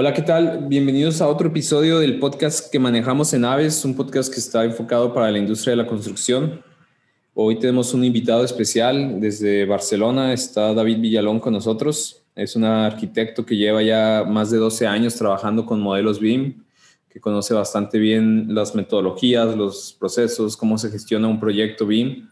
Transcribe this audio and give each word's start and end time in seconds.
Hola, 0.00 0.14
¿qué 0.14 0.22
tal? 0.22 0.66
Bienvenidos 0.68 1.20
a 1.20 1.26
otro 1.26 1.48
episodio 1.48 1.98
del 1.98 2.20
podcast 2.20 2.70
que 2.70 2.78
manejamos 2.78 3.34
en 3.34 3.44
Aves, 3.44 3.84
un 3.84 3.96
podcast 3.96 4.32
que 4.32 4.38
está 4.38 4.64
enfocado 4.64 5.12
para 5.12 5.28
la 5.28 5.38
industria 5.38 5.72
de 5.72 5.78
la 5.78 5.88
construcción. 5.88 6.62
Hoy 7.34 7.58
tenemos 7.58 7.92
un 7.94 8.04
invitado 8.04 8.44
especial 8.44 9.20
desde 9.20 9.64
Barcelona, 9.64 10.32
está 10.32 10.72
David 10.72 11.00
Villalón 11.00 11.40
con 11.40 11.52
nosotros. 11.52 12.22
Es 12.36 12.54
un 12.54 12.62
arquitecto 12.62 13.44
que 13.44 13.56
lleva 13.56 13.82
ya 13.82 14.24
más 14.24 14.52
de 14.52 14.58
12 14.58 14.86
años 14.86 15.16
trabajando 15.16 15.66
con 15.66 15.80
modelos 15.80 16.20
BIM, 16.20 16.62
que 17.10 17.20
conoce 17.20 17.52
bastante 17.52 17.98
bien 17.98 18.54
las 18.54 18.76
metodologías, 18.76 19.56
los 19.56 19.96
procesos, 19.98 20.56
cómo 20.56 20.78
se 20.78 20.90
gestiona 20.90 21.26
un 21.26 21.40
proyecto 21.40 21.88
BIM 21.88 22.28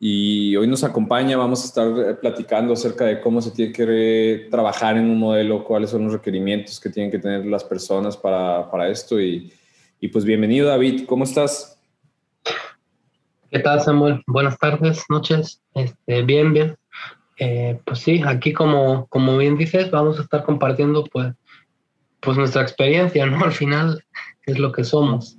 y 0.00 0.54
hoy 0.54 0.68
nos 0.68 0.84
acompaña, 0.84 1.36
vamos 1.36 1.62
a 1.62 1.66
estar 1.66 1.88
eh, 1.88 2.14
platicando 2.14 2.72
acerca 2.72 3.04
de 3.04 3.20
cómo 3.20 3.42
se 3.42 3.50
tiene 3.50 3.72
que 3.72 4.46
trabajar 4.48 4.96
en 4.96 5.10
un 5.10 5.18
modelo, 5.18 5.64
cuáles 5.64 5.90
son 5.90 6.04
los 6.04 6.12
requerimientos 6.12 6.78
que 6.78 6.90
tienen 6.90 7.10
que 7.10 7.18
tener 7.18 7.44
las 7.46 7.64
personas 7.64 8.16
para, 8.16 8.70
para 8.70 8.88
esto. 8.88 9.20
Y, 9.20 9.52
y, 9.98 10.08
pues 10.08 10.24
bienvenido 10.24 10.68
David, 10.68 11.04
¿cómo 11.06 11.24
estás? 11.24 11.80
¿Qué 13.50 13.58
tal 13.58 13.80
Samuel? 13.80 14.22
Buenas 14.28 14.56
tardes, 14.58 15.02
noches. 15.08 15.62
Este, 15.74 16.22
bien, 16.22 16.52
bien. 16.52 16.76
Eh, 17.38 17.80
pues 17.84 17.98
sí, 17.98 18.22
aquí 18.24 18.52
como, 18.52 19.06
como 19.08 19.36
bien 19.36 19.56
dices, 19.56 19.90
vamos 19.90 20.18
a 20.20 20.22
estar 20.22 20.44
compartiendo 20.44 21.04
pues, 21.04 21.34
pues 22.20 22.36
nuestra 22.36 22.62
experiencia, 22.62 23.26
¿no? 23.26 23.40
Al 23.44 23.52
final 23.52 24.04
es 24.46 24.58
lo 24.60 24.70
que 24.70 24.84
somos. 24.84 25.36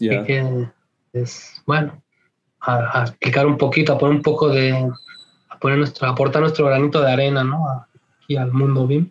Yeah. 0.00 0.24
que 0.24 0.68
es, 1.12 1.62
bueno, 1.66 2.03
a, 2.66 3.04
explicar 3.06 3.46
un 3.46 3.58
poquito, 3.58 3.92
a 3.92 3.98
poner 3.98 4.16
un 4.16 4.22
poco 4.22 4.48
de, 4.48 4.72
a 5.48 5.58
poner 5.58 5.78
nuestro, 5.78 6.08
aportar 6.08 6.42
nuestro 6.42 6.66
granito 6.66 7.00
de 7.00 7.10
arena, 7.10 7.44
¿no? 7.44 7.86
Aquí 8.22 8.36
al 8.36 8.52
mundo 8.52 8.86
BIM. 8.86 9.10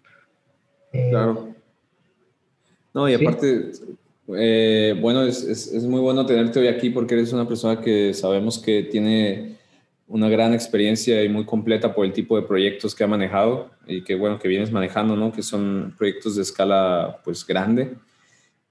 Eh, 0.92 1.08
claro. 1.10 1.50
No, 2.94 3.10
y 3.10 3.14
aparte, 3.14 3.72
eh, 4.36 4.98
bueno, 5.00 5.24
es, 5.24 5.44
es, 5.44 5.68
es, 5.68 5.84
muy 5.86 6.00
bueno 6.00 6.26
tenerte 6.26 6.60
hoy 6.60 6.68
aquí 6.68 6.90
porque 6.90 7.16
eres 7.16 7.34
una 7.34 7.48
persona 7.48 7.82
que 7.82 8.14
sabemos 8.14 8.60
que 8.60 8.84
tiene 8.84 9.58
una 10.08 10.30
gran 10.30 10.54
experiencia 10.54 11.24
y 11.24 11.30
muy 11.30 11.46
completa 11.46 11.96
por 11.96 12.06
el 12.06 12.14
tipo 12.14 12.36
de 12.36 12.44
proyectos 12.44 12.94
que 12.94 13.04
ha 13.04 13.08
manejado 13.08 13.72
y 13.88 14.04
que, 14.04 14.16
bueno, 14.16 14.38
que 14.38 14.48
vienes 14.48 14.72
manejando, 14.72 15.16
¿no? 15.16 15.32
Que 15.32 15.42
son 15.42 15.96
proyectos 15.98 16.36
de 16.36 16.44
escala, 16.44 17.20
pues, 17.24 17.46
grande 17.46 17.96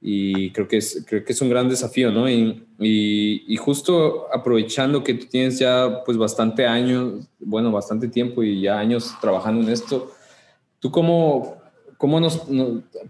y 0.04 0.50
creo 0.50 0.66
que 0.66 0.78
es, 0.78 1.04
creo 1.08 1.24
que 1.24 1.32
es 1.32 1.40
un 1.40 1.48
gran 1.48 1.68
desafío, 1.68 2.10
¿no? 2.10 2.28
Y, 2.28 2.64
y, 2.80 3.56
justo 3.56 4.26
aprovechando 4.34 5.04
que 5.04 5.14
tú 5.14 5.26
tienes 5.26 5.60
ya 5.60 6.02
pues 6.04 6.18
bastante 6.18 6.66
años, 6.66 7.28
bueno, 7.38 7.70
bastante 7.70 8.08
tiempo 8.08 8.42
y 8.42 8.62
ya 8.62 8.80
años 8.80 9.14
trabajando 9.20 9.62
en 9.62 9.68
esto, 9.68 10.10
¿tú 10.80 10.90
cómo, 10.90 11.56
cómo 11.96 12.18
nos, 12.18 12.42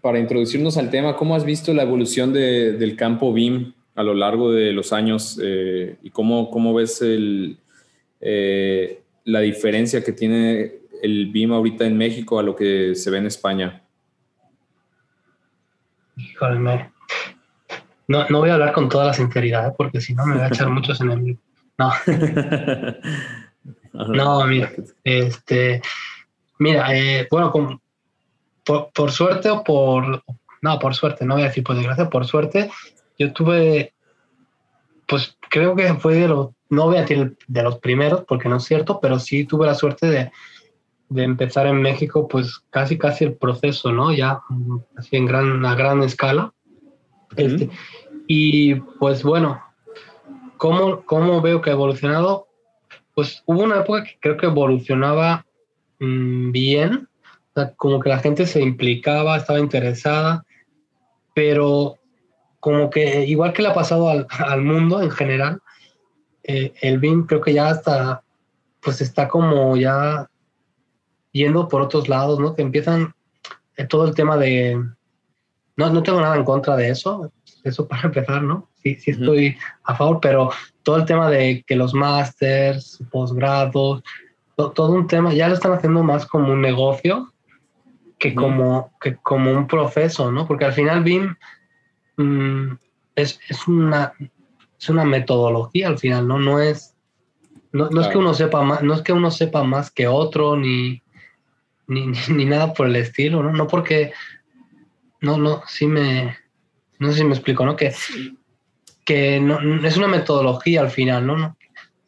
para 0.03 0.19
introducirnos 0.19 0.77
al 0.77 0.91
tema, 0.91 1.17
cómo 1.17 1.35
has 1.35 1.47
visto 1.47 1.73
la 1.73 1.85
evolución 1.85 2.35
de, 2.35 2.73
del 2.73 2.95
campo 2.95 3.33
BIM 3.33 3.73
a 3.95 4.03
lo 4.03 4.13
largo 4.13 4.53
de 4.53 4.73
los 4.73 4.93
años 4.93 5.41
eh, 5.43 5.97
y 6.03 6.11
cómo, 6.11 6.51
cómo 6.51 6.75
ves 6.75 7.01
el, 7.01 7.57
eh, 8.21 9.01
la 9.25 9.41
diferencia 9.41 10.05
que 10.05 10.13
tiene 10.13 10.81
el 11.03 11.31
BIM 11.31 11.53
ahorita 11.53 11.87
en 11.87 11.97
México 11.97 12.39
a 12.39 12.43
lo 12.43 12.55
que 12.55 12.95
se 12.95 13.11
ve 13.11 13.17
en 13.17 13.27
España? 13.27 13.82
Híjole, 16.17 16.91
no, 18.09 18.29
no 18.29 18.39
voy 18.41 18.51
a 18.51 18.55
hablar 18.55 18.73
con 18.73 18.89
toda 18.89 19.07
la 19.07 19.15
sinceridad, 19.15 19.69
¿eh? 19.69 19.75
porque 19.77 20.01
si 20.01 20.15
no 20.15 20.27
me 20.27 20.35
voy 20.35 20.43
a 20.43 20.49
echar 20.49 20.69
muchos 20.71 21.01
enemigos. 21.01 21.43
No. 21.79 21.93
no, 23.93 24.47
mira, 24.47 24.73
este, 25.03 25.83
mira, 26.59 26.95
eh, 26.95 27.27
bueno, 27.31 27.81
por, 28.65 29.11
suerte 29.11 29.51
o 29.51 29.65
por, 29.65 30.23
no, 30.61 30.79
por 30.79 30.95
suerte, 30.95 31.25
no 31.25 31.35
voy 31.35 31.45
a 31.45 31.47
decir 31.47 31.65
por 31.65 31.77
desgracia, 31.77 32.11
por 32.11 32.27
suerte, 32.27 32.71
yo 33.19 33.33
tuve, 33.33 33.95
pues 35.07 35.37
creo 35.49 35.75
que 35.75 35.95
fue 35.95 36.15
de 36.17 36.29
los, 36.29 36.51
no 36.69 36.87
voy 36.87 36.97
a 36.97 37.03
decir 37.03 37.37
de 37.47 37.63
los 37.63 37.79
primeros, 37.79 38.25
porque 38.27 38.49
no 38.49 38.57
es 38.57 38.65
cierto, 38.65 39.01
pero 39.01 39.19
sí 39.19 39.45
tuve 39.45 39.67
la 39.67 39.75
suerte 39.75 40.07
de, 40.07 40.33
de 41.13 41.25
empezar 41.25 41.67
en 41.67 41.83
México, 41.83 42.27
pues 42.27 42.61
casi 42.71 42.97
casi 42.99 43.25
el 43.25 43.35
proceso, 43.35 43.93
¿no? 43.93 44.13
Ya 44.13 44.41
así 44.97 45.17
en 45.17 45.27
gran, 45.27 45.65
a 45.65 45.75
gran 45.75 46.03
escala. 46.03 46.53
este, 47.37 47.71
y 48.27 48.75
pues 48.75 49.23
bueno, 49.23 49.63
¿cómo, 50.57 51.05
¿cómo 51.05 51.41
veo 51.41 51.61
que 51.61 51.71
ha 51.71 51.75
evolucionado? 51.75 52.47
Pues 53.15 53.43
hubo 53.47 53.63
una 53.63 53.81
época 53.81 54.05
que 54.05 54.17
creo 54.21 54.37
que 54.37 54.47
evolucionaba 54.47 55.45
mmm, 55.99 56.51
bien, 56.51 57.09
o 57.55 57.61
sea, 57.61 57.75
como 57.75 58.01
que 58.01 58.09
la 58.09 58.19
gente 58.19 58.47
se 58.47 58.63
implicaba, 58.63 59.37
estaba 59.37 59.61
interesada, 59.61 60.45
pero 61.35 61.99
como 62.61 62.89
que 62.91 63.27
igual 63.27 63.53
que 63.53 63.63
le 63.63 63.69
ha 63.69 63.75
pasado 63.75 64.09
al, 64.09 64.27
al 64.39 64.63
mundo 64.63 65.03
en 65.03 65.11
general, 65.11 65.61
eh, 66.45 66.73
el 66.81 66.99
BIM 66.99 67.27
creo 67.27 67.41
que 67.41 67.53
ya 67.53 67.71
está, 67.71 68.23
pues 68.81 69.01
está 69.01 69.29
como 69.29 69.77
ya 69.77 70.29
yendo 71.33 71.69
por 71.69 71.83
otros 71.83 72.09
lados, 72.09 72.39
¿no? 72.39 72.55
Que 72.55 72.63
empiezan 72.63 73.15
eh, 73.77 73.85
todo 73.87 74.07
el 74.07 74.15
tema 74.15 74.37
de... 74.37 74.81
No, 75.77 75.91
no 75.91 76.03
tengo 76.03 76.21
nada 76.21 76.37
en 76.37 76.45
contra 76.45 76.77
de 76.77 76.91
eso, 76.91 77.33
eso 77.65 77.89
para 77.89 78.03
empezar, 78.05 78.43
¿no? 78.43 78.69
Sí, 78.83 78.97
sí 78.97 79.13
estoy 79.13 79.57
a 79.85 79.95
favor, 79.95 80.21
pero 80.21 80.51
todo 80.83 80.97
el 80.97 81.05
tema 81.05 81.31
de 81.31 81.65
que 81.67 81.77
los 81.77 81.95
másters, 81.95 83.03
posgrados, 83.11 84.03
todo 84.57 84.93
un 84.93 85.07
tema, 85.07 85.33
ya 85.33 85.49
lo 85.49 85.55
están 85.55 85.73
haciendo 85.73 86.03
más 86.03 86.27
como 86.27 86.53
un 86.53 86.61
negocio 86.61 87.33
que, 88.19 88.35
como, 88.35 88.93
que 89.01 89.17
como 89.17 89.51
un 89.53 89.67
proceso, 89.67 90.31
¿no? 90.31 90.47
Porque 90.47 90.65
al 90.65 90.73
final 90.73 91.03
BIM 91.03 91.35
mm, 92.17 92.73
es, 93.17 93.41
es, 93.49 93.67
una, 93.67 94.13
es 94.79 94.89
una 94.89 95.05
metodología 95.05 95.89
al 95.89 95.99
final, 95.99 96.29
¿no? 96.29 96.39
No 96.39 96.61
es, 96.61 96.95
no, 97.73 97.89
no 97.89 98.01
es 98.01 98.09
que 98.09 98.19
uno 98.19 98.35
sepa 98.35 98.63
más, 98.63 98.83
no 98.83 98.95
es 98.95 99.03
que 99.03 99.13
uno 99.13 99.31
sepa 99.31 99.65
más 99.65 99.91
que 99.91 100.07
otro, 100.07 100.57
ni, 100.57 101.03
ni, 101.93 102.45
nada 102.45 102.73
por 102.73 102.87
el 102.87 102.97
estilo, 102.97 103.43
¿no? 103.43 103.53
No 103.53 103.67
porque, 103.67 104.13
no, 105.21 105.39
no, 105.39 105.63
sí 105.67 105.87
me, 105.87 106.37
no 106.99 107.11
sé 107.11 107.19
si 107.19 107.25
me 107.25 107.35
explico, 107.35 107.65
¿no? 107.65 107.77
Que, 107.77 107.95
que 109.05 109.41
no, 109.41 109.59
es 109.87 109.97
una 109.97 110.09
metodología 110.09 110.81
al 110.81 110.91
final, 110.91 111.27
¿no? 111.27 111.37
No, 111.37 111.57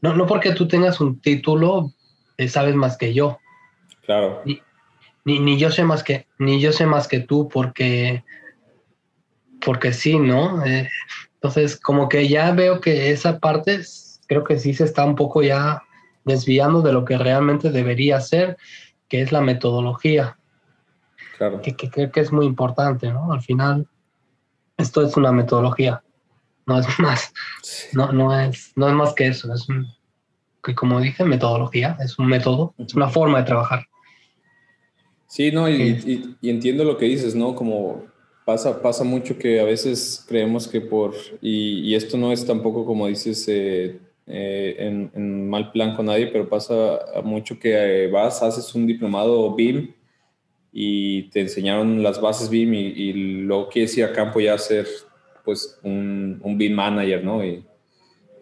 no, 0.00 0.14
no 0.14 0.26
porque 0.26 0.52
tú 0.52 0.68
tengas 0.68 1.00
un 1.00 1.20
título, 1.20 1.92
eh, 2.36 2.48
sabes 2.48 2.74
más 2.74 2.96
que 2.96 3.14
yo. 3.14 3.38
Claro. 4.04 4.42
Ni, 5.24 5.38
ni, 5.38 5.58
yo 5.58 5.70
sé 5.70 5.84
más 5.84 6.02
que, 6.02 6.26
ni 6.38 6.60
yo 6.60 6.72
sé 6.72 6.84
más 6.86 7.08
que 7.08 7.20
tú 7.20 7.48
porque, 7.48 8.22
porque 9.64 9.92
sí, 9.92 10.18
¿no? 10.18 10.64
Eh, 10.66 10.88
entonces, 11.34 11.78
como 11.80 12.08
que 12.08 12.28
ya 12.28 12.52
veo 12.52 12.80
que 12.80 13.10
esa 13.10 13.38
parte, 13.38 13.80
creo 14.26 14.44
que 14.44 14.58
sí 14.58 14.74
se 14.74 14.84
está 14.84 15.04
un 15.04 15.14
poco 15.14 15.42
ya 15.42 15.82
desviando 16.24 16.82
de 16.82 16.92
lo 16.92 17.04
que 17.04 17.18
realmente 17.18 17.70
debería 17.70 18.20
ser 18.20 18.56
que 19.08 19.22
es 19.22 19.32
la 19.32 19.40
metodología. 19.40 20.38
Claro. 21.36 21.60
Que, 21.62 21.74
creo 21.74 22.10
que 22.10 22.20
es 22.20 22.32
muy 22.32 22.46
importante, 22.46 23.10
¿no? 23.10 23.32
Al 23.32 23.42
final, 23.42 23.86
esto 24.76 25.02
es 25.02 25.16
una 25.16 25.32
metodología, 25.32 26.02
no 26.66 26.78
es 26.78 26.86
más, 26.98 27.32
no, 27.92 28.12
no, 28.12 28.38
es, 28.38 28.72
no 28.76 28.88
es 28.88 28.94
más 28.94 29.14
que 29.14 29.28
eso, 29.28 29.52
es 29.52 29.68
un, 29.68 29.86
que 30.62 30.74
como 30.74 31.00
dije, 31.00 31.24
metodología, 31.24 31.96
es 32.00 32.18
un 32.18 32.26
método, 32.26 32.74
es 32.78 32.94
una 32.94 33.08
forma 33.08 33.38
de 33.38 33.44
trabajar. 33.44 33.86
Sí, 35.26 35.50
no, 35.50 35.68
y, 35.68 36.36
y, 36.40 36.48
entiendo 36.48 36.84
lo 36.84 36.96
que 36.96 37.06
dices, 37.06 37.34
¿no? 37.34 37.54
Como 37.54 38.04
pasa, 38.44 38.80
pasa 38.80 39.04
mucho 39.04 39.38
que 39.38 39.60
a 39.60 39.64
veces 39.64 40.24
creemos 40.28 40.68
que 40.68 40.80
por, 40.80 41.14
y, 41.40 41.94
esto 41.94 42.16
no 42.16 42.32
es 42.32 42.46
tampoco 42.46 42.84
como 42.84 43.06
dices, 43.06 43.44
eh, 43.48 43.98
eh, 44.26 44.76
en, 44.78 45.48
mal 45.48 45.70
plan 45.70 45.94
con 45.94 46.06
nadie, 46.06 46.28
pero 46.28 46.48
pasa 46.48 46.98
mucho 47.22 47.58
que 47.58 48.04
eh, 48.04 48.10
vas, 48.10 48.42
haces 48.42 48.74
un 48.74 48.86
diplomado 48.86 49.54
BIM 49.54 49.92
y 50.72 51.24
te 51.30 51.40
enseñaron 51.40 52.02
las 52.02 52.20
bases 52.20 52.48
BIM 52.48 52.74
y, 52.74 53.12
luego 53.12 53.68
quieres 53.68 53.96
ir 53.98 54.04
a 54.04 54.12
campo 54.12 54.40
ya 54.40 54.54
a 54.54 54.58
ser 54.58 54.86
pues 55.44 55.78
un, 55.82 56.40
un 56.42 56.56
BIM 56.56 56.72
manager, 56.72 57.22
¿no? 57.22 57.44
Y, 57.44 57.64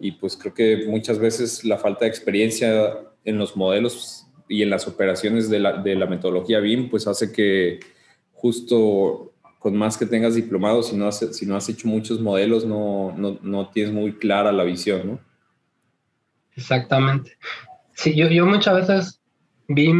y, 0.01 0.13
pues 0.13 0.37
creo 0.37 0.55
que 0.55 0.85
muchas 0.87 1.19
veces 1.19 1.65
la 1.65 1.79
falta 1.79 2.05
de 2.05 2.11
experiencia 2.11 2.99
en 3.25 3.39
los 3.39 3.57
modelos 3.57 4.27
y 4.49 4.63
en 4.63 4.71
las 4.71 4.87
operaciones 4.87 5.51
de 5.51 5.59
la, 5.59 5.83
de 5.83 5.97
la 5.97 6.07
metodología 6.07 6.61
BIM 6.61 6.91
pues 6.91 7.07
hace 7.07 7.33
que 7.33 7.81
justo 8.33 9.33
con 9.59 9.77
más 9.77 9.97
que 9.97 10.07
tengas 10.07 10.35
diplomado, 10.35 10.83
si 10.83 10.97
no 10.97 11.07
has, 11.07 11.19
si 11.37 11.47
no 11.47 11.57
has 11.57 11.69
hecho 11.69 11.87
muchos 11.87 12.21
modelos, 12.21 12.65
no, 12.65 13.15
no, 13.17 13.39
no 13.43 13.71
tienes 13.71 13.93
muy 13.93 14.15
clara 14.15 14.51
la 14.51 14.65
visión, 14.65 15.07
¿no? 15.07 15.32
Exactamente. 16.57 17.37
Sí, 17.95 18.15
yo, 18.15 18.29
yo 18.29 18.47
muchas 18.47 18.75
veces 18.75 19.21
vi, 19.69 19.93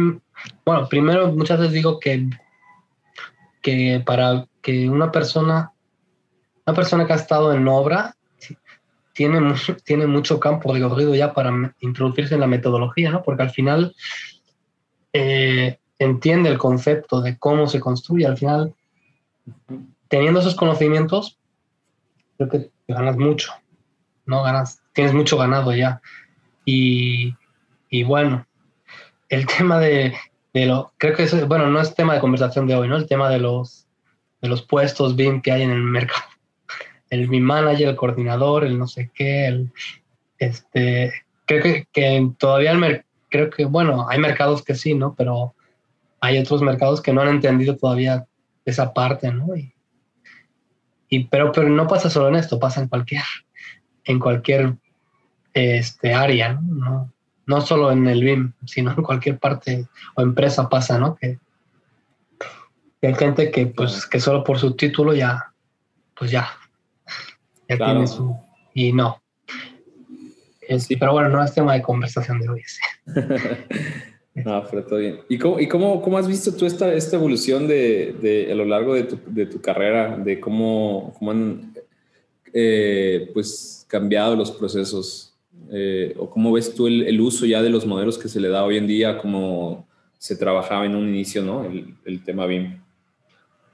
bueno, 0.65 0.87
primero 0.89 1.31
muchas 1.31 1.59
veces 1.59 1.73
digo 1.73 1.99
que, 1.99 2.29
que 3.61 4.01
para 4.05 4.47
que 4.61 4.89
una 4.89 5.11
persona, 5.11 5.71
una 6.65 6.75
persona 6.75 7.05
que 7.05 7.13
ha 7.13 7.17
estado 7.17 7.53
en 7.53 7.67
obra, 7.67 8.15
tiene 9.13 9.39
mucho, 9.39 9.75
tiene 9.85 10.07
mucho 10.07 10.39
campo 10.39 10.73
recorrido 10.73 11.15
ya 11.15 11.33
para 11.33 11.75
introducirse 11.79 12.33
en 12.33 12.41
la 12.41 12.47
metodología, 12.47 13.11
¿no? 13.11 13.23
Porque 13.23 13.43
al 13.43 13.51
final 13.51 13.95
eh, 15.13 15.79
entiende 15.99 16.49
el 16.49 16.57
concepto 16.57 17.21
de 17.21 17.37
cómo 17.37 17.67
se 17.67 17.79
construye, 17.79 18.25
al 18.25 18.37
final 18.37 18.73
teniendo 20.07 20.39
esos 20.39 20.55
conocimientos, 20.55 21.39
creo 22.37 22.49
que 22.49 22.71
ganas 22.87 23.17
mucho, 23.17 23.51
¿no? 24.25 24.43
Ganas, 24.43 24.81
tienes 24.93 25.13
mucho 25.13 25.37
ganado 25.37 25.73
ya. 25.73 26.01
Y, 26.65 27.35
y 27.89 28.03
bueno, 28.03 28.45
el 29.29 29.45
tema 29.57 29.79
de, 29.79 30.13
de, 30.53 30.65
lo, 30.65 30.93
creo 30.97 31.15
que 31.15 31.23
es, 31.23 31.47
bueno, 31.47 31.67
no 31.67 31.79
es 31.79 31.95
tema 31.95 32.13
de 32.13 32.19
conversación 32.19 32.67
de 32.67 32.75
hoy, 32.75 32.87
¿no? 32.87 32.97
El 32.97 33.07
tema 33.07 33.29
de 33.29 33.39
los, 33.39 33.87
de 34.41 34.49
los 34.49 34.61
puestos 34.61 35.15
BIM 35.15 35.41
que 35.41 35.51
hay 35.51 35.63
en 35.63 35.71
el 35.71 35.83
mercado. 35.83 36.23
El 37.09 37.27
BIM 37.27 37.43
manager, 37.43 37.89
el 37.89 37.95
coordinador, 37.95 38.63
el 38.63 38.79
no 38.79 38.87
sé 38.87 39.11
qué, 39.13 39.45
el, 39.45 39.71
este, 40.39 41.13
creo 41.45 41.61
que, 41.61 41.87
que 41.91 42.31
todavía 42.39 42.71
el 42.71 43.05
creo 43.29 43.49
que, 43.51 43.65
bueno, 43.65 44.07
hay 44.09 44.19
mercados 44.19 44.63
que 44.63 44.73
sí, 44.73 44.95
¿no? 44.95 45.13
Pero 45.15 45.53
hay 46.19 46.39
otros 46.39 46.61
mercados 46.61 47.01
que 47.01 47.13
no 47.13 47.21
han 47.21 47.29
entendido 47.29 47.75
todavía 47.77 48.25
esa 48.65 48.93
parte, 48.93 49.31
¿no? 49.31 49.55
Y, 49.55 49.73
y, 51.09 51.25
pero, 51.25 51.51
pero 51.51 51.69
no 51.69 51.87
pasa 51.87 52.09
solo 52.09 52.29
en 52.29 52.35
esto, 52.35 52.59
pasa 52.59 52.81
en 52.81 52.87
cualquier, 52.87 53.23
en 54.05 54.19
cualquier 54.19 54.75
este, 55.53 56.13
área, 56.13 56.59
¿no? 56.61 57.11
¿no? 57.45 57.61
solo 57.61 57.91
en 57.91 58.07
el 58.07 58.23
BIM, 58.23 58.53
sino 58.65 58.91
en 58.91 59.03
cualquier 59.03 59.37
parte 59.37 59.87
o 60.15 60.21
empresa 60.21 60.69
pasa, 60.69 60.97
¿no? 60.97 61.15
Que, 61.15 61.39
hay 63.01 63.15
gente 63.15 63.51
que, 63.51 63.67
pues, 63.67 64.05
que 64.05 64.21
solo 64.21 64.45
por 64.45 64.57
su 64.57 64.75
título 64.75 65.13
ya, 65.13 65.51
pues 66.17 66.31
ya, 66.31 66.47
ya 67.67 67.77
tiene 67.77 68.07
su... 68.07 68.33
Y 68.73 68.93
no. 68.93 69.21
Sí, 70.79 70.95
pero 70.95 71.11
bueno, 71.11 71.27
no 71.27 71.43
es 71.43 71.53
tema 71.53 71.73
de 71.73 71.81
conversación 71.81 72.39
de 72.39 72.47
hoy. 72.47 72.61
no, 74.35 74.63
pero 74.71 74.85
todo 74.85 74.99
bien. 74.99 75.19
¿Y 75.27 75.37
cómo, 75.37 75.59
y 75.59 75.67
cómo, 75.67 76.01
cómo 76.01 76.17
has 76.17 76.29
visto 76.29 76.55
tú 76.55 76.65
esta, 76.65 76.93
esta 76.93 77.17
evolución 77.17 77.67
de, 77.67 78.15
de, 78.21 78.51
a 78.51 78.55
lo 78.55 78.63
largo 78.63 78.93
de 78.93 79.03
tu, 79.03 79.19
de 79.27 79.47
tu 79.47 79.59
carrera, 79.59 80.15
de 80.15 80.39
cómo, 80.39 81.13
cómo 81.19 81.31
han 81.31 81.73
eh, 82.53 83.29
pues, 83.33 83.85
cambiado 83.89 84.37
los 84.37 84.51
procesos? 84.51 85.32
Eh, 85.71 86.13
¿O 86.17 86.29
cómo 86.29 86.51
ves 86.51 86.75
tú 86.75 86.87
el, 86.87 87.03
el, 87.03 87.21
uso 87.21 87.45
ya 87.45 87.61
de 87.61 87.69
los 87.69 87.85
modelos 87.85 88.17
que 88.17 88.27
se 88.27 88.39
le 88.39 88.49
da 88.49 88.63
hoy 88.63 88.77
en 88.77 88.87
día, 88.87 89.17
como 89.17 89.87
se 90.17 90.35
trabajaba 90.35 90.85
en 90.85 90.95
un 90.95 91.07
inicio, 91.07 91.43
¿no? 91.43 91.65
El, 91.65 91.95
el 92.05 92.23
tema 92.23 92.45
BIM. 92.45 92.81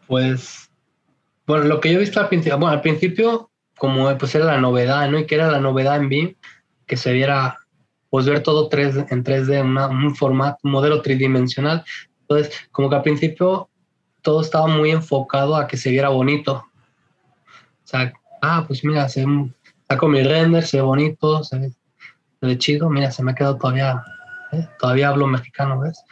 Pues, 0.08 0.70
bueno, 1.46 1.66
lo 1.66 1.80
que 1.80 1.92
yo 1.92 1.98
he 1.98 2.02
visto 2.02 2.20
al 2.20 2.30
principio, 2.30 2.58
bueno, 2.58 2.74
al 2.74 2.82
principio, 2.82 3.50
como 3.78 4.18
pues 4.18 4.34
era 4.36 4.46
la 4.46 4.60
novedad, 4.60 5.10
¿no? 5.10 5.20
Y 5.20 5.26
que 5.26 5.36
era 5.36 5.52
la 5.52 5.60
novedad 5.60 5.98
en 5.98 6.10
BIM, 6.10 6.36
que 6.86 6.98
se 6.98 7.14
viera, 7.14 7.58
pues 8.10 8.26
ver 8.26 8.42
todo 8.42 8.68
3, 8.68 9.06
en 9.10 9.24
3D, 9.24 9.62
un 9.92 10.16
formato, 10.16 10.58
un 10.64 10.72
modelo 10.72 11.02
tridimensional. 11.02 11.84
Entonces, 12.22 12.68
como 12.72 12.90
que 12.90 12.96
al 12.96 13.04
principio 13.04 13.70
todo 14.22 14.42
estaba 14.42 14.68
muy 14.68 14.92
enfocado 14.92 15.56
a 15.56 15.68
que 15.68 15.78
se 15.78 15.92
viera 15.92 16.10
bonito. 16.10 16.64
O 17.84 17.88
sea, 17.88 18.14
ah, 18.42 18.64
pues 18.68 18.84
mira, 18.84 19.08
se, 19.10 19.26
saco 19.88 20.08
mi 20.08 20.24
render, 20.24 20.64
se 20.64 20.78
ve 20.78 20.84
bonito, 20.84 21.44
se 21.44 21.58
ve, 21.58 21.72
chido, 22.58 22.90
mira, 22.90 23.12
se 23.12 23.24
me 23.24 23.32
ha 23.32 23.36
quedado 23.36 23.58
todavía, 23.58 24.04
¿eh? 24.52 24.68
todavía 24.80 25.10
hablo 25.10 25.28
mexicano, 25.28 25.80
¿ves? 25.80 26.04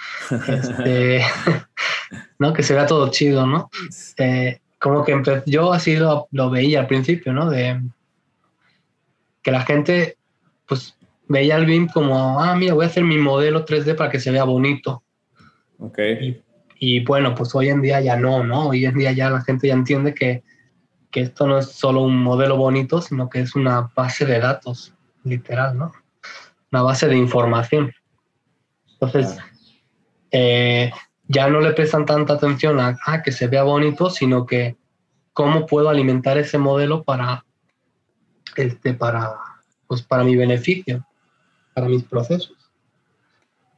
Este, 0.47 1.21
¿no? 2.39 2.53
Que 2.53 2.63
se 2.63 2.73
vea 2.73 2.85
todo 2.85 3.09
chido, 3.09 3.45
¿no? 3.45 3.69
Eh, 4.17 4.59
como 4.79 5.03
que 5.03 5.43
yo 5.45 5.73
así 5.73 5.95
lo, 5.95 6.27
lo, 6.31 6.49
veía 6.49 6.81
al 6.81 6.87
principio, 6.87 7.33
¿no? 7.33 7.49
De 7.49 7.81
que 9.41 9.51
la 9.51 9.61
gente 9.61 10.17
pues 10.67 10.95
veía 11.27 11.55
el 11.55 11.65
BIM 11.65 11.87
como, 11.87 12.41
ah, 12.41 12.55
mira, 12.55 12.73
voy 12.73 12.85
a 12.85 12.87
hacer 12.87 13.03
mi 13.03 13.17
modelo 13.17 13.65
3D 13.65 13.95
para 13.95 14.09
que 14.09 14.19
se 14.19 14.31
vea 14.31 14.43
bonito. 14.43 15.03
Ok. 15.79 15.99
Y, 16.79 17.03
bueno, 17.05 17.33
pues 17.33 17.55
hoy 17.55 17.69
en 17.69 17.81
día 17.81 18.01
ya 18.01 18.17
no, 18.17 18.43
¿no? 18.43 18.67
Hoy 18.67 18.85
en 18.85 18.95
día 18.95 19.11
ya 19.11 19.29
la 19.29 19.41
gente 19.41 19.67
ya 19.67 19.73
entiende 19.73 20.13
que, 20.13 20.43
que 21.09 21.21
esto 21.21 21.47
no 21.47 21.57
es 21.57 21.71
solo 21.71 22.01
un 22.01 22.21
modelo 22.21 22.55
bonito, 22.55 23.01
sino 23.01 23.29
que 23.29 23.39
es 23.39 23.55
una 23.55 23.89
base 23.95 24.25
de 24.25 24.39
datos, 24.39 24.93
literal, 25.23 25.77
¿no? 25.77 25.91
Una 26.71 26.81
base 26.81 27.07
de 27.07 27.15
información. 27.15 27.93
Entonces, 28.93 29.37
eh, 30.31 30.91
ya 31.27 31.49
no 31.49 31.61
le 31.61 31.73
prestan 31.73 32.05
tanta 32.05 32.33
atención 32.33 32.79
a 32.79 33.21
que 33.23 33.31
se 33.31 33.47
vea 33.47 33.63
bonito, 33.63 34.09
sino 34.09 34.45
que 34.45 34.77
cómo 35.37 35.67
puedo 35.67 35.87
alimentar 35.89 36.39
ese 36.39 36.57
modelo 36.57 37.03
para, 37.03 37.45
este, 38.55 38.95
para, 38.95 39.35
pues 39.85 40.01
para 40.01 40.23
mi 40.23 40.35
beneficio, 40.35 41.05
para 41.75 41.87
mis 41.87 42.03
procesos. 42.03 42.57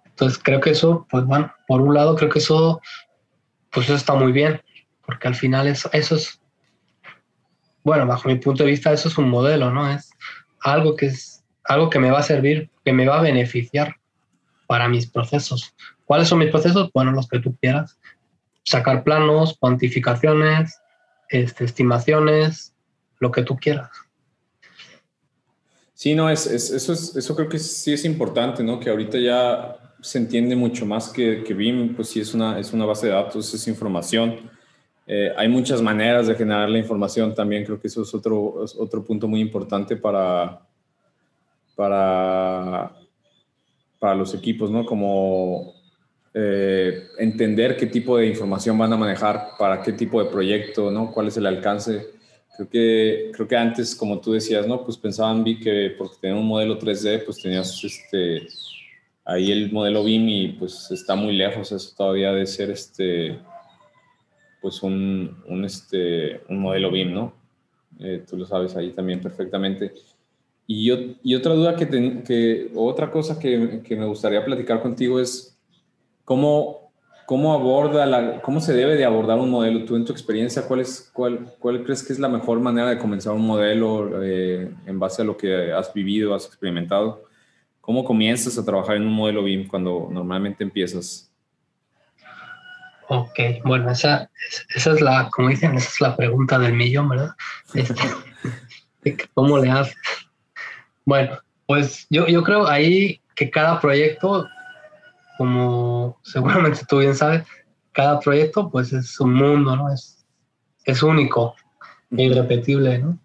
Entonces 0.05 0.39
creo 0.41 0.61
que 0.61 0.69
eso, 0.69 1.05
pues 1.09 1.25
bueno, 1.25 1.53
por 1.67 1.81
un 1.81 1.93
lado 1.93 2.15
creo 2.15 2.29
que 2.29 2.39
eso, 2.39 2.79
pues 3.71 3.87
eso 3.87 3.95
está 3.95 4.13
muy 4.13 4.31
bien, 4.31 4.61
porque 5.05 5.27
al 5.27 5.35
final 5.35 5.67
eso, 5.67 5.89
eso 5.91 6.15
es, 6.15 6.41
bueno, 7.83 8.07
bajo 8.07 8.29
mi 8.29 8.35
punto 8.35 8.63
de 8.63 8.69
vista 8.69 8.93
eso 8.93 9.09
es 9.09 9.17
un 9.17 9.29
modelo, 9.29 9.69
¿no? 9.69 9.91
Es 9.91 10.11
algo 10.61 10.95
que 10.95 11.07
es 11.07 11.38
algo 11.69 11.89
que 11.89 11.99
me 11.99 12.09
va 12.09 12.19
a 12.19 12.23
servir, 12.23 12.69
que 12.83 12.91
me 12.91 13.05
va 13.05 13.19
a 13.19 13.21
beneficiar 13.21 13.95
para 14.65 14.89
mis 14.89 15.05
procesos. 15.05 15.75
¿Cuáles 16.03 16.27
son 16.27 16.39
mis 16.39 16.49
procesos? 16.49 16.89
Bueno, 16.93 17.11
los 17.11 17.27
que 17.27 17.39
tú 17.39 17.55
quieras. 17.61 17.99
Sacar 18.63 19.03
planos, 19.03 19.55
cuantificaciones, 19.59 20.79
este, 21.29 21.65
estimaciones, 21.65 22.73
lo 23.19 23.31
que 23.31 23.43
tú 23.43 23.55
quieras. 23.55 23.91
Sí, 25.93 26.15
no, 26.15 26.29
es, 26.29 26.47
eso, 26.47 26.91
es, 26.91 27.15
eso 27.15 27.35
creo 27.35 27.47
que 27.47 27.59
sí 27.59 27.93
es 27.93 28.03
importante, 28.03 28.63
¿no? 28.63 28.79
Que 28.79 28.89
ahorita 28.89 29.19
ya 29.19 29.77
se 30.01 30.17
entiende 30.17 30.55
mucho 30.55 30.87
más 30.87 31.09
que, 31.09 31.43
que 31.43 31.53
BIM, 31.53 31.95
pues 31.95 32.09
sí 32.09 32.19
es 32.19 32.33
una, 32.33 32.57
es 32.57 32.73
una 32.73 32.85
base 32.85 33.07
de 33.07 33.13
datos, 33.13 33.53
es 33.53 33.67
información. 33.67 34.49
Eh, 35.05 35.31
hay 35.37 35.47
muchas 35.47 35.83
maneras 35.83 36.25
de 36.25 36.33
generar 36.33 36.67
la 36.67 36.79
información 36.79 37.35
también, 37.35 37.63
creo 37.63 37.79
que 37.79 37.89
eso 37.89 38.01
es 38.01 38.13
otro, 38.15 38.65
otro 38.77 39.03
punto 39.03 39.27
muy 39.27 39.41
importante 39.41 39.95
para, 39.97 40.61
para, 41.79 42.91
para 43.99 44.13
los 44.13 44.33
equipos, 44.33 44.69
¿no? 44.69 44.85
Como 44.85 45.75
eh, 46.33 47.07
entender 47.19 47.77
qué 47.77 47.85
tipo 47.85 48.17
de 48.17 48.27
información 48.27 48.77
van 48.77 48.91
a 48.91 48.97
manejar 48.97 49.51
para 49.57 49.81
qué 49.81 49.93
tipo 49.93 50.21
de 50.21 50.29
proyecto, 50.29 50.91
¿no? 50.91 51.09
¿Cuál 51.09 51.29
es 51.29 51.37
el 51.37 51.45
alcance? 51.45 52.05
Creo 52.57 52.69
que, 52.69 53.31
creo 53.33 53.47
que 53.47 53.55
antes, 53.55 53.95
como 53.95 54.19
tú 54.19 54.33
decías, 54.33 54.67
¿no? 54.67 54.83
Pues 54.83 54.97
pensaban 54.97 55.41
vi 55.41 55.57
que 55.57 55.95
porque 55.97 56.17
tenía 56.19 56.35
un 56.35 56.47
modelo 56.47 56.77
3D, 56.77 57.23
pues 57.23 57.41
tenías 57.41 57.81
este, 57.81 58.45
ahí 59.23 59.49
el 59.49 59.71
modelo 59.71 60.03
BIM 60.03 60.27
y 60.27 60.47
pues 60.49 60.91
está 60.91 61.15
muy 61.15 61.31
lejos 61.31 61.71
eso 61.71 61.93
todavía 61.95 62.33
de 62.33 62.45
ser 62.45 62.71
este, 62.71 63.39
pues 64.61 64.83
un, 64.83 65.41
un, 65.47 65.63
este, 65.63 66.41
un 66.49 66.59
modelo 66.59 66.91
BIM, 66.91 67.13
¿no? 67.13 67.33
Eh, 68.01 68.25
tú 68.29 68.35
lo 68.35 68.45
sabes 68.45 68.75
ahí 68.75 68.91
también 68.91 69.21
perfectamente. 69.21 69.93
Y, 70.71 70.85
yo, 70.85 70.97
y 71.23 71.33
otra 71.33 71.53
duda 71.53 71.75
que, 71.75 71.87
que 72.23 72.71
otra 72.75 73.09
cosa 73.09 73.39
que, 73.39 73.81
que 73.83 73.95
me 73.95 74.05
gustaría 74.05 74.45
platicar 74.45 74.81
contigo 74.81 75.19
es 75.19 75.57
cómo, 76.23 76.89
¿Cómo 77.29 77.53
aborda 77.53 78.07
la, 78.07 78.41
cómo 78.41 78.59
se 78.59 78.73
debe 78.73 78.95
de 78.95 79.05
abordar 79.05 79.37
un 79.37 79.51
modelo? 79.51 79.85
Tú 79.85 79.95
en 79.95 80.03
tu 80.03 80.11
experiencia, 80.11 80.63
¿cuál, 80.63 80.79
es, 80.79 81.11
cuál, 81.13 81.53
cuál 81.59 81.83
crees 81.83 82.01
que 82.01 82.11
es 82.11 82.17
la 82.17 82.27
mejor 82.27 82.59
manera 82.59 82.89
de 82.89 82.97
comenzar 82.97 83.33
un 83.33 83.45
modelo 83.45 84.23
eh, 84.23 84.73
en 84.87 84.97
base 84.97 85.21
a 85.21 85.25
lo 85.25 85.37
que 85.37 85.71
has 85.71 85.93
vivido, 85.93 86.33
has 86.33 86.47
experimentado? 86.47 87.25
¿Cómo 87.81 88.03
comienzas 88.03 88.57
a 88.57 88.65
trabajar 88.65 88.95
en 88.95 89.03
un 89.03 89.13
modelo 89.13 89.43
BIM 89.43 89.67
cuando 89.67 90.09
normalmente 90.11 90.63
empiezas? 90.63 91.31
Ok, 93.09 93.39
bueno, 93.63 93.91
esa, 93.91 94.31
esa 94.73 94.93
es 94.93 94.99
la, 94.99 95.29
como 95.29 95.49
dicen, 95.49 95.75
esa 95.75 95.87
es 95.87 96.01
la 96.01 96.17
pregunta 96.17 96.57
del 96.57 96.73
millón, 96.73 97.09
¿verdad? 97.09 97.35
Este, 97.75 99.27
¿Cómo 99.35 99.59
le 99.59 99.69
haces? 99.69 99.95
Bueno, 101.09 101.39
pues 101.65 102.05
yo, 102.11 102.27
yo 102.27 102.43
creo 102.43 102.67
ahí 102.67 103.19
que 103.35 103.49
cada 103.49 103.79
proyecto 103.79 104.47
como 105.39 106.19
seguramente 106.23 106.81
tú 106.87 106.99
bien 106.99 107.15
sabes, 107.15 107.47
cada 107.93 108.19
proyecto 108.19 108.69
pues 108.69 108.93
es 108.93 109.19
un 109.19 109.33
mundo, 109.33 109.75
¿no? 109.75 109.91
Es, 109.91 110.23
es 110.85 111.01
único, 111.01 111.55
e 112.11 112.25
irrepetible, 112.25 112.99
¿no? 112.99 113.17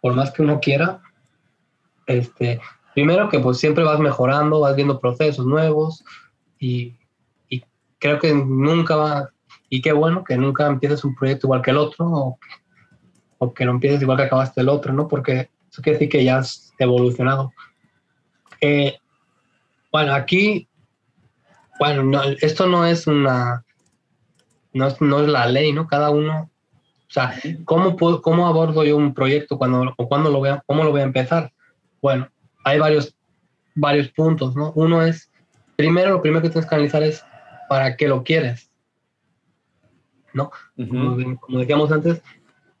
Por 0.00 0.14
más 0.14 0.32
que 0.32 0.42
uno 0.42 0.58
quiera, 0.58 1.00
este, 2.06 2.60
primero 2.92 3.28
que 3.28 3.38
pues 3.38 3.58
siempre 3.58 3.84
vas 3.84 4.00
mejorando, 4.00 4.58
vas 4.58 4.74
viendo 4.74 4.98
procesos 4.98 5.46
nuevos 5.46 6.02
y, 6.58 6.98
y 7.48 7.62
creo 8.00 8.18
que 8.18 8.34
nunca 8.34 8.96
va, 8.96 9.30
y 9.68 9.80
qué 9.80 9.92
bueno 9.92 10.24
que 10.24 10.36
nunca 10.36 10.66
empieces 10.66 11.04
un 11.04 11.14
proyecto 11.14 11.46
igual 11.46 11.62
que 11.62 11.70
el 11.70 11.76
otro 11.76 12.06
o, 12.08 12.38
o 13.38 13.54
que 13.54 13.64
no 13.64 13.70
empieces 13.70 14.02
igual 14.02 14.18
que 14.18 14.24
acabaste 14.24 14.60
el 14.60 14.68
otro, 14.68 14.92
¿no? 14.92 15.06
Porque 15.06 15.50
eso 15.70 15.82
quiere 15.82 15.98
decir 15.98 16.10
que 16.10 16.24
ya 16.24 16.38
has 16.38 16.72
evolucionado. 16.78 17.52
Eh, 18.60 18.98
bueno, 19.90 20.12
aquí 20.12 20.68
bueno, 21.80 22.20
esto 22.42 22.66
no 22.66 22.84
es 22.84 23.06
una, 23.06 23.64
no 24.74 24.86
es, 24.86 25.00
no 25.00 25.22
es, 25.22 25.28
la 25.28 25.46
ley, 25.46 25.72
¿no? 25.72 25.86
Cada 25.86 26.10
uno, 26.10 26.42
o 26.42 27.10
sea, 27.10 27.34
¿cómo, 27.64 27.96
puedo, 27.96 28.20
cómo 28.20 28.46
abordo 28.46 28.84
yo 28.84 28.98
un 28.98 29.14
proyecto 29.14 29.56
cuando, 29.56 29.94
o 29.96 30.06
cuando 30.06 30.30
lo 30.30 30.42
vea, 30.42 30.62
cómo 30.66 30.84
lo 30.84 30.90
voy 30.90 31.00
a 31.00 31.04
empezar? 31.04 31.54
Bueno, 32.02 32.28
hay 32.64 32.78
varios, 32.78 33.16
varios 33.74 34.08
puntos, 34.08 34.54
¿no? 34.54 34.72
Uno 34.74 35.02
es, 35.02 35.30
primero, 35.76 36.10
lo 36.10 36.20
primero 36.20 36.42
que 36.42 36.50
tienes 36.50 36.68
que 36.68 36.74
analizar 36.74 37.02
es 37.02 37.24
para 37.70 37.96
qué 37.96 38.08
lo 38.08 38.24
quieres. 38.24 38.70
¿no? 40.34 40.50
como, 40.76 41.16
decíamos 41.58 41.90
antes, 41.90 42.22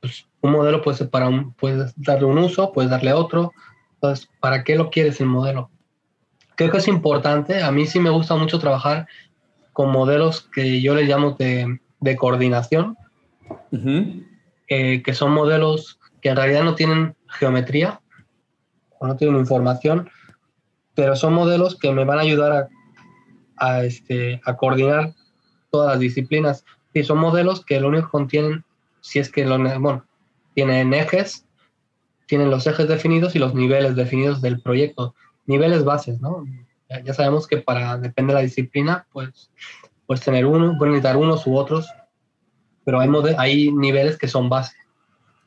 pues, 0.00 0.26
un 0.42 0.52
modelo 0.52 0.82
puede 0.82 1.04
para 1.06 1.28
un, 1.28 1.52
puedes 1.54 1.92
darle 1.96 2.26
un 2.26 2.38
uso, 2.38 2.72
puedes 2.72 2.90
darle 2.90 3.12
otro. 3.12 3.52
Entonces, 3.94 4.28
¿para 4.40 4.64
qué 4.64 4.76
lo 4.76 4.90
quieres 4.90 5.20
el 5.20 5.26
modelo? 5.26 5.70
Creo 6.56 6.70
que 6.70 6.78
es 6.78 6.88
importante, 6.88 7.62
a 7.62 7.70
mí 7.70 7.86
sí 7.86 8.00
me 8.00 8.10
gusta 8.10 8.34
mucho 8.36 8.58
trabajar 8.58 9.06
con 9.72 9.90
modelos 9.90 10.48
que 10.52 10.80
yo 10.82 10.94
les 10.94 11.08
llamo 11.08 11.32
de, 11.32 11.80
de 12.00 12.16
coordinación, 12.16 12.96
eh, 14.68 15.02
que 15.02 15.14
son 15.14 15.32
modelos 15.32 15.98
que 16.20 16.30
en 16.30 16.36
realidad 16.36 16.64
no 16.64 16.74
tienen 16.74 17.16
geometría 17.28 18.00
o 18.98 19.06
no 19.06 19.16
tienen 19.16 19.38
información, 19.38 20.10
pero 20.94 21.16
son 21.16 21.32
modelos 21.32 21.78
que 21.78 21.92
me 21.92 22.04
van 22.04 22.18
a 22.18 22.22
ayudar 22.22 22.52
a, 22.52 22.68
a, 23.56 23.84
este, 23.84 24.40
a 24.44 24.56
coordinar 24.56 25.14
todas 25.70 25.92
las 25.92 26.00
disciplinas. 26.00 26.64
Y 26.92 27.04
son 27.04 27.18
modelos 27.18 27.64
que 27.64 27.80
lo 27.80 27.88
único 27.88 28.06
que 28.06 28.10
contienen, 28.10 28.64
si 29.00 29.18
es 29.18 29.30
que 29.30 29.46
lo, 29.46 29.58
bueno, 29.80 30.04
tienen 30.54 30.92
ejes, 30.94 31.46
tienen 32.26 32.50
los 32.50 32.66
ejes 32.66 32.88
definidos 32.88 33.34
y 33.34 33.38
los 33.38 33.54
niveles 33.54 33.96
definidos 33.96 34.40
del 34.40 34.60
proyecto. 34.60 35.14
Niveles 35.46 35.84
bases, 35.84 36.20
¿no? 36.20 36.44
Ya, 37.04 37.14
sabemos 37.14 37.46
que 37.46 37.58
para, 37.58 37.98
depende 37.98 38.32
de 38.32 38.38
la 38.40 38.44
disciplina, 38.44 39.06
pues 39.12 39.50
puedes 40.06 40.24
tener 40.24 40.44
uno, 40.44 40.76
pueden 40.76 40.94
necesitar 40.94 41.16
unos 41.16 41.46
u 41.46 41.56
otros, 41.56 41.88
pero 42.84 42.98
hay, 42.98 43.08
hay 43.38 43.72
niveles 43.72 44.18
que 44.18 44.26
son 44.26 44.48
base. 44.48 44.76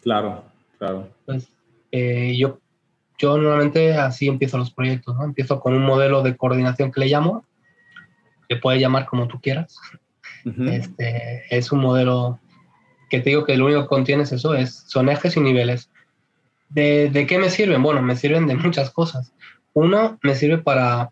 Claro, 0.01 0.43
claro. 0.77 1.09
Pues, 1.25 1.49
eh, 1.91 2.35
yo, 2.37 2.59
yo 3.17 3.37
normalmente 3.37 3.93
así 3.93 4.27
empiezo 4.27 4.57
los 4.57 4.71
proyectos, 4.71 5.15
¿no? 5.15 5.23
Empiezo 5.23 5.59
con 5.59 5.73
un 5.73 5.83
modelo 5.83 6.21
de 6.23 6.37
coordinación 6.37 6.91
que 6.91 7.01
le 7.01 7.07
llamo, 7.07 7.45
que 8.47 8.55
puedes 8.55 8.81
llamar 8.81 9.05
como 9.05 9.27
tú 9.27 9.39
quieras. 9.41 9.77
este, 10.45 11.43
es 11.49 11.71
un 11.71 11.79
modelo 11.79 12.39
que 13.13 13.19
te 13.19 13.29
digo 13.29 13.45
que 13.45 13.55
lo 13.55 13.65
único 13.65 13.83
que 13.83 13.89
contiene 13.89 14.23
es 14.23 14.31
eso, 14.31 14.55
es, 14.55 14.85
son 14.87 15.07
ejes 15.07 15.37
y 15.37 15.39
niveles. 15.39 15.91
¿De, 16.69 17.11
¿De 17.11 17.27
qué 17.27 17.37
me 17.37 17.51
sirven? 17.51 17.83
Bueno, 17.83 18.01
me 18.01 18.15
sirven 18.15 18.47
de 18.47 18.55
muchas 18.55 18.89
cosas. 18.89 19.31
Uno, 19.73 20.17
me 20.23 20.33
sirve 20.33 20.57
para 20.57 21.11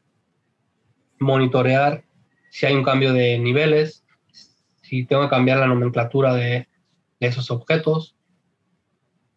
monitorear 1.19 2.03
si 2.49 2.65
hay 2.65 2.73
un 2.73 2.83
cambio 2.83 3.13
de 3.13 3.37
niveles, 3.37 4.03
si 4.81 5.05
tengo 5.05 5.21
que 5.21 5.29
cambiar 5.29 5.59
la 5.59 5.67
nomenclatura 5.67 6.33
de, 6.33 6.67
de 7.19 7.27
esos 7.27 7.51
objetos. 7.51 8.15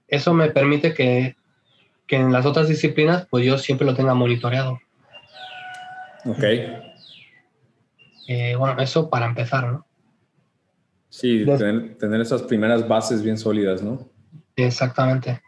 Eso 0.08 0.32
me 0.32 0.48
permite 0.48 0.94
que, 0.94 1.36
que, 2.06 2.16
en 2.16 2.32
las 2.32 2.46
otras 2.46 2.66
disciplinas, 2.66 3.26
pues 3.30 3.44
yo 3.44 3.58
siempre 3.58 3.86
lo 3.86 3.94
tenga 3.94 4.14
monitoreado. 4.14 4.80
Ok. 6.24 6.44
Eh, 8.26 8.56
bueno, 8.56 8.80
eso 8.80 9.10
para 9.10 9.26
empezar, 9.26 9.70
¿no? 9.70 9.86
Sí, 11.14 11.44
tener, 11.44 11.96
tener, 11.96 12.20
esas 12.20 12.42
primeras 12.42 12.88
bases 12.88 13.22
bien 13.22 13.38
sólidas, 13.38 13.80
¿no? 13.84 14.10
Exactamente. 14.56 15.40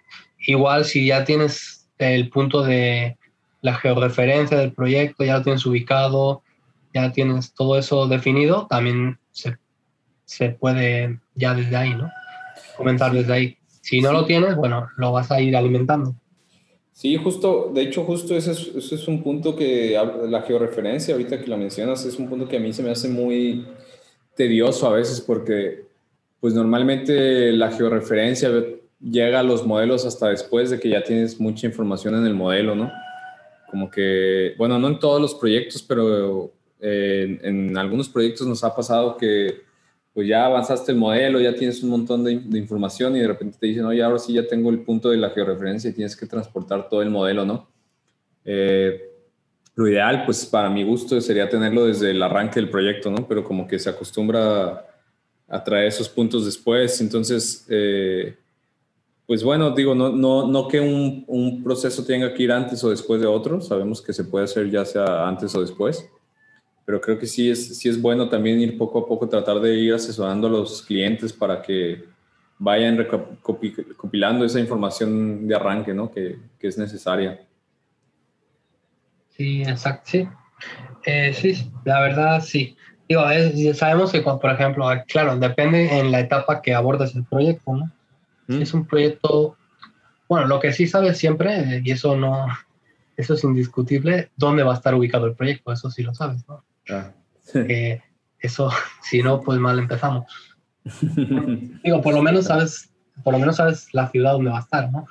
Igual 0.46 0.84
si 0.84 1.08
ya 1.08 1.24
tienes 1.24 1.88
el 1.98 2.28
punto 2.28 2.62
de 2.62 3.18
la 3.62 3.74
georreferencia 3.74 4.58
del 4.58 4.72
proyecto, 4.72 5.24
ya 5.24 5.38
lo 5.38 5.42
tienes 5.42 5.66
ubicado, 5.66 6.44
ya 6.94 7.10
tienes 7.10 7.52
todo 7.52 7.76
eso 7.76 8.06
definido, 8.06 8.68
también 8.70 9.18
se, 9.32 9.56
se 10.24 10.50
puede 10.50 11.18
ya 11.34 11.52
desde 11.52 11.74
ahí, 11.74 11.96
¿no? 11.96 12.12
Comentar 12.76 13.12
desde 13.12 13.32
ahí. 13.32 13.58
Si 13.80 14.00
no 14.00 14.12
lo 14.12 14.24
tienes, 14.24 14.54
bueno, 14.54 14.86
lo 14.96 15.10
vas 15.10 15.32
a 15.32 15.40
ir 15.40 15.56
alimentando. 15.56 16.14
Sí, 16.92 17.16
justo, 17.16 17.72
de 17.74 17.82
hecho, 17.82 18.04
justo 18.04 18.36
ese 18.36 18.52
es, 18.52 18.68
ese 18.68 18.94
es 18.94 19.08
un 19.08 19.20
punto 19.20 19.56
que 19.56 20.00
la 20.28 20.42
georreferencia, 20.42 21.14
ahorita 21.14 21.40
que 21.40 21.48
la 21.48 21.56
mencionas, 21.56 22.04
es 22.04 22.20
un 22.20 22.28
punto 22.28 22.46
que 22.46 22.56
a 22.56 22.60
mí 22.60 22.72
se 22.72 22.84
me 22.84 22.92
hace 22.92 23.08
muy 23.08 23.66
tedioso 24.36 24.86
a 24.86 24.92
veces 24.92 25.20
porque, 25.20 25.84
pues 26.40 26.54
normalmente 26.54 27.52
la 27.52 27.72
georreferencia 27.72 28.50
llega 29.00 29.40
a 29.40 29.42
los 29.42 29.66
modelos 29.66 30.04
hasta 30.04 30.28
después 30.28 30.70
de 30.70 30.78
que 30.78 30.90
ya 30.90 31.02
tienes 31.02 31.40
mucha 31.40 31.66
información 31.66 32.14
en 32.14 32.26
el 32.26 32.34
modelo, 32.34 32.74
¿no? 32.74 32.92
Como 33.70 33.90
que, 33.90 34.54
bueno, 34.56 34.78
no 34.78 34.88
en 34.88 34.98
todos 34.98 35.20
los 35.20 35.34
proyectos, 35.34 35.82
pero 35.82 36.52
en, 36.80 37.76
algunos 37.76 38.08
proyectos 38.08 38.46
nos 38.46 38.62
ha 38.64 38.74
pasado 38.74 39.16
que 39.16 39.64
pues 40.12 40.28
ya 40.28 40.46
avanzaste 40.46 40.92
el 40.92 40.98
modelo, 40.98 41.40
ya 41.40 41.54
tienes 41.54 41.82
un 41.82 41.90
montón 41.90 42.24
de, 42.24 42.32
información 42.32 43.16
y 43.16 43.20
de 43.20 43.28
repente 43.28 43.58
te 43.60 43.66
dicen, 43.66 43.84
oye, 43.84 44.02
ahora 44.02 44.18
sí 44.18 44.32
ya 44.32 44.46
tengo 44.46 44.70
el 44.70 44.80
punto 44.80 45.10
de 45.10 45.18
la 45.18 45.28
georreferencia 45.28 45.90
y 45.90 45.92
tienes 45.92 46.16
que 46.16 46.24
transportar 46.24 46.88
todo 46.88 47.02
el 47.02 47.10
modelo, 47.10 47.44
¿no? 47.44 47.68
Eh, 48.44 49.05
lo 49.76 49.86
ideal, 49.86 50.24
pues 50.24 50.46
para 50.46 50.70
mi 50.70 50.82
gusto 50.82 51.20
sería 51.20 51.48
tenerlo 51.48 51.86
desde 51.86 52.10
el 52.10 52.22
arranque 52.22 52.58
del 52.58 52.70
proyecto, 52.70 53.10
¿no? 53.10 53.28
Pero 53.28 53.44
como 53.44 53.68
que 53.68 53.78
se 53.78 53.90
acostumbra 53.90 54.86
a 55.46 55.62
traer 55.62 55.88
esos 55.88 56.08
puntos 56.08 56.46
después. 56.46 56.98
Entonces, 57.02 57.66
eh, 57.68 58.34
pues 59.26 59.44
bueno, 59.44 59.70
digo, 59.72 59.94
no, 59.94 60.10
no, 60.46 60.66
que 60.66 60.80
un, 60.80 61.62
proceso 61.62 62.04
tenga 62.04 62.32
que 62.32 62.42
ir 62.44 62.52
antes 62.52 62.82
o 62.84 62.90
después 62.90 63.20
de 63.20 63.26
otro. 63.26 63.60
Sabemos 63.60 64.00
que 64.00 64.14
se 64.14 64.24
puede 64.24 64.46
hacer 64.46 64.70
ya 64.70 64.84
sea 64.84 65.28
antes 65.28 65.54
o 65.54 65.60
después 65.60 66.08
pero 66.86 67.00
creo 67.00 67.18
que 67.18 67.26
sí 67.26 67.50
es, 67.50 68.00
bueno 68.00 68.28
también 68.28 68.60
ir 68.60 68.78
poco 68.78 69.00
a 69.00 69.06
poco, 69.06 69.28
tratar 69.28 69.58
de 69.58 69.74
ir 69.74 69.92
asesorando 69.92 70.46
a 70.46 70.50
los 70.50 70.82
clientes 70.82 71.32
para 71.32 71.60
que 71.60 72.04
vayan 72.58 72.96
recopilando 72.96 74.44
esa 74.44 74.60
información 74.60 75.48
de 75.48 75.54
arranque, 75.56 75.92
¿no? 75.92 76.12
Que 76.12 76.38
es 76.60 76.78
necesaria. 76.78 77.44
Sí, 79.36 79.62
exacto, 79.62 80.02
sí. 80.04 80.28
Eh, 81.04 81.32
sí, 81.34 81.70
la 81.84 82.00
verdad, 82.00 82.42
sí. 82.42 82.76
Digo, 83.08 83.22
sabemos 83.74 84.10
que, 84.10 84.20
por 84.20 84.50
ejemplo, 84.50 84.88
ah, 84.88 85.04
claro, 85.04 85.36
depende 85.36 85.98
en 85.98 86.10
la 86.10 86.20
etapa 86.20 86.60
que 86.60 86.74
abordas 86.74 87.14
el 87.14 87.24
proyecto, 87.24 87.76
¿no? 87.76 87.92
Si 88.48 88.62
es 88.62 88.74
un 88.74 88.86
proyecto, 88.86 89.56
bueno, 90.28 90.46
lo 90.46 90.60
que 90.60 90.72
sí 90.72 90.86
sabes 90.86 91.18
siempre, 91.18 91.82
y 91.84 91.90
eso 91.90 92.16
no, 92.16 92.46
eso 93.16 93.34
es 93.34 93.44
indiscutible, 93.44 94.30
dónde 94.36 94.62
va 94.62 94.72
a 94.72 94.76
estar 94.76 94.94
ubicado 94.94 95.26
el 95.26 95.34
proyecto, 95.34 95.72
eso 95.72 95.90
sí 95.90 96.02
lo 96.02 96.14
sabes, 96.14 96.46
¿no? 96.48 96.64
Ah. 96.88 97.12
Eh, 97.54 98.00
eso, 98.40 98.70
si 99.02 99.22
no, 99.22 99.40
pues 99.40 99.58
mal 99.58 99.78
empezamos. 99.78 100.26
Digo, 101.84 102.02
por 102.02 102.14
lo 102.14 102.22
menos 102.22 102.46
sabes, 102.46 102.92
por 103.24 103.32
lo 103.32 103.38
menos 103.38 103.56
sabes 103.56 103.92
la 103.92 104.08
ciudad 104.08 104.32
donde 104.32 104.50
va 104.50 104.58
a 104.58 104.62
estar, 104.62 104.90
¿no? 104.90 105.06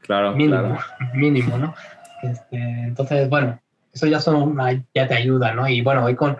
Claro, 0.00 0.34
mínimo, 0.34 0.58
claro. 0.58 0.78
mínimo, 1.14 1.58
¿no? 1.58 1.74
Este, 2.22 2.56
entonces, 2.56 3.28
bueno, 3.28 3.60
eso 3.92 4.06
ya 4.06 4.20
son 4.20 4.56
ya 4.94 5.08
te 5.08 5.14
ayuda, 5.14 5.54
¿no? 5.54 5.68
Y 5.68 5.80
bueno, 5.82 6.04
hoy 6.04 6.14
con, 6.14 6.36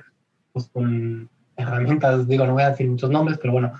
pues, 0.53 0.69
con 0.69 1.29
herramientas, 1.57 2.27
digo, 2.29 2.47
no 2.47 2.55
voy 2.55 2.63
a 2.63 2.71
decir 2.71 2.89
muchos 2.89 3.11
nombres, 3.11 3.39
pero 3.41 3.53
bueno, 3.53 3.73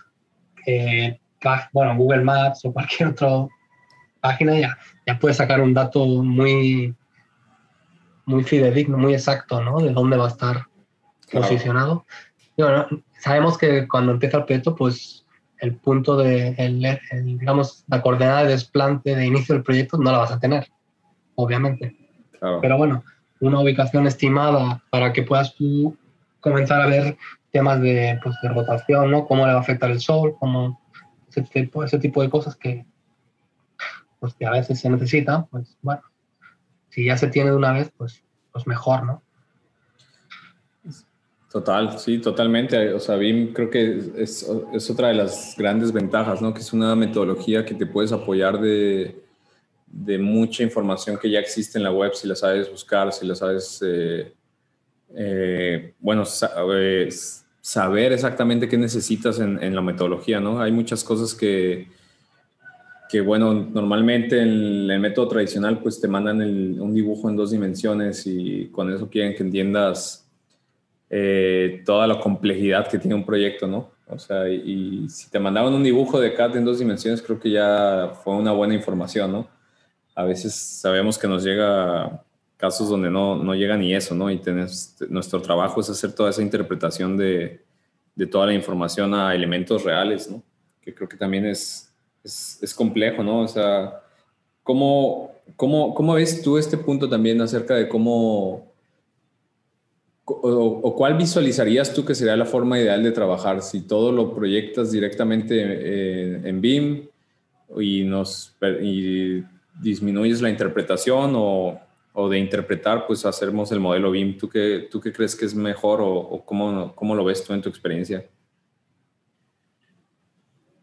eh, 0.67 1.21
bueno, 1.73 1.97
Google 1.97 2.25
Maps 2.25 2.65
o 2.65 2.73
cualquier 2.73 3.09
otra 3.11 3.47
página 4.21 4.59
ya, 4.59 4.79
ya 5.07 5.19
puedes 5.19 5.37
sacar 5.37 5.61
un 5.61 5.75
dato 5.75 6.05
muy, 6.07 6.95
muy 8.27 8.45
fidedigno, 8.45 8.99
muy 8.99 9.15
exacto, 9.15 9.63
¿no? 9.63 9.81
De 9.81 9.93
dónde 9.93 10.17
va 10.17 10.27
a 10.27 10.29
estar 10.29 10.67
posicionado. 11.33 12.05
sabemos 13.19 13.59
que 13.59 13.87
cuando 13.87 14.13
empieza 14.13 14.39
el 14.39 14.45
proyecto, 14.45 14.75
pues 14.75 15.25
el 15.59 15.75
punto 15.77 16.17
de, 16.17 16.55
el, 16.59 17.39
digamos, 17.39 17.85
la 17.89 18.01
coordenada 18.01 18.45
de 18.45 18.51
desplante 18.51 19.15
de 19.15 19.27
inicio 19.27 19.55
del 19.55 19.65
proyecto 19.65 19.99
no 19.99 20.11
la 20.13 20.19
vas 20.19 20.33
a 20.33 20.39
tener, 20.39 20.69
obviamente. 21.39 21.97
Pero 22.41 22.77
bueno, 22.77 23.05
una 23.41 23.61
ubicación 23.61 24.07
estimada 24.07 24.83
para 24.91 25.13
que 25.13 25.23
puedas 25.23 25.55
tú 25.55 25.97
comenzar 26.41 26.81
a 26.81 26.87
ver 26.87 27.17
temas 27.53 27.81
de, 27.81 28.19
pues, 28.23 28.35
de 28.43 28.49
rotación, 28.49 29.11
¿no? 29.13 29.27
Cómo 29.27 29.47
le 29.47 29.53
va 29.53 29.59
a 29.59 29.63
afectar 29.63 29.91
el 29.91 30.01
sol, 30.01 30.35
cómo 30.39 30.81
ese 31.29 31.43
tipo, 31.43 31.85
ese 31.85 31.99
tipo 32.01 32.23
de 32.23 32.31
cosas 32.31 32.57
que, 32.57 32.85
pues, 34.19 34.35
que 34.35 34.47
a 34.47 34.51
veces 34.51 34.81
se 34.81 34.91
necesitan, 34.91 35.47
pues 35.47 35.77
bueno, 35.81 36.03
si 36.89 37.05
ya 37.05 37.17
se 37.17 37.29
tiene 37.29 37.51
de 37.51 37.57
una 37.57 37.73
vez, 37.73 37.93
pues, 37.97 38.25
pues 38.53 38.67
mejor, 38.67 39.05
¿no? 39.05 39.23
Total, 41.53 41.99
sí, 41.99 42.19
totalmente. 42.19 42.93
O 42.93 43.01
sea, 43.01 43.15
BIM 43.15 43.53
creo 43.53 43.71
que 43.71 43.99
es, 44.17 44.47
es, 44.73 44.91
otra 44.91 45.09
de 45.09 45.15
las 45.15 45.55
grandes 45.57 45.93
ventajas, 45.93 46.43
¿no? 46.43 46.53
Que 46.53 46.61
es 46.61 46.73
una 46.73 46.95
metodología 46.95 47.65
que 47.65 47.75
te 47.75 47.87
puedes 47.87 48.13
apoyar 48.13 48.61
de, 48.61 49.28
de 49.91 50.19
mucha 50.19 50.63
información 50.63 51.19
que 51.19 51.31
ya 51.31 51.39
existe 51.39 51.79
en 51.79 51.85
la 51.85 51.93
web, 51.93 52.15
si 52.15 52.27
la 52.29 52.35
sabes 52.35 52.71
buscar, 52.71 53.13
si 53.13 53.27
la 53.27 53.35
sabes, 53.35 53.83
eh, 53.85 54.33
eh, 55.15 55.95
bueno, 55.99 56.25
saber 56.25 58.13
exactamente 58.13 58.69
qué 58.69 58.77
necesitas 58.77 59.41
en, 59.41 59.63
en, 59.63 59.75
la 59.75 59.83
metodología, 59.83 60.41
¿no? 60.41 60.61
Hay 60.61 60.73
muchas 60.73 61.03
cosas 61.03 61.35
que, 61.35 61.89
que 63.09 63.21
bueno, 63.23 63.55
normalmente 63.55 64.41
en 64.41 64.91
el 64.91 65.01
método 65.01 65.29
tradicional 65.29 65.81
pues 65.81 66.01
te 66.01 66.09
mandan 66.09 66.41
un 66.43 66.95
dibujo 66.95 67.29
en 67.31 67.37
dos 67.37 67.51
dimensiones 67.51 68.27
y 68.27 68.67
con 68.67 68.93
eso 68.93 69.09
quieren 69.09 69.35
que 69.35 69.43
entiendas 69.43 70.29
eh, 71.09 71.83
toda 71.87 72.07
la 72.07 72.21
complejidad 72.21 72.87
que 72.87 72.99
tiene 72.99 73.15
un 73.15 73.25
proyecto, 73.25 73.67
¿no? 73.67 73.91
O 74.09 74.19
sea, 74.19 74.49
y, 74.49 75.09
si 75.09 75.31
te 75.31 75.39
mandaban 75.39 75.73
un 75.73 75.83
dibujo 75.83 76.21
de 76.21 76.35
CAD 76.35 76.57
en 76.57 76.65
dos 76.65 76.79
dimensiones, 76.79 77.23
creo 77.23 77.41
que 77.41 77.51
ya 77.51 78.13
fue 78.23 78.35
una 78.35 78.53
buena 78.53 78.75
información, 78.75 79.33
¿no? 79.33 79.49
A 80.19 80.25
veces 80.25 80.53
sabemos 80.53 81.17
que 81.17 81.29
nos 81.29 81.45
llega 81.45 82.25
casos 82.57 82.89
donde 82.89 83.09
no, 83.09 83.37
no 83.37 83.55
llega 83.55 83.77
ni 83.77 83.95
eso, 83.95 84.17
¿no? 84.17 84.29
Y 84.33 84.39
tenés, 84.39 84.97
nuestro 85.09 85.41
trabajo 85.41 85.81
es 85.81 85.89
hacer 85.91 86.13
toda 86.13 86.31
esa 86.31 86.43
interpretación 86.43 87.17
de, 87.17 87.63
de 88.17 88.27
toda 88.27 88.47
la 88.47 88.53
información 88.53 89.15
a 89.15 89.33
elementos 89.33 89.85
reales, 89.85 90.29
¿no? 90.29 90.43
Que 90.81 90.93
creo 90.93 91.09
que 91.09 91.17
también 91.17 91.47
es, 91.47 91.95
es, 92.25 92.59
es 92.61 92.75
complejo, 92.75 93.23
¿no? 93.23 93.43
O 93.43 93.47
sea, 93.47 94.03
¿cómo, 94.65 95.31
cómo, 95.55 95.95
¿cómo 95.95 96.15
ves 96.15 96.43
tú 96.43 96.59
este 96.59 96.77
punto 96.77 97.09
también 97.09 97.41
acerca 97.41 97.77
de 97.77 97.89
cómo 97.89 98.73
o, 100.25 100.95
cuál 100.97 101.17
visualizarías 101.17 101.95
tú 101.95 102.05
que 102.05 102.17
sería 102.17 102.37
la 102.37 102.45
forma 102.45 102.81
ideal 102.81 103.05
de 103.05 103.13
trabajar? 103.13 103.63
Si 103.63 103.83
todo 103.83 104.11
lo 104.11 104.35
proyectas 104.35 104.91
directamente 104.91 106.49
en, 106.49 106.61
BIM 106.61 107.07
y, 107.79 108.03
nos, 108.03 108.57
y 108.83 109.45
disminuyes 109.81 110.41
la 110.41 110.51
interpretación 110.51 111.33
o, 111.35 111.81
o, 112.13 112.29
de 112.29 112.39
interpretar, 112.39 113.07
pues 113.07 113.25
hacemos 113.25 113.71
el 113.73 113.81
modelo 113.81 114.11
BIM. 114.11 114.37
¿Tú 114.39 114.49
qué, 114.49 114.89
tú 114.91 115.01
qué 115.01 115.13
crees 115.13 115.37
que 115.37 115.45
es 115.45 115.55
mejor 115.55 116.01
o, 116.03 116.45
cómo, 116.45 116.95
cómo, 116.95 117.15
lo 117.15 117.25
ves 117.25 117.45
tú 117.45 117.53
en 117.53 117.63
tu 117.63 117.69
experiencia? 117.69 118.29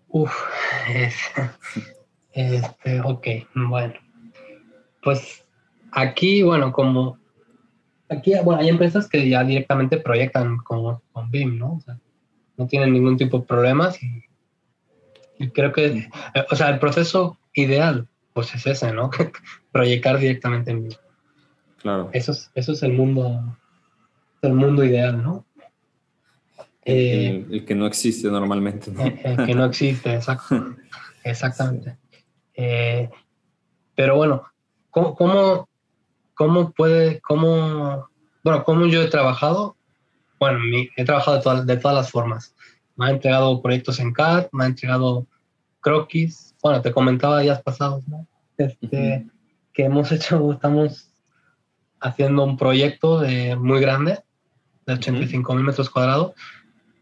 Uf, 0.08 0.34
este, 2.32 3.02
ok, 3.02 3.28
bueno. 3.56 3.94
Pues 5.04 5.46
aquí, 5.92 6.42
bueno, 6.42 6.72
como 6.72 7.20
aquí, 8.10 8.34
bueno, 8.44 8.62
hay 8.62 8.70
empresas 8.70 9.08
que 9.08 9.28
ya 9.28 9.44
directamente 9.44 9.98
proyectan 9.98 10.58
con, 10.58 11.00
con 11.12 11.32
BIM, 11.32 11.58
¿no? 11.58 11.74
O 11.74 11.82
sea, 11.82 12.00
no 12.58 12.68
tienen 12.68 12.94
ningún 12.94 13.18
tipo 13.18 13.40
de 13.40 13.46
problemas 13.46 14.00
y, 14.02 15.50
creo 15.50 15.72
que, 15.72 15.86
eh, 15.86 16.10
o 16.50 16.56
sea, 16.56 16.70
el 16.70 16.80
proceso 16.80 17.38
ideal, 17.54 18.08
pues 18.36 18.54
es 18.54 18.68
ese, 18.68 18.92
¿no? 18.92 19.10
Proyectar 19.72 20.20
directamente 20.20 20.70
en 20.70 20.84
BIM. 20.84 20.98
Claro. 21.78 22.10
Eso 22.12 22.34
es, 22.34 22.52
eso 22.54 22.74
es 22.74 22.84
el 22.84 22.94
mundo, 22.94 23.58
el 24.42 24.54
mundo 24.54 24.84
ideal, 24.84 25.24
¿no? 25.24 25.46
El, 26.84 27.48
el, 27.50 27.66
que 27.66 27.74
no 27.74 27.88
existe 27.88 28.28
normalmente, 28.28 28.92
¿no? 28.92 29.06
El, 29.06 29.46
que 29.46 29.56
no 29.56 29.66
existe, 29.66 30.14
exacto. 30.14 30.76
Exactamente. 31.24 31.98
Eh, 32.54 33.10
pero 33.96 34.18
bueno, 34.18 34.44
¿cómo, 34.92 35.16
cómo 35.16 35.68
¿cómo 36.36 36.72
puede, 36.72 37.22
cómo, 37.22 38.10
bueno, 38.44 38.64
cómo 38.64 38.86
yo 38.86 39.02
he 39.02 39.08
trabajado? 39.08 39.76
Bueno, 40.40 40.60
he 40.96 41.06
trabajado 41.06 41.38
de 41.38 41.44
todas, 41.44 41.66
de 41.66 41.78
todas 41.78 41.98
las 41.98 42.12
formas. 42.12 42.54
Me 42.96 43.08
ha 43.08 43.10
entregado 43.10 43.62
proyectos 43.62 44.00
en 44.00 44.14
CAD, 44.14 44.48
me 44.52 44.66
ha 44.66 44.68
entregado 44.68 45.26
croquis. 45.80 46.55
Bueno, 46.66 46.82
te 46.82 46.92
comentaba 46.92 47.42
días 47.42 47.62
pasados, 47.62 48.02
¿no? 48.08 48.26
Este, 48.58 49.28
Que 49.72 49.84
hemos 49.84 50.12
hecho, 50.12 50.52
estamos 50.52 51.12
haciendo 52.00 52.44
un 52.44 52.58
proyecto 52.58 53.20
de, 53.20 53.56
muy 53.56 53.80
grande, 53.80 54.24
de 54.88 54.94
85 54.94 55.54
mil 55.54 55.64
metros 55.64 55.92
cuadrados, 55.92 56.34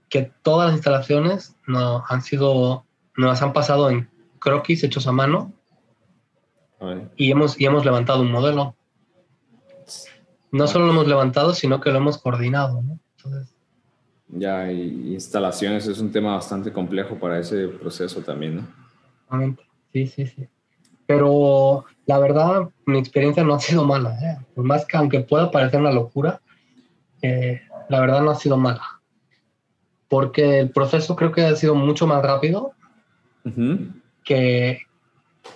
que 0.09 0.29
todas 0.41 0.67
las 0.67 0.75
instalaciones 0.75 1.55
no, 1.65 2.03
han 2.09 2.21
sido, 2.23 2.83
nos 3.15 3.41
han 3.41 3.53
pasado 3.53 3.89
en 3.89 4.09
croquis 4.39 4.83
hechos 4.83 5.07
a 5.07 5.13
mano 5.13 5.53
y 7.15 7.31
hemos, 7.31 7.57
y 7.57 7.65
hemos 7.65 7.85
levantado 7.85 8.21
un 8.21 8.33
modelo 8.33 8.75
no 10.51 10.67
solo 10.67 10.87
lo 10.87 10.91
hemos 10.91 11.07
levantado, 11.07 11.53
sino 11.53 11.79
que 11.79 11.89
lo 11.89 11.99
hemos 11.99 12.17
coordinado. 12.17 12.81
¿no? 12.81 12.99
ya, 14.27 14.69
y 14.69 15.13
instalaciones 15.13 15.87
es 15.87 15.99
un 15.99 16.11
tema 16.11 16.35
bastante 16.35 16.73
complejo 16.73 17.15
para 17.15 17.39
ese 17.39 17.69
proceso 17.69 18.19
también, 18.19 18.57
¿no? 18.57 18.82
Sí, 19.91 20.07
sí, 20.07 20.25
sí. 20.27 20.47
Pero 21.05 21.85
la 22.05 22.19
verdad, 22.19 22.69
mi 22.85 22.97
experiencia 22.97 23.43
no 23.43 23.53
ha 23.53 23.59
sido 23.59 23.83
mala. 23.85 24.17
¿eh? 24.21 24.37
Por 24.55 24.63
más 24.63 24.85
que, 24.85 24.97
aunque 24.97 25.21
pueda 25.21 25.51
parecer 25.51 25.79
una 25.79 25.91
locura, 25.91 26.41
eh, 27.21 27.61
la 27.89 27.99
verdad 27.99 28.21
no 28.21 28.31
ha 28.31 28.35
sido 28.35 28.57
mala. 28.57 29.01
Porque 30.07 30.59
el 30.59 30.71
proceso 30.71 31.15
creo 31.15 31.31
que 31.31 31.41
ha 31.43 31.55
sido 31.55 31.75
mucho 31.75 32.07
más 32.07 32.23
rápido 32.23 32.73
que, 34.23 34.81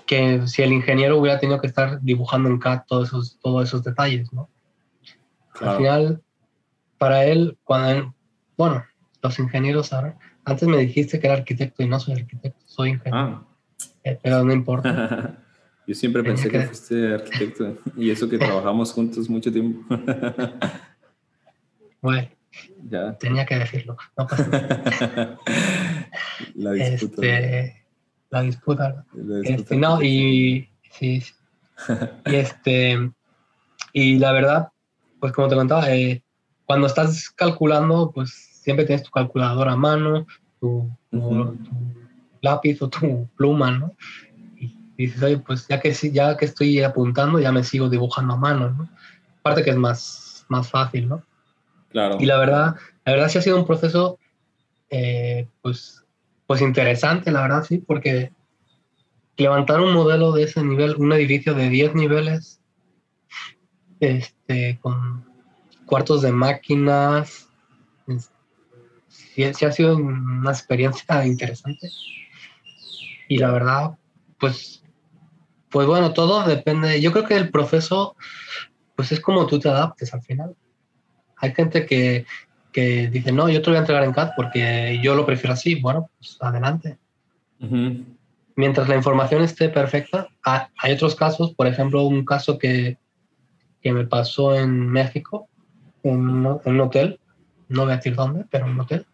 que 0.06 0.48
si 0.48 0.62
el 0.62 0.74
ingeniero 0.74 1.18
hubiera 1.18 1.40
tenido 1.40 1.62
que 1.62 1.68
estar 1.68 2.02
dibujando 2.02 2.50
en 2.50 2.60
CAD 2.60 2.82
todos 2.88 3.10
esos, 3.10 3.40
todos 3.40 3.68
esos 3.68 3.84
detalles, 3.84 4.32
¿no? 4.34 4.50
Al 5.62 5.78
final, 5.78 6.22
para 6.98 7.26
él, 7.26 7.58
cuando 7.64 8.14
bueno, 8.58 8.84
los 9.22 9.40
ingenieros 9.40 9.94
ahora, 9.94 10.18
antes 10.44 10.68
me 10.68 10.78
dijiste 10.78 11.20
que 11.20 11.28
era 11.28 11.36
arquitecto 11.36 11.84
y 11.84 11.88
no 11.88 12.00
soy 12.00 12.16
arquitecto, 12.16 12.60
soy 12.66 12.90
ingeniero. 12.90 13.18
Ah. 13.18 13.47
Pero 14.22 14.44
no 14.44 14.54
importa. 14.54 15.38
Yo 15.88 15.96
siempre 15.96 16.22
pensé 16.22 16.50
que... 16.50 16.62
fuiste 16.64 17.14
arquitecto 17.14 17.78
y 17.96 18.12
eso 18.12 18.28
que 18.28 18.38
trabajamos 18.38 18.92
juntos 18.92 19.30
mucho 19.30 19.52
tiempo. 19.52 19.84
bueno, 22.02 22.28
ya. 22.90 23.18
tenía 23.18 23.46
que 23.46 23.56
decirlo. 23.56 23.96
No 24.18 24.28
pasa 24.28 24.48
nada. 24.48 25.40
La 26.56 26.72
disputa. 26.74 27.26
Este, 27.26 27.86
la 28.30 28.42
disputa. 28.42 29.06
Este, 29.44 29.78
no, 29.78 30.02
y 30.02 30.70
sí, 30.92 31.22
sí. 31.22 31.34
y 32.26 32.36
este, 32.36 33.12
y 33.94 34.20
la 34.20 34.34
verdad, 34.34 34.68
pues 35.22 35.32
como 35.32 35.48
te 35.48 35.56
contaba, 35.56 35.90
eh, 35.96 36.22
cuando 36.66 36.88
estás 36.88 37.30
calculando, 37.30 38.12
pues 38.14 38.32
siempre 38.62 38.86
tienes 38.86 39.04
tu 39.04 39.12
calculadora 39.12 39.72
a 39.72 39.78
mano, 39.78 40.28
tu, 40.60 40.92
lápiz 42.42 42.82
o 42.82 42.90
tu 42.90 43.28
pluma, 43.36 43.72
¿no? 43.72 43.94
Y, 44.60 44.76
dices, 44.98 45.22
oye, 45.22 45.38
pues 45.38 45.68
ya 45.68 45.80
que, 45.80 45.92
ya 45.94 46.38
que 46.38 46.46
estoy 46.46 46.82
apuntando, 46.82 47.40
ya 47.40 47.52
me 47.52 47.64
sigo 47.64 47.90
dibujando 47.90 48.34
a 48.34 48.38
mano, 48.38 48.70
¿no? 48.72 48.90
Aparte 49.40 49.64
que 49.64 49.70
es 49.72 49.78
más, 49.78 50.46
más 50.50 50.70
fácil, 50.70 51.08
¿no? 51.08 51.24
Claro. 51.90 52.18
Y 52.20 52.26
la 52.26 52.38
verdad, 52.38 52.76
la 53.06 53.12
verdad 53.14 53.30
sí 53.30 53.38
ha 53.38 53.42
sido 53.42 53.58
un 53.58 53.66
proceso, 53.66 54.20
eh, 54.90 55.48
pues, 55.62 56.04
pues 56.46 56.62
interesante, 56.62 57.32
la 57.32 57.42
verdad, 57.42 57.64
sí, 57.64 57.78
porque 57.78 58.32
levantar 59.38 59.80
un 59.82 59.94
modelo 59.94 60.32
de 60.32 60.44
ese 60.44 60.64
nivel, 60.64 60.96
un 60.98 61.14
edificio 61.14 61.54
de 61.54 61.70
10 61.70 61.96
niveles, 61.96 62.60
este, 64.00 64.80
con 64.82 65.26
cuartos 65.86 66.22
de 66.22 66.32
máquinas. 66.32 67.48
Sí, 69.08 69.44
ha 69.44 69.72
sido 69.72 69.96
una 69.96 70.52
experiencia 70.52 71.26
interesante. 71.26 71.90
Y 73.28 73.38
la 73.38 73.52
verdad, 73.52 73.98
pues, 74.40 74.84
pues 75.70 75.88
bueno, 75.88 76.14
todo 76.14 76.44
depende. 76.44 77.02
Yo 77.02 77.12
creo 77.12 77.26
que 77.26 77.36
el 77.36 77.50
proceso, 77.50 78.16
pues 78.96 79.12
es 79.12 79.20
como 79.20 79.48
tú 79.48 79.60
te 79.60 79.70
adaptes 79.70 80.14
al 80.14 80.22
final. 80.22 80.56
Hay 81.38 81.54
gente 81.54 81.86
que, 81.86 82.26
que 82.72 83.08
dice, 83.08 83.32
no, 83.32 83.50
yo 83.50 83.62
te 83.62 83.70
voy 83.70 83.78
a 83.78 83.82
entregar 83.82 84.04
en 84.04 84.14
CAD 84.14 84.32
porque 84.36 85.00
yo 85.04 85.16
lo 85.16 85.26
prefiero 85.26 85.54
así. 85.54 85.76
Bueno, 85.76 86.10
pues 86.18 86.38
adelante. 86.40 86.98
Mientras 88.56 88.88
la 88.88 88.96
información 88.96 89.42
esté 89.42 89.70
perfecta, 89.70 90.28
hay 90.44 90.92
otros 90.94 91.16
casos, 91.16 91.54
por 91.54 91.68
ejemplo, 91.68 92.04
un 92.04 92.26
caso 92.26 92.58
que, 92.58 92.98
que 93.82 93.92
me 93.92 94.06
pasó 94.06 94.56
en 94.56 94.90
México, 94.90 95.48
en, 96.04 96.46
un 96.46 96.82
hotel, 96.82 97.20
no 97.68 97.84
voy 97.84 97.94
a 97.94 97.98
decir 97.98 98.16
dónde, 98.16 98.46
pero 98.50 98.66
un 98.66 98.80
hotel, 98.80 99.06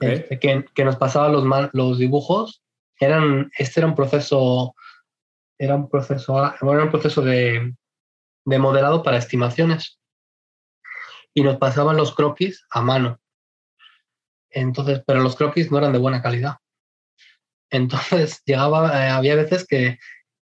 este, 0.00 0.38
que, 0.38 0.64
que, 0.74 0.84
nos 0.84 0.96
pasaba 0.96 1.28
los, 1.28 1.44
los 1.72 1.98
dibujos. 1.98 2.62
Eran, 2.98 3.50
este 3.56 3.80
era 3.80 3.86
un 3.86 3.94
proceso, 3.94 4.74
era 5.58 5.74
un 5.74 5.88
proceso, 5.88 6.38
era 6.38 6.84
un 6.84 6.90
proceso 6.90 7.22
de, 7.22 7.74
de 8.44 8.58
modelado 8.58 9.02
para 9.02 9.18
estimaciones. 9.18 9.98
Y 11.34 11.42
nos 11.42 11.58
pasaban 11.58 11.96
los 11.96 12.14
croquis 12.14 12.64
a 12.70 12.80
mano. 12.80 13.20
Entonces, 14.50 15.02
pero 15.06 15.20
los 15.20 15.36
croquis 15.36 15.70
no 15.70 15.78
eran 15.78 15.92
de 15.92 15.98
buena 15.98 16.22
calidad. 16.22 16.56
Entonces, 17.70 18.42
llegaba, 18.46 19.04
eh, 19.04 19.10
había 19.10 19.34
veces 19.34 19.66
que, 19.66 19.98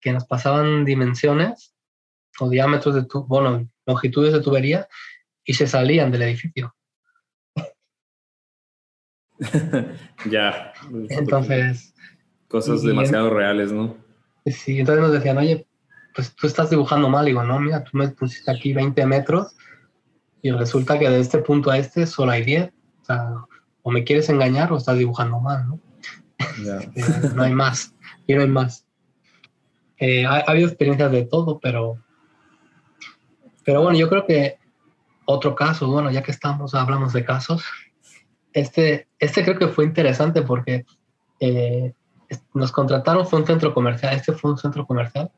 que 0.01 0.13
nos 0.13 0.27
pasaban 0.27 0.85
dimensiones 0.85 1.75
o 2.39 2.49
diámetros 2.49 2.95
de 2.95 3.05
tu, 3.07 3.25
bueno, 3.27 3.69
longitudes 3.87 4.33
de 4.33 4.43
tubería 4.43 4.87
y 5.45 5.55
se 5.55 5.67
salían 5.67 6.11
del 6.11 6.23
edificio. 6.23 6.75
ya. 10.31 10.73
Entonces. 11.09 11.95
Cosas 12.49 12.83
demasiado 12.83 13.31
reales, 13.31 13.73
¿no? 13.73 13.97
Sí, 14.47 14.79
entonces 14.79 15.03
nos 15.03 15.13
decían, 15.13 15.39
oye, 15.39 15.67
pues 16.15 16.35
tú 16.35 16.47
estás 16.47 16.71
dibujando 16.71 17.09
mal. 17.09 17.27
digo, 17.27 17.43
no, 17.43 17.59
mira, 17.59 17.83
tú 17.83 17.97
me 17.97 18.09
pusiste 18.09 18.51
aquí 18.51 18.73
20 18.73 19.05
metros 19.07 19.57
y 20.43 20.51
resulta 20.51 20.99
que 20.99 21.11
de 21.11 21.21
este 21.21 21.39
punto 21.39 21.71
a 21.71 21.79
este 21.79 22.07
solo 22.07 22.33
hay 22.33 22.45
10. 22.45 22.73
O 23.03 23.05
sea, 23.05 23.31
o 23.83 23.91
me 23.91 24.05
quieres 24.05 24.29
engañar 24.29 24.73
o 24.73 24.77
estás 24.77 24.99
dibujando 24.99 25.41
mal, 25.41 25.69
¿no? 25.69 25.81
Este, 26.95 27.29
no 27.35 27.43
hay 27.43 27.53
más. 27.53 27.95
Y 28.27 28.35
no 28.35 28.43
hay 28.43 28.49
más. 28.49 28.87
Eh, 29.99 30.25
ha, 30.27 30.39
habido 30.39 30.69
experiencias 30.69 31.11
de 31.11 31.25
todo, 31.25 31.59
pero 31.59 31.99
pero 33.67 33.83
bueno, 33.83 33.99
yo 33.99 34.09
creo 34.09 34.25
que 34.25 34.59
otro 35.25 35.57
caso, 35.57 35.91
bueno, 35.91 36.11
ya 36.13 36.23
que 36.23 36.31
estamos, 36.31 36.75
hablamos 36.75 37.13
de 37.13 37.25
casos, 37.25 37.65
este, 38.53 39.09
este 39.19 39.43
creo 39.43 39.59
que 39.59 39.67
fue 39.67 39.85
interesante 39.85 40.43
porque 40.43 40.87
eh, 41.41 41.93
nos 42.55 42.73
contrataron, 42.73 43.27
fue 43.27 43.41
un 43.41 43.47
centro 43.47 43.73
comercial, 43.73 44.15
este 44.15 44.33
fue 44.33 44.51
un 44.51 44.59
centro 44.59 44.87
comercial, 44.87 45.31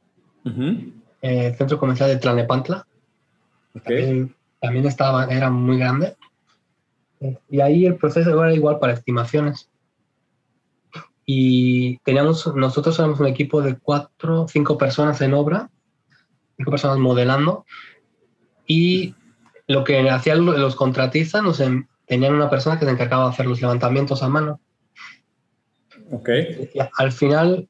eh, 1.23 1.55
centro 1.57 1.79
comercial 1.79 2.09
de 2.09 2.17
Tlanepantla. 2.17 2.87
También, 4.61 4.87
estaba, 4.87 5.27
era 5.27 5.51
muy 5.51 5.79
grande. 5.79 6.17
Y 7.49 7.61
ahí 7.61 7.87
el 7.87 7.97
proceso 7.97 8.31
era 8.43 8.55
igual 8.55 8.79
para 8.79 8.93
estimaciones. 8.93 9.69
Y 11.27 11.99
teníamos, 11.99 12.55
nosotros 12.55 12.99
éramos 12.99 13.21
un 13.21 13.27
equipo 13.27 13.61
de 13.61 13.77
cuatro, 13.77 14.47
cinco 14.49 14.79
personas 14.79 15.21
en 15.21 15.35
obra, 15.35 15.71
cinco 16.57 16.71
personas 16.71 16.99
modelando, 16.99 17.67
y 18.67 19.15
lo 19.67 19.85
que 19.85 20.09
hacían 20.09 20.45
los 20.45 20.75
contratistas, 20.75 21.43
nos 21.43 21.63
tenían 22.07 22.35
una 22.35 22.49
persona 22.49 22.79
que 22.79 22.87
se 22.87 22.91
encargaba 22.91 23.25
de 23.25 23.31
hacer 23.31 23.47
los 23.47 23.61
levantamientos 23.61 24.23
a 24.23 24.29
mano. 24.29 24.61
Ok. 26.11 26.31
al 26.97 27.13
final, 27.13 27.69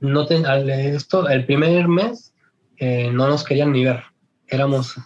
no 0.00 0.28
esto, 0.28 1.28
el 1.28 1.46
primer 1.46 1.88
mes 1.88 2.34
eh, 2.76 3.10
no 3.12 3.28
nos 3.28 3.44
querían 3.44 3.72
ni 3.72 3.84
ver, 3.84 4.02
éramos, 4.48 4.96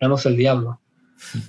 éramos 0.00 0.26
el 0.26 0.36
diablo. 0.36 0.80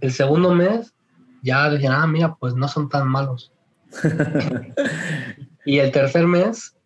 el 0.00 0.12
segundo 0.12 0.54
mes 0.54 0.94
ya 1.42 1.70
decían, 1.70 1.92
ah, 1.92 2.06
mira, 2.06 2.34
pues 2.34 2.54
no 2.54 2.68
son 2.68 2.88
tan 2.88 3.08
malos. 3.08 3.52
y 5.64 5.78
el 5.78 5.92
tercer 5.92 6.26
mes, 6.26 6.76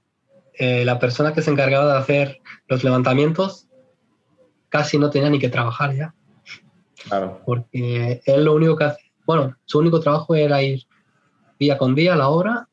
eh, 0.55 0.85
la 0.85 0.99
persona 0.99 1.33
que 1.33 1.43
se 1.43 1.51
encargaba 1.51 1.93
de 1.93 1.99
hacer 1.99 2.41
los 2.69 2.85
levantamientos 2.85 3.69
casi 4.69 4.99
no 4.99 5.11
tenía 5.11 5.31
ni 5.31 5.39
que 5.39 5.49
trabajar 5.49 5.95
ya. 5.95 6.15
Claro. 7.05 7.43
Porque 7.45 8.23
él 8.25 8.45
lo 8.45 8.55
único 8.55 8.77
que 8.77 8.85
hace, 8.85 9.13
bueno, 9.27 9.57
su 9.65 9.79
único 9.79 10.01
trabajo 10.01 10.35
era 10.35 10.63
ir 10.63 10.87
día 11.63 11.79
con 11.79 11.95
día 11.95 12.17
la 12.17 12.29
obra, 12.29 12.69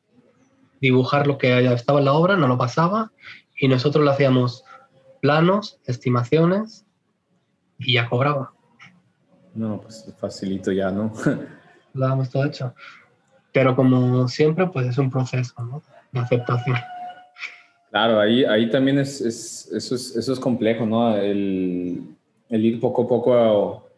dibujar 0.81 1.27
lo 1.27 1.37
que 1.37 1.63
estaba 1.71 1.99
en 1.99 2.05
la 2.05 2.13
obra, 2.13 2.35
no 2.35 2.47
lo 2.47 2.57
pasaba, 2.57 3.11
y 3.55 3.67
nosotros 3.67 4.03
le 4.03 4.11
hacíamos 4.11 4.63
planos, 5.21 5.79
estimaciones, 5.85 6.85
y 7.77 7.93
ya 7.93 8.09
cobraba. 8.09 8.51
No, 9.53 9.79
pues 9.81 10.11
facilito 10.17 10.71
ya, 10.71 10.89
¿no? 10.89 11.13
lo 11.93 12.07
damos 12.07 12.29
todo 12.29 12.45
hecho. 12.45 12.73
Pero 13.51 13.75
como 13.75 14.27
siempre, 14.27 14.67
pues 14.67 14.87
es 14.87 14.97
un 14.97 15.11
proceso, 15.11 15.53
¿no? 15.63 15.83
De 16.11 16.19
aceptación. 16.19 16.77
Claro, 17.89 18.19
ahí, 18.19 18.43
ahí 18.45 18.69
también 18.69 18.99
es, 18.99 19.21
es, 19.21 19.69
eso, 19.71 19.95
es, 19.95 20.15
eso 20.15 20.33
es 20.33 20.39
complejo, 20.39 20.85
¿no? 20.85 21.15
El, 21.15 22.15
el, 22.49 22.65
ir 22.65 22.79
poco 22.79 23.03
a 23.03 23.07
poco, 23.07 23.89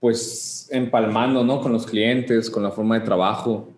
pues, 0.00 0.68
empalmando, 0.72 1.44
¿no? 1.44 1.60
Con 1.60 1.72
los 1.72 1.86
clientes, 1.86 2.50
con 2.50 2.62
la 2.62 2.70
forma 2.70 2.98
de 2.98 3.04
trabajo. 3.04 3.68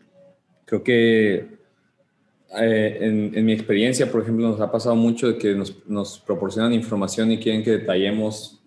Creo 0.72 0.82
que 0.82 1.58
eh, 2.58 2.98
en, 3.34 3.44
mi 3.44 3.52
experiencia, 3.52 4.10
por 4.10 4.22
ejemplo, 4.22 4.48
nos 4.48 4.58
ha 4.58 4.72
pasado 4.72 4.96
mucho 4.96 5.28
de 5.28 5.36
que 5.36 5.54
nos, 5.54 6.18
proporcionan 6.18 6.72
información 6.72 7.30
y 7.30 7.36
quieren 7.36 7.62
que 7.62 7.72
detallemos 7.72 8.58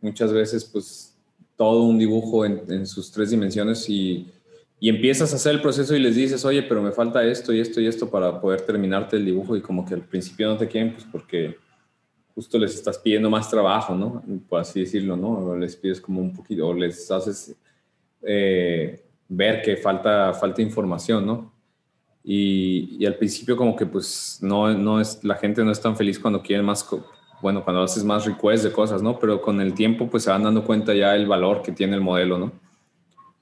muchas 0.00 0.32
veces, 0.32 0.64
pues, 0.64 1.18
todo 1.56 1.82
un 1.82 1.98
dibujo 1.98 2.46
en, 2.46 2.86
sus 2.86 3.12
tres 3.12 3.28
dimensiones 3.28 3.90
y 3.90 4.26
y 4.82 4.88
empiezas 4.88 5.34
a 5.34 5.36
hacer 5.36 5.56
el 5.56 5.60
proceso 5.60 5.94
y 5.94 5.98
les 5.98 6.16
dices, 6.16 6.42
oye, 6.46 6.62
pero 6.62 6.80
me 6.80 6.92
falta 6.92 7.22
esto 7.22 7.52
y 7.52 7.60
esto 7.60 7.82
y 7.82 7.86
esto 7.86 8.08
para 8.08 8.40
poder 8.40 8.62
terminarte 8.62 9.16
el 9.16 9.26
dibujo 9.26 9.54
y 9.54 9.60
como 9.60 9.84
que 9.84 9.92
al 9.92 10.00
principio 10.00 10.48
no 10.48 10.56
te 10.56 10.66
quieren, 10.66 10.94
pues 10.94 11.04
porque 11.12 11.58
justo 12.34 12.58
les 12.58 12.74
estás 12.74 12.96
pidiendo 12.96 13.28
más 13.28 13.50
trabajo, 13.50 13.94
¿no? 13.94 14.22
Por 14.48 14.60
así 14.60 14.80
decirlo, 14.80 15.18
¿no? 15.18 15.54
Les 15.54 15.76
pides 15.76 16.00
como 16.00 16.22
un 16.22 16.32
poquito, 16.32 16.66
o 16.66 16.72
les 16.72 17.10
haces 17.10 17.54
eh, 18.22 19.04
ver 19.28 19.62
que 19.62 19.76
falta, 19.76 20.34
falta 20.34 20.60
información, 20.60 21.24
¿no? 21.24 21.49
Y, 22.32 22.96
y, 23.00 23.06
al 23.06 23.16
principio 23.16 23.56
como 23.56 23.74
que 23.74 23.86
pues 23.86 24.38
no, 24.40 24.72
no 24.72 25.00
es, 25.00 25.24
la 25.24 25.34
gente 25.34 25.64
no 25.64 25.72
es 25.72 25.80
tan 25.80 25.96
feliz 25.96 26.18
cuando 26.18 26.42
quieren 26.42 26.64
más, 26.64 26.86
bueno, 27.42 27.64
cuando 27.64 27.82
haces 27.82 28.04
más 28.04 28.24
requests 28.24 28.62
de 28.62 28.70
cosas, 28.70 29.02
¿no? 29.02 29.18
Pero 29.18 29.40
con 29.40 29.60
el 29.60 29.74
tiempo 29.74 30.08
pues 30.08 30.24
se 30.24 30.30
van 30.30 30.44
dando 30.44 30.64
cuenta 30.64 30.94
ya 30.94 31.16
el 31.16 31.26
valor 31.26 31.62
que 31.62 31.72
tiene 31.72 31.96
el 31.96 32.02
modelo, 32.02 32.38
¿no? 32.38 32.52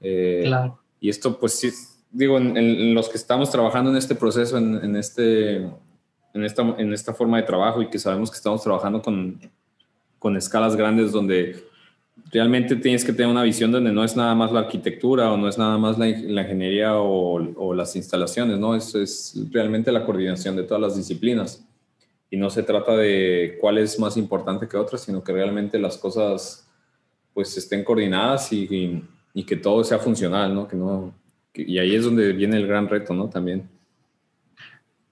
Eh, 0.00 0.44
claro 0.46 0.78
y 1.00 1.08
esto, 1.08 1.38
pues 1.38 1.54
sí, 1.54 1.70
digo, 2.10 2.38
en, 2.38 2.94
los 2.94 3.08
que 3.08 3.16
estamos 3.16 3.50
trabajando 3.50 3.90
en 3.90 3.96
este 3.96 4.14
proceso, 4.14 4.58
en, 4.58 4.96
este, 4.96 5.56
en, 5.56 6.44
esta, 6.44 6.62
en 6.62 6.92
esta 6.92 7.14
forma 7.14 7.36
de 7.36 7.44
trabajo 7.44 7.82
y 7.82 7.88
que 7.88 7.98
sabemos 7.98 8.30
que 8.30 8.36
estamos 8.36 8.62
trabajando 8.62 9.00
con, 9.00 9.40
con 10.18 10.36
escalas 10.36 10.74
grandes 10.74 11.12
donde 11.12 11.64
realmente 12.30 12.76
tienes 12.76 13.04
que 13.04 13.12
tener 13.12 13.30
una 13.30 13.42
visión 13.42 13.72
donde 13.72 13.92
no 13.92 14.04
es 14.04 14.16
nada 14.16 14.34
más 14.34 14.52
la 14.52 14.60
arquitectura 14.60 15.32
o 15.32 15.36
no 15.36 15.48
es 15.48 15.58
nada 15.58 15.78
más 15.78 15.98
la, 15.98 16.08
ingeniería 16.08 16.96
o, 16.96 17.74
las 17.74 17.96
instalaciones, 17.96 18.58
¿no? 18.58 18.74
Eso 18.74 19.00
es 19.00 19.34
realmente 19.50 19.92
la 19.92 20.04
coordinación 20.04 20.56
de 20.56 20.64
todas 20.64 20.82
las 20.82 20.96
disciplinas. 20.96 21.64
Y 22.30 22.36
no 22.36 22.50
se 22.50 22.62
trata 22.62 22.94
de 22.94 23.56
cuál 23.60 23.78
es 23.78 23.98
más 23.98 24.16
importante 24.16 24.68
que 24.68 24.76
otra, 24.76 24.98
sino 24.98 25.24
que 25.24 25.32
realmente 25.32 25.78
las 25.78 25.96
cosas 25.96 26.68
pues 27.32 27.56
estén 27.56 27.84
coordinadas 27.84 28.52
y 28.52 29.02
y 29.38 29.44
que 29.44 29.54
todo 29.54 29.84
sea 29.84 30.00
funcional, 30.00 30.52
¿no? 30.52 30.66
Que 30.66 30.74
no 30.76 31.14
y 31.54 31.78
ahí 31.78 31.94
es 31.94 32.04
donde 32.04 32.32
viene 32.32 32.56
el 32.56 32.66
gran 32.66 32.88
reto, 32.88 33.14
¿no? 33.14 33.28
También. 33.28 33.68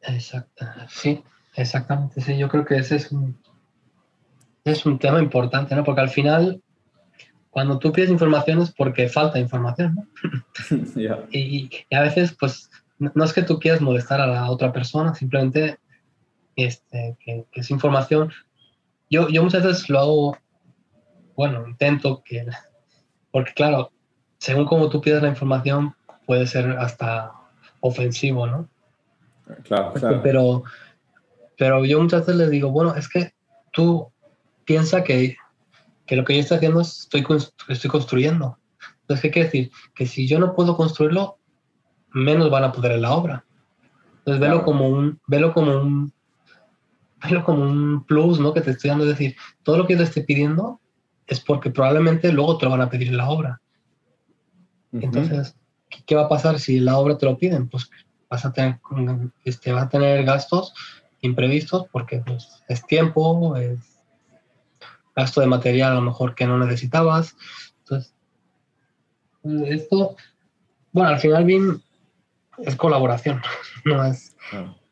Exacto, 0.01 0.67
sí, 0.89 1.23
exactamente, 1.55 2.21
sí, 2.21 2.37
yo 2.37 2.49
creo 2.49 2.65
que 2.65 2.77
ese 2.77 2.97
es 2.97 3.13
un, 3.13 3.37
es 4.65 4.85
un 4.85 4.99
tema 4.99 5.21
importante, 5.21 5.77
¿no? 5.77 5.85
Porque 5.85 6.01
al 6.01 6.09
final, 6.09 6.61
cuando 7.57 7.79
tú 7.79 7.91
pides 7.91 8.11
información 8.11 8.61
es 8.61 8.71
porque 8.71 9.09
falta 9.09 9.39
información, 9.39 9.95
¿no? 9.95 10.07
y, 11.33 11.71
a 11.91 12.03
veces, 12.03 12.37
pues, 12.39 12.69
no 12.99 13.25
es 13.25 13.33
que 13.33 13.45
tú 13.45 13.59
quieras 13.59 13.81
molestar 13.81 14.21
a 14.21 14.27
la 14.27 14.51
otra 14.51 14.75
persona, 14.75 15.15
simplemente 15.15 15.79
este, 16.55 17.17
que, 17.19 17.47
que 17.51 17.61
es 17.63 17.71
información. 17.71 18.31
Yo, 19.09 19.31
yo 19.31 19.43
muchas 19.43 19.65
veces 19.65 19.89
lo 19.89 19.99
hago, 20.01 20.39
bueno, 21.35 21.67
intento 21.67 22.23
que, 22.23 22.45
porque 23.31 23.55
claro, 23.55 23.91
según 24.37 24.67
como 24.67 24.91
tú 24.91 25.01
pides 25.01 25.23
la 25.23 25.29
información, 25.29 25.95
puede 26.27 26.47
ser 26.47 26.73
hasta 26.73 27.33
ofensivo, 27.81 28.47
¿no? 28.47 28.69
Claro, 29.63 29.95
claro. 29.95 30.21
Pero, 30.23 30.65
pero 31.57 31.87
yo 31.87 32.03
muchas 32.03 32.27
veces 32.27 32.37
les 32.37 32.51
digo, 32.51 32.71
bueno, 32.71 32.95
es 32.97 33.09
que 33.09 33.33
tú 33.73 34.13
piensas 34.67 35.05
que, 35.05 35.39
que 36.07 36.17
lo 36.17 36.25
que 36.25 36.35
yo 36.35 36.41
estoy 36.41 36.57
haciendo 36.57 36.81
es 36.81 37.01
estoy, 37.01 37.27
estoy 37.69 37.91
construyendo. 37.91 38.59
Entonces, 39.03 39.23
¿qué 39.23 39.31
quiere 39.31 39.47
decir? 39.47 39.71
Que 39.95 40.07
si 40.07 40.27
yo 40.27 40.39
no 40.39 40.55
puedo 40.55 40.77
construirlo, 40.77 41.39
menos 42.11 42.51
van 42.51 42.65
a 42.65 42.73
poder 42.73 42.93
en 42.93 43.03
la 43.03 43.13
obra. 43.13 43.45
Entonces, 44.19 44.41
velo 44.41 44.65
como 44.65 44.89
un, 44.89 45.21
velo 45.27 45.53
como 45.53 45.81
un, 45.81 46.13
velo 47.23 47.45
como 47.45 47.63
un 47.63 48.05
plus, 48.05 48.41
¿no? 48.41 48.53
Que 48.53 48.61
te 48.61 48.73
estoy 48.73 48.91
dando, 48.91 49.05
es 49.05 49.11
decir, 49.11 49.37
todo 49.63 49.79
lo 49.79 49.87
que 49.87 49.93
yo 49.93 49.99
te 49.99 50.05
estoy 50.05 50.25
pidiendo 50.25 50.81
es 51.27 51.41
porque 51.41 51.71
probablemente 51.71 52.33
luego 52.33 52.59
te 52.59 52.65
lo 52.65 52.73
van 52.73 52.83
a 52.83 52.91
pedir 52.91 53.09
en 53.09 53.17
la 53.17 53.29
obra. 53.29 53.61
Entonces, 54.93 55.57
¿qué 56.07 56.15
va 56.15 56.23
a 56.23 56.29
pasar 56.29 56.59
si 56.59 56.81
la 56.81 56.99
obra 56.99 57.19
te 57.19 57.27
lo 57.27 57.37
piden? 57.37 57.69
Pues 57.69 57.91
vas 58.31 58.45
a 58.45 58.53
tener, 58.53 58.81
este, 59.45 59.73
va 59.73 59.83
a 59.83 59.89
tener 59.89 60.25
gastos 60.25 60.73
imprevistos 61.21 61.87
porque 61.93 62.23
pues, 62.25 62.63
es 62.69 62.85
tiempo, 62.87 63.57
es 63.57 63.96
gasto 65.17 65.41
de 65.41 65.47
material 65.47 65.93
a 65.93 65.95
lo 65.97 66.03
mejor 66.03 66.35
que 66.35 66.47
no 66.47 66.59
necesitabas. 66.59 67.35
Entonces, 67.81 68.15
esto, 69.67 70.17
bueno, 70.93 71.11
al 71.11 71.19
final 71.19 71.45
bien 71.45 71.83
es 72.59 72.77
colaboración, 72.77 73.41
no 73.85 74.05
es, 74.05 74.37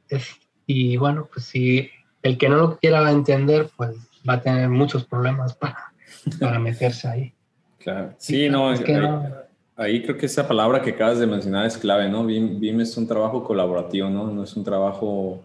es, 0.08 0.34
y 0.66 0.96
bueno, 0.96 1.28
pues 1.32 1.46
si 1.46 1.90
el 2.22 2.38
que 2.38 2.48
no 2.48 2.56
lo 2.56 2.78
quiera 2.78 3.10
entender, 3.10 3.70
pues 3.76 3.96
va 4.28 4.34
a 4.34 4.40
tener 4.40 4.68
muchos 4.68 5.04
problemas 5.04 5.54
para, 5.54 5.92
para 6.40 6.58
meterse 6.58 7.06
ahí. 7.06 7.34
Claro, 7.78 8.14
sí, 8.16 8.48
no, 8.48 8.72
es 8.72 8.80
que 8.80 8.94
no 8.94 9.44
Ahí 9.76 10.02
creo 10.02 10.16
que 10.16 10.26
esa 10.26 10.46
palabra 10.46 10.80
que 10.80 10.90
acabas 10.90 11.18
de 11.18 11.26
mencionar 11.26 11.66
es 11.66 11.76
clave, 11.76 12.08
¿no? 12.08 12.24
BIM, 12.24 12.80
es 12.80 12.96
un 12.96 13.08
trabajo 13.08 13.42
colaborativo, 13.42 14.08
¿no? 14.08 14.28
No 14.28 14.44
es 14.44 14.56
un 14.56 14.62
trabajo 14.62 15.42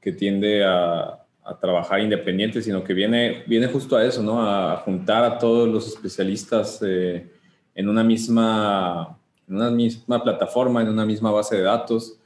que 0.00 0.10
tiende 0.10 0.64
a, 0.64 1.19
trabajar 1.60 2.00
independiente, 2.00 2.62
sino 2.62 2.84
que 2.84 2.94
viene, 2.94 3.42
viene 3.46 3.66
justo 3.66 3.96
a 3.96 4.04
eso, 4.04 4.22
¿no? 4.22 4.42
A 4.42 4.76
juntar 4.78 5.24
a 5.24 5.38
todos 5.38 5.68
los 5.68 5.88
especialistas 5.88 6.80
eh, 6.86 7.26
en, 7.74 7.88
una 7.88 8.04
misma, 8.04 9.18
en 9.48 9.56
una 9.56 9.70
misma 9.70 10.22
plataforma, 10.22 10.82
en 10.82 10.88
una 10.88 11.04
misma 11.04 11.30
base 11.30 11.56
de 11.56 11.62
datos, 11.62 12.18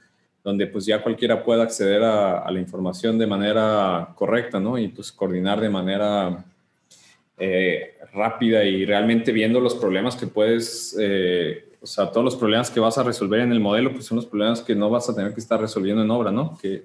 donde 0.42 0.66
pues 0.66 0.85
ya 0.85 1.03
cualquiera 1.03 1.42
pueda 1.42 1.62
acceder 1.62 2.03
a, 2.03 2.38
a 2.40 2.50
la 2.50 2.61
información 2.61 3.18
de 3.18 3.27
manera 3.27 4.12
correcta, 4.14 4.61
¿no? 4.61 4.77
Y 4.77 4.88
pues 4.88 5.11
coordinar 5.11 5.61
de 5.61 5.70
manera 5.70 6.44
eh, 7.37 7.96
rápida 8.12 8.62
y 8.62 8.85
realmente 8.85 9.33
viendo 9.33 9.59
los 9.59 9.74
problemas 9.74 10.14
que 10.14 10.29
puedes, 10.29 10.96
eh, 11.00 11.64
o 11.81 11.87
sea, 11.87 12.11
todos 12.11 12.24
los 12.24 12.37
problemas 12.37 12.70
que 12.70 12.79
vas 12.79 12.96
a 12.96 13.03
resolver 13.03 13.40
en 13.40 13.50
el 13.50 13.59
modelo, 13.59 13.92
pues 13.92 14.05
son 14.05 14.16
los 14.16 14.27
problemas 14.27 14.62
que 14.62 14.77
no 14.77 14.88
vas 14.88 15.09
a 15.09 15.16
tener 15.16 15.35
que 15.35 15.40
estar 15.40 15.61
resolviendo 15.61 16.03
en 16.03 16.11
obra, 16.12 16.31
¿no? 16.31 16.57
Que 16.62 16.85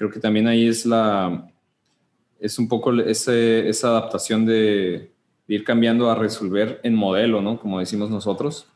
creo 0.00 0.10
que 0.10 0.18
también 0.18 0.46
ahí 0.46 0.66
es 0.66 0.86
la, 0.86 1.46
es 2.38 2.58
un 2.58 2.68
poco 2.68 2.90
ese, 3.00 3.68
esa 3.68 3.88
adaptación 3.88 4.46
de, 4.46 5.10
ir 5.46 5.62
cambiando 5.62 6.10
a 6.10 6.14
resolver 6.14 6.80
en 6.84 6.94
modelo, 6.94 7.42
¿no? 7.42 7.60
Como 7.60 7.80
decimos 7.80 8.08
nosotros. 8.08 8.66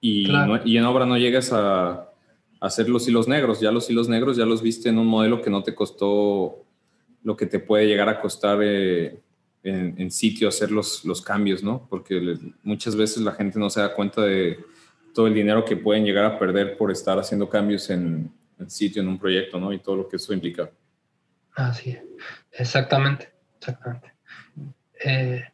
Y, 0.00 0.30
y 0.64 0.76
en 0.76 0.84
obra 0.84 1.04
no 1.04 1.18
llegas 1.18 1.52
a, 1.52 2.10
hacer 2.60 2.88
los 2.88 3.08
hilos 3.08 3.26
negros, 3.26 3.58
ya 3.58 3.72
los 3.72 3.90
hilos 3.90 4.08
negros 4.08 4.36
ya 4.36 4.46
los 4.46 4.62
viste 4.62 4.88
en 4.88 4.98
un 4.98 5.08
modelo 5.08 5.42
que 5.42 5.50
no 5.50 5.64
te 5.64 5.74
costó 5.74 6.64
lo 7.24 7.36
que 7.36 7.46
te 7.46 7.58
puede 7.58 7.88
llegar 7.88 8.08
a 8.08 8.20
costar. 8.20 8.60
Eh, 8.62 9.18
en, 9.64 10.10
sitio 10.12 10.46
hacer 10.46 10.70
los, 10.70 11.04
los 11.04 11.22
cambios, 11.22 11.64
¿no? 11.64 11.88
Porque 11.90 12.38
muchas 12.62 12.94
veces 12.94 13.24
la 13.24 13.32
gente 13.32 13.58
no 13.58 13.68
se 13.68 13.80
da 13.80 13.94
cuenta 13.94 14.22
de 14.22 14.58
todo 15.12 15.26
el 15.26 15.34
dinero 15.34 15.64
que 15.64 15.76
pueden 15.76 16.04
llegar 16.04 16.24
a 16.26 16.38
perder 16.38 16.76
por 16.76 16.92
estar 16.92 17.18
haciendo 17.18 17.48
cambios 17.48 17.88
en, 17.88 18.30
en 18.43 18.43
sitio, 18.66 19.02
en 19.02 19.08
un 19.08 19.18
proyecto, 19.18 19.58
¿no? 19.58 19.72
Y 19.72 19.78
todo 19.78 19.96
lo 19.96 20.08
que 20.08 20.16
eso 20.16 20.32
implica. 20.32 20.70
Así 21.54 21.90
es, 21.90 22.02
exactamente, 22.52 23.32
exactamente. 23.58 24.12
Eh, 25.04 25.44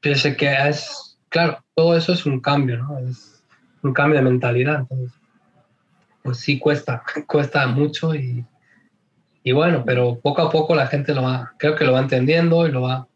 piense 0.00 0.36
que 0.36 0.52
es, 0.68 1.18
claro, 1.28 1.62
todo 1.74 1.96
eso 1.96 2.12
es 2.12 2.24
un 2.24 2.40
cambio, 2.40 2.78
¿no? 2.78 2.98
Es 2.98 3.42
un 3.82 3.92
cambio 3.92 4.18
de 4.18 4.24
mentalidad, 4.24 4.80
entonces, 4.80 5.12
pues 6.22 6.38
sí 6.38 6.58
cuesta, 6.58 7.02
cuesta 7.26 7.66
mucho 7.66 8.14
y, 8.14 8.44
y 9.42 9.52
bueno, 9.52 9.84
pero 9.84 10.18
poco 10.20 10.42
a 10.42 10.50
poco 10.50 10.74
la 10.74 10.86
gente 10.86 11.14
lo 11.14 11.22
va, 11.22 11.52
creo 11.58 11.74
que 11.74 11.84
lo 11.84 11.92
va 11.92 12.00
entendiendo 12.00 12.66
y 12.66 12.72
lo 12.72 12.82
va, 12.82 13.08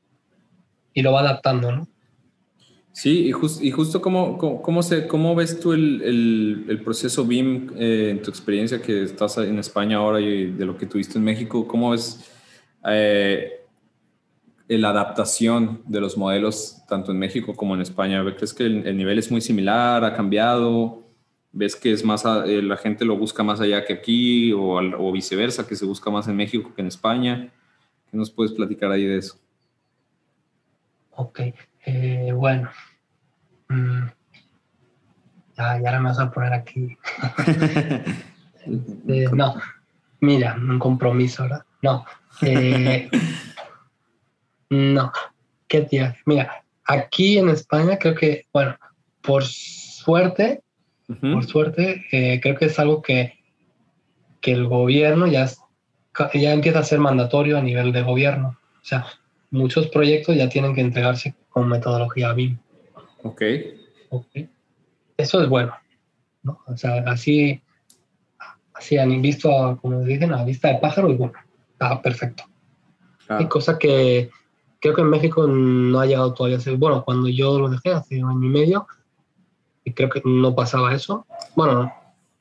y 0.93 1.03
lo 1.03 1.13
va 1.13 1.21
adaptando, 1.21 1.73
¿no? 1.73 1.89
Sí, 2.97 3.27
y, 3.27 3.67
y 3.67 3.71
justo 3.73 4.01
cómo, 4.01 4.39
cómo, 4.39 4.83
se, 4.83 5.07
cómo 5.07 5.35
ves 5.35 5.61
tú 5.61 5.75
el, 5.75 6.65
el, 6.67 6.81
proceso 6.83 7.27
BIM 7.27 7.73
eh, 7.77 8.09
en 8.13 8.23
tu 8.23 8.31
experiencia 8.31 8.81
que 8.81 9.03
estás 9.03 9.37
en 9.37 9.59
España 9.59 9.99
ahora 9.99 10.19
y 10.19 10.51
de 10.53 10.65
lo 10.65 10.79
que 10.79 10.87
tuviste 10.87 11.19
en 11.19 11.25
México, 11.25 11.69
¿cómo 11.69 11.91
ves 11.91 12.25
eh, 12.87 13.61
la 14.67 14.89
adaptación 14.89 15.83
de 15.85 16.01
los 16.01 16.17
modelos 16.17 16.87
tanto 16.89 17.13
en 17.13 17.19
México 17.19 17.55
como 17.55 17.75
en 17.75 17.83
España? 17.83 18.25
¿Crees 18.35 18.55
que 18.55 18.65
el, 18.65 18.97
nivel 18.97 19.19
es 19.19 19.31
muy 19.31 19.43
similar? 19.43 20.03
¿Ha 20.03 20.15
cambiado? 20.15 21.05
¿Ves 21.53 21.77
que 21.77 21.93
es 21.93 22.03
más 22.03 22.25
eh, 22.47 22.63
la 22.63 22.79
gente 22.79 23.05
lo 23.05 23.19
busca 23.19 23.43
más 23.43 23.61
allá 23.61 23.85
que 23.85 23.93
aquí 23.93 24.55
o, 24.55 24.79
o 24.79 25.13
viceversa, 25.13 25.67
que 25.67 25.77
se 25.77 25.85
busca 25.85 26.09
más 26.09 26.29
en 26.29 26.37
México 26.37 26.73
que 26.75 26.81
en 26.81 26.89
España? 26.89 27.53
¿Qué 28.11 28.17
nos 28.17 28.31
puedes 28.31 28.55
platicar 28.55 28.91
ahí 28.91 29.05
de 29.05 29.19
eso? 29.19 29.39
Ok, 31.19 31.41
eh, 31.87 32.33
bueno. 32.35 32.71
Mm. 33.69 34.07
Ya, 35.57 35.81
ya 35.81 35.99
me 35.99 36.09
vas 36.09 36.19
a 36.19 36.31
poner 36.31 36.53
aquí. 36.53 36.97
Este, 38.67 39.29
no, 39.33 39.55
mira, 40.21 40.57
un 40.57 40.81
compromiso, 40.81 41.45
¿verdad? 41.45 41.63
No. 41.83 42.05
Eh, 42.43 43.09
no. 44.71 45.13
¿Qué 45.69 45.83
tía? 45.83 46.17
Mira, 46.27 46.65
aquí 46.85 47.39
en 47.39 47.49
España 47.51 47.97
creo 47.97 48.17
que, 48.17 48.47
bueno, 48.53 48.77
por 49.23 49.45
suerte, 49.45 50.63
por 51.21 51.45
suerte, 51.45 52.05
eh, 52.11 52.41
creo 52.41 52.57
que 52.57 52.65
es 52.65 52.79
algo 52.81 53.03
que, 53.03 53.39
que 54.41 54.51
el 54.51 54.67
gobierno 54.67 55.29
ya, 55.29 55.49
ya 56.35 56.53
empieza 56.53 56.81
a 56.81 56.85
ser 56.85 56.99
mandatorio 56.99 57.57
a 57.57 57.63
nivel 57.63 57.93
de 57.93 58.03
gobierno. 58.03 58.59
O 58.83 58.85
sea, 58.85 59.07
muchos 59.53 59.87
proyectos 59.87 60.35
ya 60.37 60.49
tienen 60.49 60.75
que 60.75 60.81
entregarse 60.81 61.37
con 61.57 61.71
metodología 61.71 62.35
BIM. 62.35 62.59
Ok. 63.23 63.43
okay. 64.11 64.51
Eso 65.17 65.43
es 65.43 65.49
bueno. 65.49 65.73
¿no? 66.43 66.61
O 66.67 66.77
sea, 66.77 67.03
así, 67.07 67.63
así 68.75 68.99
han 68.99 69.23
visto, 69.23 69.49
como 69.81 70.03
dicen, 70.03 70.35
a 70.35 70.45
vista 70.45 70.69
de 70.69 70.81
pájaro, 70.81 71.11
y 71.11 71.15
bueno, 71.15 71.33
está 71.73 72.03
perfecto. 72.03 72.45
Hay 73.29 73.49
cosa 73.49 73.79
que 73.79 74.29
creo 74.81 74.95
que 74.95 75.01
en 75.01 75.09
México 75.09 75.47
no 75.47 75.99
ha 75.99 76.05
llegado 76.05 76.35
todavía 76.35 76.59
a 76.59 76.61
ser. 76.61 76.77
Bueno, 76.77 77.03
cuando 77.07 77.27
yo 77.27 77.59
lo 77.59 77.71
dejé 77.71 77.91
hace 77.93 78.23
un 78.23 78.33
año 78.33 78.45
y 78.45 78.51
medio, 78.51 78.87
y 79.83 79.95
creo 79.95 80.11
que 80.11 80.21
no 80.27 80.55
pasaba 80.55 80.95
eso. 80.95 81.27
Bueno, 81.55 81.91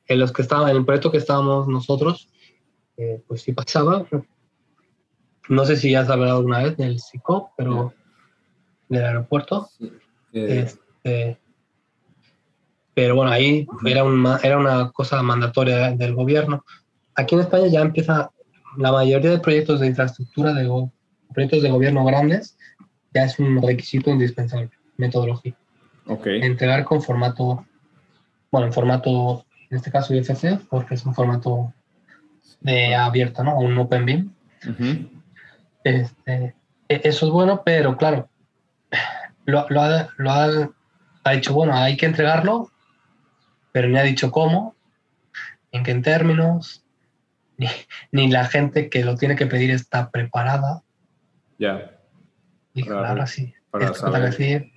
en 0.08 0.18
los 0.18 0.30
que 0.30 0.42
estaban, 0.42 0.68
en 0.68 0.76
el 0.76 0.84
proyecto 0.84 1.10
que 1.10 1.16
estábamos 1.16 1.68
nosotros, 1.68 2.28
eh, 2.98 3.22
pues 3.26 3.40
sí 3.40 3.52
pasaba, 3.52 4.04
no 5.48 5.64
sé 5.64 5.76
si 5.76 5.92
ya 5.92 6.00
has 6.00 6.10
hablado 6.10 6.36
alguna 6.36 6.64
vez 6.64 6.76
del 6.76 7.00
SICOP, 7.00 7.52
pero 7.56 7.94
del 8.88 9.04
aeropuerto. 9.04 9.68
Este, 10.32 11.38
pero 12.94 13.14
bueno, 13.14 13.30
ahí 13.30 13.66
era, 13.84 14.04
era 14.42 14.58
una 14.58 14.90
cosa 14.90 15.22
mandatoria 15.22 15.92
del 15.92 16.14
gobierno. 16.14 16.64
Aquí 17.14 17.34
en 17.34 17.42
España 17.42 17.66
ya 17.68 17.80
empieza 17.80 18.30
la 18.76 18.92
mayoría 18.92 19.30
de 19.30 19.38
proyectos 19.38 19.80
de 19.80 19.86
infraestructura, 19.86 20.52
de 20.52 20.88
proyectos 21.32 21.62
de 21.62 21.70
gobierno 21.70 22.04
grandes, 22.04 22.56
ya 23.14 23.24
es 23.24 23.38
un 23.38 23.62
requisito 23.62 24.10
indispensable, 24.10 24.70
metodología. 24.96 25.54
Okay. 26.06 26.40
Entregar 26.42 26.84
con 26.84 27.02
formato, 27.02 27.66
bueno, 28.50 28.68
en 28.68 28.72
formato, 28.72 29.44
en 29.70 29.76
este 29.76 29.90
caso 29.90 30.14
IFC, 30.14 30.60
porque 30.68 30.94
es 30.94 31.04
un 31.04 31.14
formato 31.14 31.72
de 32.60 32.94
abierto, 32.94 33.42
¿no? 33.42 33.58
Un 33.58 33.76
OpenBIM. 33.78 34.30
Este, 35.84 36.54
e, 36.88 37.00
eso 37.04 37.26
es 37.26 37.32
bueno, 37.32 37.62
pero 37.64 37.96
claro, 37.96 38.28
lo, 39.44 39.66
lo, 39.68 39.80
ha, 39.82 40.08
lo 40.16 40.30
ha, 40.30 40.70
ha, 41.24 41.32
dicho, 41.32 41.52
bueno, 41.54 41.74
hay 41.74 41.96
que 41.96 42.06
entregarlo, 42.06 42.70
pero 43.72 43.88
ni 43.88 43.98
ha 43.98 44.02
dicho 44.02 44.30
cómo, 44.30 44.74
en 45.72 45.82
qué 45.82 45.94
términos, 45.96 46.84
ni, 47.56 47.68
ni, 48.12 48.28
la 48.28 48.46
gente 48.46 48.90
que 48.90 49.04
lo 49.04 49.16
tiene 49.16 49.36
que 49.36 49.46
pedir 49.46 49.70
está 49.70 50.10
preparada. 50.10 50.82
Ya. 51.58 51.92
Y 52.74 52.82
claro, 52.82 53.26
sí. 53.26 53.54
Para 53.70 53.94
saber, 53.94 54.22
decir, 54.22 54.72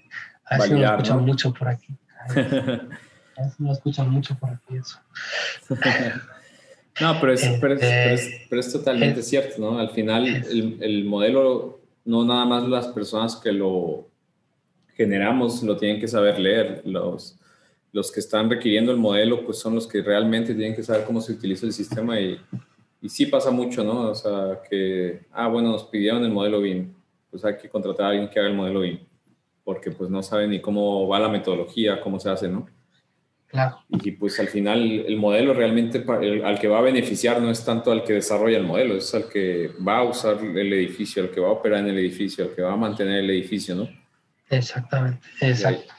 a 0.46 0.58
ver 0.58 0.68
si 0.68 0.74
me 0.74 0.86
escuchan 0.86 1.26
mucho 1.26 1.54
por 1.54 1.68
aquí. 1.68 1.98
A 2.20 2.34
ver, 2.34 2.88
si 3.58 3.64
me 3.64 3.72
escuchan 3.72 4.10
mucho 4.10 4.36
por 4.38 4.50
aquí 4.52 4.78
eso. 4.78 5.00
No, 7.00 7.18
pero 7.22 7.34
es, 7.34 7.48
pero 7.62 7.76
es, 7.76 7.82
este, 7.82 8.46
pero 8.50 8.60
es, 8.60 8.74
totalmente 8.74 9.24
cierto, 9.24 9.56
¿no? 9.60 9.80
Al 9.80 9.92
final 9.92 10.28
el, 10.28 10.78
el, 10.82 11.06
modelo, 11.06 11.79
no 12.10 12.26
nada 12.26 12.44
más 12.44 12.68
las 12.68 12.88
personas 12.88 13.36
que 13.36 13.52
lo 13.52 14.08
generamos 14.96 15.62
lo 15.62 15.78
tienen 15.78 16.02
que 16.02 16.08
saber 16.08 16.40
leer. 16.40 16.82
Los, 16.84 17.40
los 17.92 18.12
que 18.12 18.20
están 18.20 18.50
requiriendo 18.50 18.92
el 18.92 18.98
modelo, 18.98 19.46
pues 19.46 19.60
son 19.60 19.76
los 19.76 19.86
que 19.86 20.02
realmente 20.02 20.56
tienen 20.56 20.76
que 20.76 20.82
saber 20.82 21.06
cómo 21.06 21.22
se 21.22 21.34
utiliza 21.34 21.68
el 21.68 21.72
sistema 21.72 22.20
y, 22.20 22.42
y 23.00 23.10
sí 23.10 23.28
pasa 23.28 23.52
mucho, 23.52 23.84
¿no? 23.84 24.10
O 24.10 24.16
sea, 24.16 24.60
que, 24.68 25.28
ah, 25.32 25.48
bueno, 25.50 25.70
nos 25.70 25.84
pidieron 25.84 26.26
el 26.26 26.32
modelo 26.32 26.60
BIM, 26.62 26.92
pues 27.30 27.46
hay 27.46 27.58
que 27.58 27.70
contratar 27.70 28.08
a 28.08 28.10
alguien 28.10 28.28
que 28.28 28.40
haga 28.40 28.50
el 28.50 28.56
modelo 28.56 28.80
BIM, 28.80 28.98
porque 29.64 29.92
pues 29.92 30.10
no 30.10 30.24
sabe 30.24 30.48
ni 30.48 30.60
cómo 30.60 31.08
va 31.08 31.20
la 31.20 31.30
metodología, 31.30 32.02
cómo 32.02 32.20
se 32.20 32.32
hace, 32.32 32.48
¿no? 32.48 32.68
Y 33.90 34.12
pues 34.12 34.40
al 34.40 34.48
final 34.48 34.80
el 35.08 35.18
modelo 35.18 35.54
realmente 35.54 36.06
al 36.44 36.60
que 36.60 36.68
va 36.68 36.80
a 36.80 36.82
beneficiar 36.82 37.42
no 37.42 37.50
es 37.50 37.66
tanto 37.66 37.92
al 37.92 38.04
que 38.04 38.14
desarrolla 38.14 38.58
el 38.58 38.64
modelo, 38.64 38.96
es 38.96 39.14
al 39.16 39.28
que 39.28 39.72
va 39.86 39.98
a 39.98 40.04
usar 40.04 40.38
el 40.40 40.74
edificio, 40.74 41.24
al 41.24 41.32
que 41.32 41.40
va 41.40 41.48
a 41.48 41.54
operar 41.54 41.80
en 41.80 41.88
el 41.88 41.98
edificio, 41.98 42.46
al 42.46 42.56
que 42.56 42.62
va 42.62 42.74
a 42.74 42.78
mantener 42.78 43.24
el 43.24 43.30
edificio, 43.32 43.76
¿no? 43.76 43.90
Exactamente, 44.50 45.28
exacto. 45.42 45.94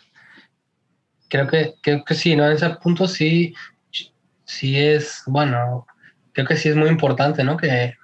Creo 1.29 1.49
que, 1.49 1.75
creo 1.83 2.05
que 2.05 2.15
sí, 2.15 2.37
¿no? 2.37 2.47
En 2.47 2.53
ese 2.53 2.71
punto 2.71 3.09
sí, 3.09 3.55
sí 4.45 4.79
es, 4.79 5.23
bueno, 5.27 5.87
creo 6.33 6.47
que 6.47 6.57
sí 6.57 6.69
es 6.69 6.77
muy 6.77 6.89
importante, 6.89 7.43
¿no? 7.43 7.57
Que, 7.57 7.95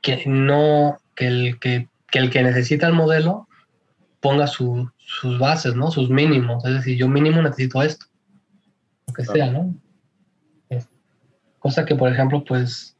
que 0.00 0.22
no, 0.26 0.98
que 1.16 1.26
el 1.26 1.58
que, 1.58 1.88
que 2.10 2.18
el 2.20 2.30
que 2.30 2.42
necesita 2.42 2.86
el 2.86 2.94
modelo 2.94 3.48
ponga 4.20 4.46
su, 4.46 4.90
sus 5.20 5.38
bases, 5.38 5.74
¿no? 5.74 5.90
Sus 5.90 6.10
mínimos. 6.10 6.64
Es 6.64 6.74
decir, 6.74 6.96
yo 6.98 7.08
mínimo 7.08 7.40
necesito 7.42 7.82
esto. 7.82 8.06
Lo 9.06 9.14
que 9.14 9.24
sea, 9.24 9.50
¿no? 9.50 9.74
cosa 11.58 11.86
que, 11.86 11.94
por 11.94 12.12
ejemplo, 12.12 12.44
pues, 12.44 12.94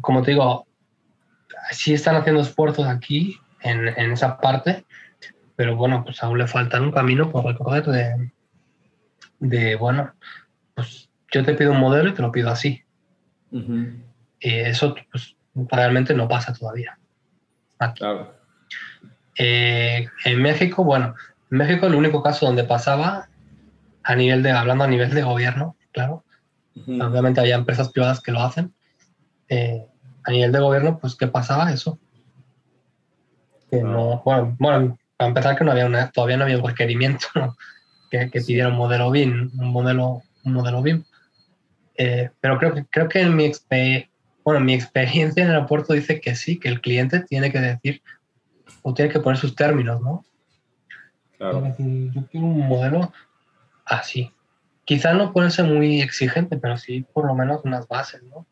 como 0.00 0.22
te 0.22 0.30
digo, 0.30 0.68
sí 1.72 1.94
están 1.94 2.14
haciendo 2.14 2.42
esfuerzos 2.42 2.86
aquí 2.86 3.36
en, 3.60 3.88
en, 3.88 4.12
esa 4.12 4.38
parte, 4.38 4.86
pero 5.56 5.74
bueno, 5.74 6.04
pues 6.04 6.22
aún 6.22 6.38
le 6.38 6.46
falta 6.46 6.80
un 6.80 6.92
camino 6.92 7.28
por 7.28 7.44
recorrer 7.44 7.84
de, 7.86 8.30
de, 9.40 9.74
bueno, 9.74 10.12
pues 10.76 11.10
yo 11.32 11.44
te 11.44 11.54
pido 11.54 11.72
un 11.72 11.80
modelo 11.80 12.10
y 12.10 12.14
te 12.14 12.22
lo 12.22 12.30
pido 12.30 12.50
así. 12.50 12.84
Y 13.50 14.48
eso, 14.48 14.94
pues, 15.10 15.34
realmente 15.54 16.14
no 16.14 16.28
pasa 16.28 16.52
todavía. 16.52 16.96
Claro. 17.96 18.32
Eh, 19.36 20.06
en 20.24 20.42
México, 20.42 20.84
bueno, 20.84 21.16
en 21.36 21.37
México 21.50 21.86
el 21.86 21.94
único 21.94 22.22
caso 22.22 22.46
donde 22.46 22.64
pasaba, 22.64 23.28
a 24.02 24.14
nivel 24.14 24.42
de, 24.42 24.50
hablando 24.50 24.84
a 24.84 24.88
nivel 24.88 25.14
de 25.14 25.22
gobierno, 25.22 25.76
claro, 25.92 26.24
obviamente 26.86 27.40
había 27.40 27.56
empresas 27.56 27.90
privadas 27.90 28.20
que 28.20 28.32
lo 28.32 28.40
hacen, 28.40 28.74
eh, 29.48 29.86
a 30.24 30.30
nivel 30.30 30.52
de 30.52 30.60
gobierno, 30.60 30.98
pues, 30.98 31.16
¿qué 31.16 31.26
pasaba 31.26 31.72
eso? 31.72 31.98
Que 33.70 33.82
no, 33.82 34.22
bueno, 34.24 34.56
bueno, 34.58 34.98
para 35.16 35.28
empezar 35.28 35.56
que 35.56 35.64
no 35.64 35.72
había 35.72 35.86
una, 35.86 36.10
todavía 36.10 36.36
no 36.36 36.44
había 36.44 36.58
un 36.58 36.66
requerimiento 36.66 37.26
que, 38.10 38.30
que, 38.30 38.40
pidiera 38.40 38.68
un 38.68 38.76
modelo 38.76 39.10
BIM, 39.10 39.50
un 39.58 39.72
modelo, 39.72 40.22
un 40.44 40.52
modelo 40.52 40.82
BIM. 40.82 41.04
Eh, 41.96 42.30
pero 42.40 42.58
creo 42.58 42.74
que, 42.74 42.84
creo 42.86 43.08
que 43.08 43.20
en 43.22 43.34
mi, 43.34 43.50
bueno, 44.44 44.60
mi 44.60 44.74
experiencia 44.74 45.42
en 45.42 45.48
el 45.50 45.56
aeropuerto 45.56 45.92
dice 45.92 46.20
que 46.20 46.34
sí, 46.36 46.58
que 46.58 46.68
el 46.68 46.80
cliente 46.80 47.20
tiene 47.20 47.50
que 47.50 47.60
decir, 47.60 48.02
o 48.82 48.94
tiene 48.94 49.10
que 49.10 49.20
poner 49.20 49.38
sus 49.38 49.56
términos, 49.56 50.00
¿no? 50.00 50.24
Claro. 51.38 51.62
Decir, 51.62 52.10
yo 52.12 52.26
quiero 52.30 52.46
un 52.46 52.68
modelo 52.68 53.12
así. 53.84 54.30
Quizá 54.84 55.14
no 55.14 55.32
ponerse 55.32 55.62
muy 55.62 56.00
exigente, 56.00 56.56
pero 56.56 56.76
sí 56.76 57.06
por 57.12 57.26
lo 57.26 57.34
menos 57.34 57.64
unas 57.64 57.86
bases, 57.88 58.22
¿no? 58.24 58.46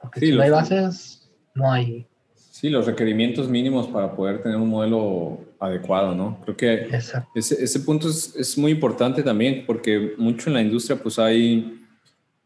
Porque 0.00 0.20
si 0.20 0.32
no 0.32 0.42
hay 0.42 0.50
bases, 0.50 1.30
no 1.54 1.70
hay. 1.70 2.06
Sí, 2.34 2.64
Sí, 2.64 2.70
los 2.70 2.86
requerimientos 2.86 3.48
mínimos 3.48 3.88
para 3.88 4.14
poder 4.14 4.40
tener 4.40 4.56
un 4.56 4.68
modelo 4.68 5.40
adecuado, 5.58 6.14
¿no? 6.14 6.38
Creo 6.44 6.56
que 6.56 6.88
ese, 7.34 7.62
ese, 7.62 7.80
punto 7.80 8.08
es, 8.08 8.34
es, 8.36 8.56
muy 8.56 8.70
importante 8.70 9.22
también 9.22 9.64
porque 9.66 10.14
mucho 10.16 10.48
en 10.48 10.54
la 10.54 10.62
industria 10.62 10.96
pues 10.96 11.18
hay 11.18 11.84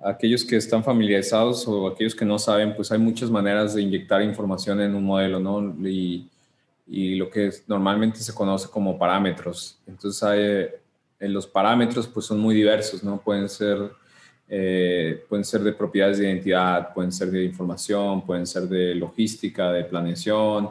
aquellos 0.01 0.45
que 0.45 0.57
están 0.57 0.83
familiarizados 0.83 1.67
o 1.67 1.89
aquellos 1.89 2.15
que 2.15 2.25
no 2.25 2.39
saben, 2.39 2.75
pues 2.75 2.91
hay 2.93 2.99
muchas 2.99 3.31
maneras 3.31 3.75
de 3.75 3.83
inyectar 3.83 4.23
información 4.23 4.81
en 4.81 4.95
un 4.95 5.05
modelo, 5.05 5.41
¿no? 5.41 5.75
Y, 5.87 6.29
y 6.89 7.17
lo 7.17 7.29
que 7.31 7.51
normalmente 7.67 8.21
se 8.21 8.35
conoce 8.35 8.69
como 8.69 8.99
parámetros. 8.99 9.79
Entonces 9.87 10.23
hay, 10.23 10.69
en 11.21 11.33
los 11.33 11.47
parámetros 11.47 12.09
pues 12.09 12.27
son 12.27 12.39
muy 12.39 12.55
diversos, 12.55 13.05
¿no? 13.05 13.21
Pueden 13.21 13.49
ser 13.49 13.91
eh, 14.51 15.25
pueden 15.29 15.45
ser 15.45 15.61
de 15.63 15.75
propiedades 15.75 16.19
de 16.19 16.25
identidad, 16.25 16.95
pueden 16.95 17.13
ser 17.13 17.31
de 17.31 17.45
información, 17.45 18.25
pueden 18.25 18.47
ser 18.47 18.63
de 18.63 18.95
logística, 18.95 19.71
de 19.71 19.85
planeación, 19.85 20.71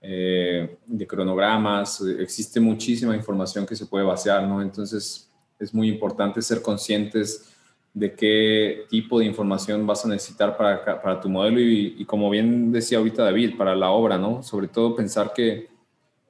eh, 0.00 0.78
de 0.84 1.06
cronogramas. 1.06 2.00
Existe 2.18 2.58
muchísima 2.58 3.14
información 3.14 3.64
que 3.64 3.76
se 3.76 3.86
puede 3.86 4.04
vaciar, 4.04 4.42
¿no? 4.42 4.60
Entonces 4.60 5.30
es 5.60 5.72
muy 5.72 5.88
importante 5.88 6.42
ser 6.42 6.60
conscientes 6.60 7.51
de 7.94 8.14
qué 8.14 8.84
tipo 8.88 9.18
de 9.18 9.26
información 9.26 9.86
vas 9.86 10.04
a 10.04 10.08
necesitar 10.08 10.56
para, 10.56 11.02
para 11.02 11.20
tu 11.20 11.28
modelo 11.28 11.60
y, 11.60 12.04
como 12.06 12.30
bien 12.30 12.72
decía 12.72 12.98
ahorita 12.98 13.24
David, 13.24 13.56
para 13.56 13.74
la 13.76 13.90
obra, 13.90 14.16
¿no? 14.18 14.42
Sobre 14.42 14.68
todo 14.68 14.96
pensar 14.96 15.32
que 15.34 15.68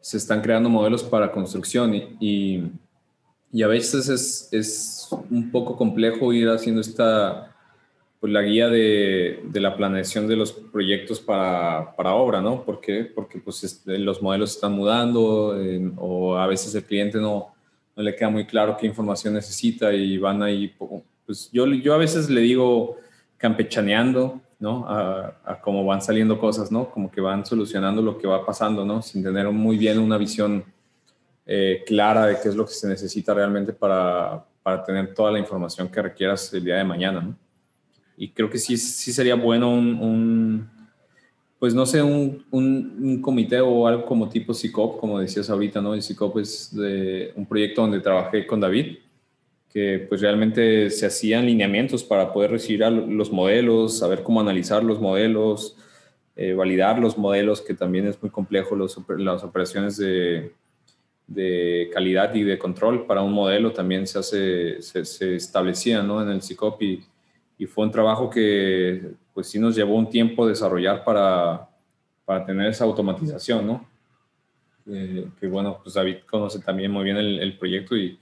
se 0.01 0.17
están 0.17 0.41
creando 0.43 0.69
modelos 0.69 1.05
para 1.05 1.31
construcción 1.31 1.95
y 1.95 2.71
y 3.53 3.63
a 3.63 3.67
veces 3.67 4.09
es, 4.09 4.49
es, 4.51 5.09
un 5.31 5.51
poco 5.51 5.77
complejo 5.77 6.33
ir 6.33 6.49
haciendo 6.49 6.81
esta, 6.81 7.55
pues 8.19 8.33
la 8.33 8.41
guía 8.41 8.69
de, 8.69 9.43
de 9.45 9.61
la 9.61 9.77
planeación 9.77 10.27
de 10.27 10.37
los 10.37 10.53
proyectos 10.53 11.21
para, 11.21 11.95
para, 11.95 12.15
obra, 12.15 12.41
¿no? 12.41 12.65
¿Por 12.65 12.81
qué? 12.81 13.05
Porque 13.05 13.39
pues 13.39 13.83
los 13.85 14.23
modelos 14.23 14.55
están 14.55 14.73
mudando 14.73 15.55
o 15.99 16.37
a 16.37 16.47
veces 16.47 16.75
el 16.75 16.85
cliente 16.85 17.19
no, 17.19 17.53
no 17.95 18.03
le 18.03 18.17
queda 18.17 18.31
muy 18.31 18.47
claro 18.47 18.75
qué 18.75 18.87
información 18.87 19.35
necesita 19.35 19.93
y 19.93 20.17
van 20.17 20.43
ahí, 20.43 20.75
pues 21.33 21.49
yo, 21.51 21.67
yo 21.67 21.95
a 21.95 21.97
veces 21.97 22.29
le 22.29 22.43
digo 22.43 22.99
campechaneando, 23.39 24.39
¿no? 24.61 24.87
A, 24.87 25.35
a, 25.47 25.61
cómo 25.63 25.83
van 25.87 26.03
saliendo 26.03 26.39
cosas, 26.39 26.71
¿no? 26.71 26.91
Como 26.91 27.11
que 27.11 27.23
van 27.23 27.47
solucionando 27.47 28.03
lo 28.03 28.19
que 28.19 28.27
va 28.27 28.45
pasando, 28.45 28.85
¿no? 28.85 29.01
Sin 29.01 29.23
tener 29.23 29.51
muy 29.51 29.79
bien 29.79 29.99
una 29.99 30.19
visión 30.19 30.63
eh, 31.47 31.85
clara 31.87 32.27
de 32.27 32.39
qué 32.39 32.51
es 32.51 32.55
lo 32.55 32.67
que 32.67 32.75
se 32.75 32.87
necesita 32.87 33.33
realmente 33.33 33.73
para, 33.73 34.45
para, 34.63 34.85
tener 34.85 35.15
toda 35.15 35.33
la 35.33 35.39
información 35.39 35.89
que 35.89 36.03
requieras 36.03 36.53
el 36.53 36.65
día 36.65 36.77
de 36.77 36.85
mañana. 36.85 37.23
¿no? 37.23 37.37
Y 38.19 38.29
creo 38.29 38.51
que 38.51 38.59
sí, 38.59 38.77
sí 38.77 39.11
sería 39.11 39.35
bueno 39.35 39.71
un, 39.71 40.69
pues 41.59 41.75
no 41.75 41.87
sé, 41.87 42.03
un, 42.03 42.45
un, 42.51 43.23
comité 43.23 43.59
o 43.59 43.87
algo 43.87 44.05
como 44.05 44.29
tipo 44.29 44.53
CICOP, 44.53 45.01
como 45.01 45.19
decías 45.19 45.49
ahorita, 45.49 45.81
¿no? 45.81 45.95
El 45.95 46.03
CICOP 46.03 46.39
es 46.41 46.77
de 46.77 47.33
un 47.37 47.47
proyecto 47.47 47.81
donde 47.81 48.01
trabajé 48.01 48.47
con 48.47 48.61
David, 48.61 48.99
que 49.73 50.05
pues 50.07 50.21
realmente 50.21 50.91
se 50.91 51.07
hacían 51.07 51.47
lineamientos 51.47 52.05
para 52.05 52.31
poder 52.33 52.51
recibir 52.51 52.87
los 52.87 53.33
modelos, 53.33 53.99
saber 53.99 54.23
cómo 54.23 54.41
analizar 54.41 54.85
los 54.85 55.01
modelos, 55.01 55.77
eh, 56.37 56.53
validar 56.53 56.99
los 56.99 57.17
modelos, 57.17 57.63
que 57.63 57.73
también 57.73 58.07
es 58.07 58.21
muy 58.23 58.31
complejo 58.31 58.77
los, 58.77 58.99
las 59.17 59.43
operaciones 59.43 59.97
de, 59.97 60.53
de 61.27 61.91
calidad 61.93 62.35
y 62.35 62.43
de 62.43 62.59
control 62.59 63.07
para 63.07 63.23
un 63.23 63.33
modelo 63.33 63.73
también 63.73 64.07
se, 64.07 64.19
hace, 64.19 64.83
se, 64.83 65.37
establecía 65.37 66.03
¿no? 66.03 66.21
en 66.21 66.29
el 66.29 66.43
CICOP 66.43 66.83
y, 66.83 67.05
fue 67.69 67.85
un 67.85 67.93
trabajo 67.93 68.29
que 68.29 69.13
pues 69.33 69.47
sí 69.47 69.61
nos 69.61 69.77
llevó 69.77 69.95
un 69.95 70.11
tiempo 70.11 70.49
desarrollar 70.49 71.05
para, 71.05 71.71
para 72.25 72.45
tener 72.45 72.67
esa 72.67 72.83
automatización, 72.83 73.65
¿no? 73.65 73.89
Eh, 74.91 75.29
que 75.39 75.47
bueno, 75.47 75.79
pues 75.81 75.95
David 75.95 76.17
conoce 76.29 76.59
también 76.59 76.91
muy 76.91 77.05
bien 77.05 77.17
el 77.19 77.57
proyecto 77.57 77.97
y, 77.97 78.19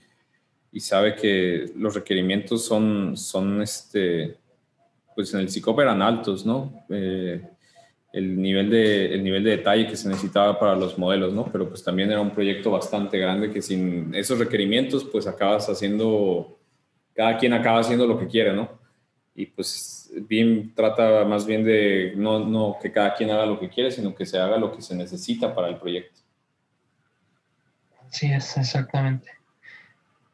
y, 0.73 0.81
sabe 0.81 1.15
que 1.15 1.73
los 1.77 1.95
requerimientos 1.95 2.65
son, 2.65 3.17
son 3.17 3.63
este, 3.63 4.37
pues 5.15 5.33
en 5.35 5.41
el 5.41 5.51
CICOP 5.51 5.81
eran 5.81 6.03
altos, 6.03 6.47
¿no? 6.47 6.85
Eh, 6.89 7.43
el 8.13 8.41
nivel, 8.41 8.71
de, 8.71 9.15
el 9.15 9.23
nivel 9.23 9.45
de 9.45 9.51
detalle 9.51 9.87
que 9.87 9.97
se 9.97 10.09
necesitaba 10.09 10.59
para 10.59 10.75
los 10.75 10.99
modelos, 10.99 11.33
¿no? 11.33 11.45
Pero 11.51 11.69
pues 11.69 11.85
también 11.85 12.11
era 12.11 12.21
un 12.21 12.31
proyecto 12.31 12.71
bastante 12.71 13.19
grande 13.19 13.53
que 13.53 13.63
sin 13.63 14.15
esos 14.15 14.39
requerimientos 14.39 15.05
pues 15.05 15.27
acabas 15.27 15.69
haciendo, 15.69 16.59
cada 17.15 17.39
quien 17.39 17.53
acaba 17.53 17.81
haciendo 17.81 18.07
lo 18.07 18.19
que 18.19 18.27
quiere, 18.27 18.53
¿no? 18.53 18.81
Y 19.35 19.47
pues 19.47 20.11
BIM 20.29 20.75
trata 20.75 21.25
más 21.25 21.47
bien 21.47 21.65
de 21.65 22.13
no, 22.17 22.41
no 22.41 22.79
que 22.83 22.91
cada 22.91 23.15
quien 23.15 23.31
haga 23.31 23.47
lo 23.47 23.61
que 23.61 23.69
quiere, 23.69 23.91
sino 23.91 24.15
que 24.15 24.27
se 24.27 24.39
haga 24.39 24.59
lo 24.59 24.73
que 24.73 24.83
se 24.83 24.97
necesita 24.97 25.55
para 25.55 25.69
el 25.69 25.77
proyecto. 25.77 26.21
Sí, 28.09 28.27
es 28.33 28.57
exactamente. 28.57 29.40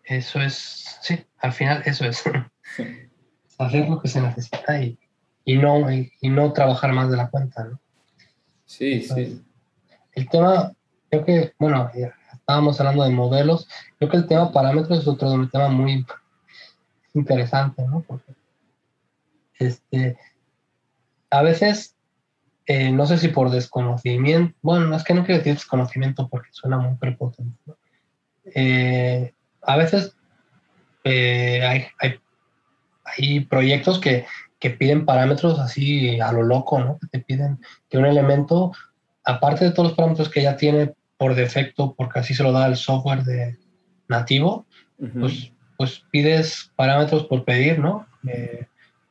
Eso 0.07 0.40
es, 0.40 0.99
sí, 1.03 1.25
al 1.38 1.53
final 1.53 1.83
eso 1.85 2.07
es. 2.07 2.23
Hacer 3.59 3.88
lo 3.88 4.01
que 4.01 4.09
se 4.09 4.21
necesita 4.21 4.83
y 4.83 4.99
y 5.47 5.57
no, 5.57 5.90
y, 5.90 6.11
no 6.23 6.53
trabajar 6.53 6.92
más 6.92 7.09
de 7.09 7.16
la 7.16 7.31
cuenta, 7.31 7.64
¿no? 7.64 7.81
Sí, 8.66 9.01
sí. 9.01 9.40
El 10.12 10.29
tema, 10.29 10.73
creo 11.09 11.25
que, 11.25 11.55
bueno, 11.57 11.88
estábamos 12.33 12.81
hablando 12.81 13.05
de 13.05 13.11
modelos, 13.11 13.69
creo 13.97 14.11
que 14.11 14.16
el 14.16 14.27
tema 14.27 14.53
parámetros 14.53 14.99
es 14.99 15.07
otro 15.07 15.49
tema 15.49 15.69
muy 15.69 16.05
interesante, 17.14 17.87
¿no? 17.87 18.01
Porque, 18.01 18.35
este, 19.61 20.19
a 21.31 21.42
veces, 21.42 21.95
eh, 22.66 22.90
no 22.90 23.07
sé 23.07 23.16
si 23.16 23.29
por 23.29 23.51
desconocimiento, 23.51 24.59
bueno, 24.62 24.87
no 24.87 24.97
es 24.97 25.05
que 25.05 25.14
no 25.14 25.25
quiero 25.25 25.38
decir 25.38 25.55
desconocimiento 25.55 26.29
porque 26.29 26.49
suena 26.51 26.77
muy 26.77 26.97
prepotente, 26.97 27.57
¿no? 27.66 27.77
Eh, 28.47 29.33
a 29.66 29.76
veces 29.76 30.16
eh, 31.05 31.62
hay, 31.64 31.87
hay, 31.98 32.20
hay 33.05 33.40
proyectos 33.40 33.98
que 33.98 34.26
que 34.59 34.70
piden 34.70 35.05
parámetros 35.05 35.59
así 35.59 36.20
a 36.20 36.33
lo 36.33 36.42
loco, 36.42 36.81
¿no? 36.81 36.98
Que 36.98 37.07
te 37.09 37.20
piden 37.20 37.61
que 37.90 37.98
un 37.98 38.07
elemento, 38.07 38.72
aparte 39.24 39.64
de 39.64 39.70
todos 39.70 39.90
los 39.90 39.96
parámetros 39.96 40.29
que 40.29 40.42
ya 40.42 40.57
tiene 40.57 40.94
por 41.18 41.35
defecto, 41.35 41.94
porque 41.94 42.20
así 42.20 42.35
se 42.35 42.42
lo 42.42 42.52
da 42.52 42.66
el 42.66 42.76
software 42.76 43.24
de 43.24 43.59
nativo, 44.09 44.66
pues, 45.20 45.52
pues 45.76 46.02
pides 46.11 46.72
parámetros 46.74 47.24
por 47.26 47.44
pedir, 47.44 47.79
¿no? 47.79 48.07
Eh, 48.29 48.66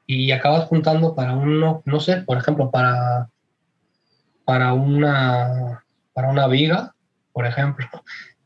y 0.08 0.32
acabas 0.32 0.66
juntando 0.66 1.16
para 1.16 1.34
uno, 1.36 1.82
no 1.86 2.00
sé, 2.00 2.18
por 2.18 2.38
ejemplo, 2.38 2.72
para, 2.72 3.30
para, 4.46 4.74
una, 4.74 5.84
para 6.14 6.30
una 6.30 6.48
viga, 6.48 6.94
por 7.34 7.46
ejemplo, 7.46 7.88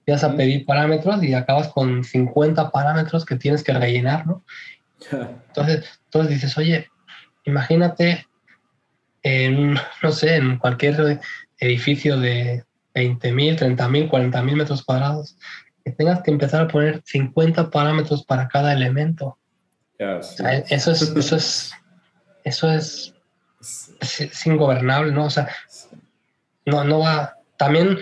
empiezas 0.09 0.31
a 0.31 0.35
pedir 0.35 0.65
parámetros 0.65 1.23
y 1.23 1.33
acabas 1.33 1.67
con 1.67 2.03
50 2.03 2.71
parámetros 2.71 3.25
que 3.25 3.35
tienes 3.35 3.63
que 3.63 3.73
rellenar, 3.73 4.25
¿no? 4.25 4.43
Entonces, 5.47 5.99
entonces 6.05 6.33
dices, 6.33 6.57
oye, 6.57 6.89
imagínate 7.45 8.25
en, 9.21 9.75
no 10.01 10.11
sé, 10.11 10.35
en 10.35 10.57
cualquier 10.57 11.19
edificio 11.59 12.19
de 12.19 12.63
20.000, 12.95 13.59
30.000, 13.59 14.09
40.000 14.09 14.55
metros 14.55 14.83
cuadrados, 14.83 15.37
que 15.85 15.91
tengas 15.91 16.23
que 16.23 16.31
empezar 16.31 16.63
a 16.63 16.67
poner 16.67 17.01
50 17.05 17.69
parámetros 17.69 18.25
para 18.25 18.47
cada 18.47 18.73
elemento. 18.73 19.37
eso 19.99 20.91
es, 20.91 21.01
eso 21.01 21.35
es, 21.35 21.71
eso 22.43 22.71
es, 22.71 23.13
es, 24.19 24.45
ingobernable, 24.47 25.11
¿no? 25.11 25.25
O 25.25 25.29
sea, 25.29 25.49
no, 26.65 26.83
no 26.83 26.99
va, 26.99 27.35
también, 27.57 27.99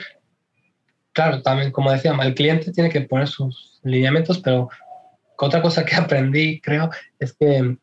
claro, 1.18 1.42
también, 1.42 1.72
como 1.72 1.92
decía, 1.92 2.16
el 2.22 2.36
cliente 2.36 2.72
tiene 2.72 2.92
que 2.92 3.02
poner 3.02 3.28
sus 3.28 3.80
lineamientos, 3.82 4.38
pero 4.38 4.70
otra 5.36 5.64
cosa 5.64 5.84
que 5.84 5.96
aprendí, 6.04 6.62
creo, 6.62 6.92
es 7.18 7.34
que, 7.34 7.76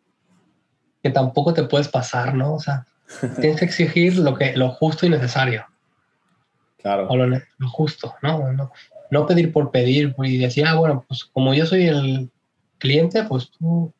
que 1.02 1.10
tampoco 1.10 1.52
te 1.52 1.64
puedes 1.64 1.88
pasar, 1.88 2.32
¿no? 2.32 2.54
O 2.54 2.60
sea, 2.60 2.86
tienes 3.40 3.58
que 3.58 3.64
exigir 3.64 4.18
lo, 4.18 4.36
que, 4.36 4.56
lo 4.56 4.70
justo 4.70 5.04
y 5.04 5.08
necesario. 5.08 5.66
Claro. 6.80 7.08
O 7.08 7.16
lo, 7.16 7.40
justo, 7.70 8.14
¿no? 8.22 8.52
¿no? 8.52 8.70
No 9.10 9.26
pedir 9.26 9.52
por 9.52 9.72
pedir 9.72 10.14
y 10.16 10.38
decir, 10.38 10.64
ah, 10.64 10.74
bueno, 10.74 11.04
pues 11.08 11.24
como 11.24 11.54
yo 11.54 11.66
soy 11.66 11.88
el 11.88 12.30
cliente, 12.78 13.24
pues 13.24 13.50
tú, 13.50 13.92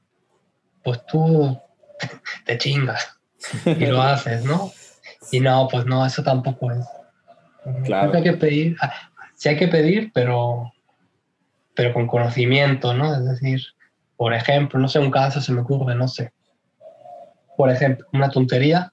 pues 0.85 1.05
tú 1.07 1.59
te 2.47 2.57
chingas 2.57 3.19
y 3.65 3.87
lo 3.87 4.01
haces, 4.01 4.45
¿no? 4.45 4.71
Y 5.33 5.41
no, 5.41 5.67
pues 5.69 5.87
no, 5.87 6.07
eso 6.07 6.23
tampoco 6.23 6.71
es. 6.71 6.87
Claro. 7.85 8.13
Hay 8.15 8.23
que 8.23 8.35
pedir, 8.35 8.77
sí 9.35 9.49
hay 9.49 9.57
que 9.57 9.69
pedir, 9.69 10.11
pero 10.13 10.73
pero 11.75 11.93
con 11.93 12.07
conocimiento, 12.07 12.95
¿no? 12.95 13.15
Es 13.15 13.25
decir, 13.25 13.61
por 14.17 14.33
ejemplo, 14.33 14.79
no 14.79 14.89
sé, 14.89 15.01
un 15.01 15.11
caso 15.11 15.41
se 15.41 15.53
me 15.53 15.63
ocurre, 15.63 15.95
no 15.95 16.09
sé. 16.09 16.33
Por 17.57 17.71
ejemplo, 17.71 18.07
una 18.13 18.31
tontería 18.31 18.93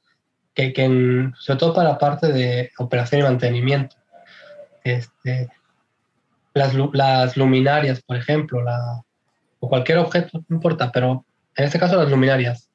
que, 0.53 0.73
que 0.73 1.31
sobre 1.39 1.59
todo 1.59 1.73
para 1.73 1.89
la 1.89 1.97
parte 1.97 2.31
de 2.31 2.71
operación 2.79 3.21
y 3.21 3.23
mantenimiento, 3.23 3.95
este, 4.83 5.49
las, 6.53 6.73
las 6.93 7.37
luminarias, 7.37 8.01
por 8.01 8.17
ejemplo, 8.17 8.63
la, 8.63 9.03
o 9.59 9.69
cualquier 9.69 9.99
objeto, 9.99 10.43
no 10.47 10.55
importa, 10.55 10.91
pero 10.91 11.25
en 11.55 11.65
este 11.65 11.79
caso 11.79 11.97
las 11.97 12.09
luminarias. 12.09 12.69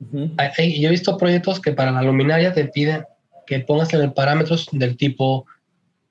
yo 0.00 0.88
he 0.88 0.90
visto 0.90 1.16
proyectos 1.16 1.60
que 1.60 1.72
para 1.72 1.92
la 1.92 2.02
luminaria 2.02 2.52
te 2.52 2.66
piden 2.66 3.04
que 3.46 3.60
pongas 3.60 3.92
en 3.94 4.00
el 4.00 4.12
parámetros 4.12 4.68
del 4.72 4.96
tipo, 4.96 5.46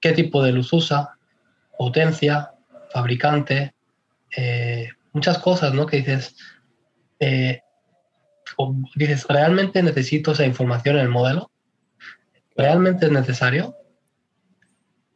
qué 0.04 0.12
tipo 0.12 0.44
de 0.44 0.52
luz 0.52 0.74
usa, 0.74 1.18
potencia, 1.78 2.52
fabricante, 2.92 3.74
eh, 4.36 4.90
muchas 5.14 5.40
cosas, 5.40 5.74
¿no? 5.74 5.86
Que 5.86 5.98
dices, 5.98 6.36
eh, 7.22 7.62
dices, 8.96 9.26
¿realmente 9.30 9.82
necesito 9.82 10.34
esa 10.34 10.46
información 10.46 10.98
en 10.98 11.04
el 11.04 11.10
modelo? 11.10 11.50
¿Realmente 12.58 13.06
es 13.06 13.14
necesario? 13.14 13.78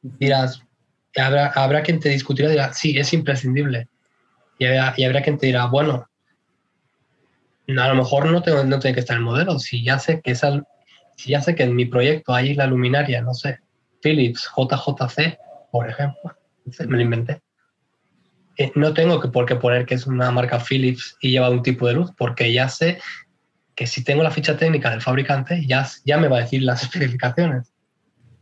Dirás, 0.01 0.63
habrá, 1.17 1.47
habrá 1.47 1.83
quien 1.83 1.99
te 1.99 2.07
discutirá, 2.07 2.49
dirá, 2.49 2.71
sí, 2.71 2.97
es 2.97 3.11
imprescindible. 3.11 3.89
Y 4.57 4.65
habrá, 4.67 5.21
quien 5.21 5.37
te 5.37 5.47
dirá, 5.47 5.65
bueno, 5.65 6.07
a 7.67 7.87
lo 7.89 7.95
mejor 7.95 8.31
no, 8.31 8.41
tengo, 8.41 8.63
no 8.63 8.79
tiene 8.79 8.95
que 8.95 9.01
estar 9.01 9.17
el 9.17 9.23
modelo. 9.23 9.59
Si 9.59 9.83
ya 9.83 9.99
sé 9.99 10.21
que 10.21 10.31
esa, 10.31 10.63
si 11.17 11.31
ya 11.31 11.41
sé 11.41 11.55
que 11.55 11.63
en 11.63 11.75
mi 11.75 11.83
proyecto 11.83 12.33
hay 12.33 12.53
la 12.53 12.67
luminaria, 12.67 13.21
no 13.21 13.33
sé, 13.33 13.59
Philips 14.01 14.49
JJC, 14.55 15.37
por 15.71 15.89
ejemplo, 15.89 16.35
me 16.87 16.97
lo 16.97 17.01
inventé. 17.01 17.41
Eh, 18.57 18.71
no 18.75 18.93
tengo 18.93 19.19
que 19.19 19.27
por 19.27 19.45
qué 19.45 19.55
poner 19.55 19.85
que 19.85 19.95
es 19.95 20.07
una 20.07 20.31
marca 20.31 20.59
Philips 20.59 21.15
y 21.21 21.31
lleva 21.31 21.49
un 21.49 21.61
tipo 21.61 21.87
de 21.87 21.93
luz, 21.93 22.11
porque 22.17 22.51
ya 22.51 22.69
sé 22.69 22.99
que 23.75 23.85
si 23.85 24.03
tengo 24.03 24.23
la 24.23 24.31
ficha 24.31 24.57
técnica 24.57 24.89
del 24.89 25.01
fabricante, 25.01 25.63
ya, 25.67 25.87
ya 26.03 26.17
me 26.17 26.27
va 26.27 26.37
a 26.37 26.41
decir 26.41 26.63
las 26.63 26.81
especificaciones. 26.83 27.71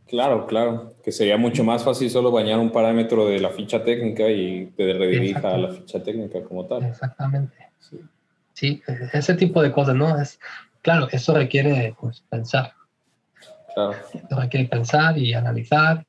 Claro, 0.06 0.46
claro, 0.46 0.94
que 1.02 1.10
sería 1.10 1.36
mucho 1.36 1.64
más 1.64 1.84
fácil 1.84 2.08
solo 2.08 2.30
bañar 2.30 2.58
un 2.60 2.70
parámetro 2.70 3.26
de 3.26 3.40
la 3.40 3.50
ficha 3.50 3.82
técnica 3.82 4.28
y 4.28 4.66
te 4.76 4.92
redirija 4.92 5.54
a 5.54 5.58
la 5.58 5.68
ficha 5.72 6.02
técnica 6.02 6.42
como 6.44 6.64
tal. 6.64 6.84
Exactamente. 6.84 7.56
Sí. 7.80 8.00
sí. 8.54 8.82
ese 9.12 9.34
tipo 9.34 9.60
de 9.62 9.72
cosas, 9.72 9.96
¿no? 9.96 10.18
Es, 10.20 10.38
claro, 10.80 11.08
eso 11.10 11.34
requiere 11.34 11.94
pues, 12.00 12.22
pensar. 12.30 12.72
Claro. 13.76 13.94
Eso 14.14 14.40
requiere 14.40 14.68
pensar 14.68 15.18
y 15.18 15.34
analizar 15.34 16.06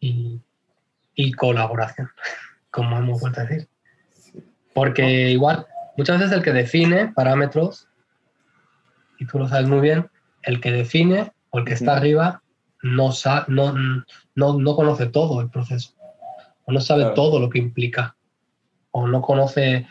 y, 0.00 0.38
y 1.14 1.32
colaboración, 1.32 2.10
como 2.70 2.98
hemos 2.98 3.22
vuelto 3.22 3.40
a 3.40 3.44
decir. 3.44 3.68
Porque 4.74 5.30
igual, 5.30 5.66
muchas 5.96 6.18
veces 6.18 6.36
el 6.36 6.42
que 6.42 6.52
define 6.52 7.10
parámetros, 7.14 7.88
y 9.18 9.24
tú 9.24 9.38
lo 9.38 9.48
sabes 9.48 9.66
muy 9.66 9.80
bien, 9.80 10.10
el 10.42 10.60
que 10.60 10.72
define 10.72 11.32
o 11.48 11.60
el 11.60 11.64
que 11.64 11.72
está 11.72 11.96
arriba 11.96 12.42
no, 12.82 13.12
no, 13.48 13.74
no, 14.34 14.58
no 14.58 14.76
conoce 14.76 15.06
todo 15.06 15.40
el 15.40 15.48
proceso, 15.48 15.94
o 16.66 16.72
no 16.72 16.80
sabe 16.82 17.06
todo 17.14 17.40
lo 17.40 17.48
que 17.48 17.60
implica, 17.60 18.14
o 18.90 19.06
no 19.06 19.22
conoce, 19.22 19.86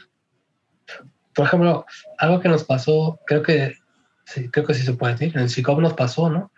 por 1.33 1.47
ejemplo, 1.47 1.87
algo 2.19 2.39
que 2.39 2.49
nos 2.49 2.65
pasó, 2.65 3.19
creo 3.25 3.41
que 3.41 3.77
sí, 4.25 4.47
creo 4.49 4.67
que 4.67 4.75
sí 4.75 4.83
se 4.83 4.93
puede 4.93 5.13
decir, 5.13 5.31
en 5.35 5.41
el 5.41 5.49
SICOP 5.49 5.79
nos 5.79 5.93
pasó, 5.95 6.29
¿no? 6.29 6.51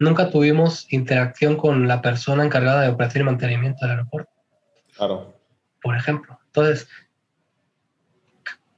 Nunca 0.00 0.30
tuvimos 0.30 0.92
interacción 0.92 1.56
con 1.56 1.86
la 1.86 2.02
persona 2.02 2.44
encargada 2.44 2.82
de 2.82 2.88
operación 2.88 3.22
y 3.22 3.26
mantenimiento 3.26 3.84
del 3.86 3.92
aeropuerto. 3.92 4.32
Claro. 4.96 5.34
Por 5.82 5.94
ejemplo. 5.94 6.38
Entonces, 6.46 6.88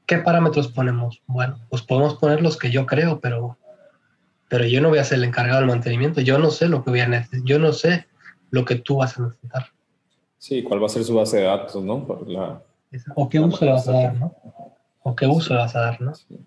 ¿qué 0.05 0.18
parámetros 0.18 0.68
ponemos? 0.68 1.23
Bueno, 1.27 1.59
pues 1.70 1.83
podemos 1.83 2.16
poner 2.16 2.43
los 2.43 2.59
que 2.59 2.70
yo 2.70 2.87
creo, 2.87 3.20
pero 3.20 3.57
pero 4.53 4.66
yo 4.66 4.83
no 4.83 4.91
voy 4.91 4.99
a 4.99 5.05
ser 5.05 5.16
el 5.16 5.25
encargado 5.25 5.61
del 5.61 5.68
mantenimiento, 5.68 6.20
yo 6.20 6.39
no 6.39 6.51
sé 6.51 6.68
lo 6.68 6.85
que 6.85 6.91
voy 6.91 7.01
a 7.01 7.09
necesitar, 7.09 7.41
yo 7.43 7.59
no 7.59 7.73
sé 7.73 8.07
lo 8.51 8.66
que 8.66 8.75
tú 8.75 8.97
vas 8.97 9.18
a 9.18 9.23
necesitar. 9.23 9.68
Sí, 10.37 10.62
cuál 10.62 10.83
va 10.83 10.87
a 10.87 10.91
ser 10.91 11.05
su 11.05 11.14
base 11.14 11.39
de 11.39 11.45
datos, 11.45 11.83
¿no? 11.83 12.07
o 13.14 13.29
qué 13.31 13.41
uso 13.41 13.64
le 13.64 13.73
vas 13.73 13.89
a 13.89 13.93
dar, 13.93 14.14
¿no? 14.14 14.35
O 15.03 15.16
qué 15.16 15.27
uso 15.27 15.55
le 15.55 15.61
vas 15.61 15.75
a 15.75 15.81
dar, 15.81 16.01
¿no? 16.03 16.14
Sí, 16.14 16.39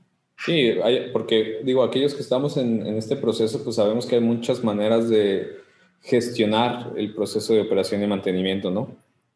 porque 1.13 1.61
digo, 1.63 1.83
aquellos 1.83 2.13
que 2.13 2.21
estamos 2.21 2.57
en, 2.57 2.85
en, 2.85 2.97
este 2.97 3.15
proceso, 3.15 3.63
pues 3.63 3.77
sabemos 3.77 4.05
que 4.05 4.15
hay 4.15 4.21
muchas 4.21 4.63
maneras 4.63 5.09
de 5.09 5.57
gestionar 6.01 6.93
el 6.95 7.13
proceso 7.13 7.53
de 7.53 7.61
operación 7.61 8.03
y 8.03 8.07
mantenimiento, 8.07 8.69
¿no? 8.69 8.89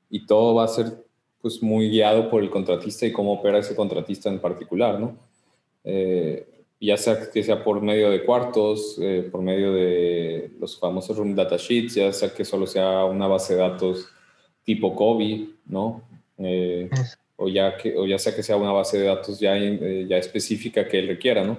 Y 0.09 0.25
todo 0.25 0.55
va 0.55 0.65
a 0.65 0.67
ser 0.67 1.03
pues 1.41 1.63
muy 1.63 1.89
guiado 1.89 2.29
por 2.29 2.43
el 2.43 2.49
contratista 2.49 3.05
y 3.05 3.11
cómo 3.11 3.33
opera 3.33 3.59
ese 3.59 3.75
contratista 3.75 4.29
en 4.29 4.39
particular, 4.39 4.99
¿no? 4.99 5.17
Eh, 5.83 6.45
ya 6.81 6.97
sea 6.97 7.29
que 7.29 7.43
sea 7.43 7.63
por 7.63 7.81
medio 7.81 8.09
de 8.09 8.23
cuartos, 8.23 8.97
eh, 9.01 9.27
por 9.29 9.41
medio 9.41 9.73
de 9.73 10.51
los 10.59 10.79
famosos 10.79 11.17
room 11.17 11.35
data 11.35 11.57
sheets, 11.57 11.95
ya 11.95 12.13
sea 12.13 12.33
que 12.33 12.45
solo 12.45 12.67
sea 12.67 13.05
una 13.05 13.27
base 13.27 13.55
de 13.55 13.61
datos 13.61 14.07
tipo 14.63 14.95
COVID, 14.95 15.49
¿no? 15.65 16.01
Eh, 16.37 16.89
o, 17.39 17.47
ya 17.47 17.77
que, 17.77 17.97
o 17.97 18.05
ya 18.05 18.19
sea 18.19 18.35
que 18.35 18.43
sea 18.43 18.57
una 18.57 18.71
base 18.71 18.99
de 18.99 19.05
datos 19.05 19.39
ya, 19.39 19.57
eh, 19.57 20.05
ya 20.07 20.17
específica 20.17 20.87
que 20.87 20.99
él 20.99 21.07
requiera, 21.07 21.43
¿no? 21.43 21.57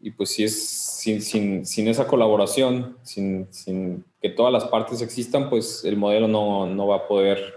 Y 0.00 0.10
pues 0.10 0.30
si 0.30 0.44
es 0.44 0.68
sin, 0.68 1.22
sin, 1.22 1.64
sin 1.64 1.88
esa 1.88 2.06
colaboración, 2.06 2.98
sin, 3.02 3.46
sin, 3.50 4.04
que 4.20 4.28
todas 4.28 4.52
las 4.52 4.64
partes 4.64 5.00
existan, 5.00 5.48
pues 5.48 5.84
el 5.84 5.96
modelo 5.96 6.26
no, 6.28 6.66
no 6.66 6.88
va 6.88 6.96
a 6.96 7.08
poder 7.08 7.54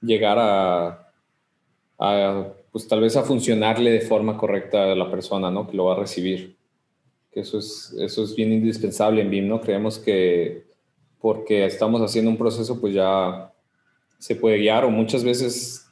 llegar 0.00 0.38
a, 0.38 1.08
a 1.98 2.48
pues 2.72 2.88
tal 2.88 3.00
vez 3.00 3.16
a 3.16 3.22
funcionarle 3.22 3.92
de 3.92 4.00
forma 4.00 4.36
correcta 4.36 4.90
a 4.90 4.96
la 4.96 5.08
persona, 5.10 5.50
¿no? 5.50 5.68
Que 5.68 5.76
lo 5.76 5.84
va 5.84 5.94
a 5.94 6.00
recibir. 6.00 6.56
Que 7.30 7.40
eso 7.40 7.58
es, 7.58 7.94
eso 8.00 8.24
es 8.24 8.34
bien 8.34 8.52
indispensable 8.52 9.22
en 9.22 9.30
BIM, 9.30 9.48
¿no? 9.48 9.60
Creemos 9.60 9.98
que 9.98 10.64
porque 11.20 11.64
estamos 11.64 12.02
haciendo 12.02 12.30
un 12.30 12.36
proceso, 12.36 12.80
pues 12.80 12.92
ya 12.92 13.52
se 14.18 14.34
puede 14.34 14.58
guiar 14.58 14.84
o 14.84 14.90
muchas 14.90 15.22
veces 15.22 15.83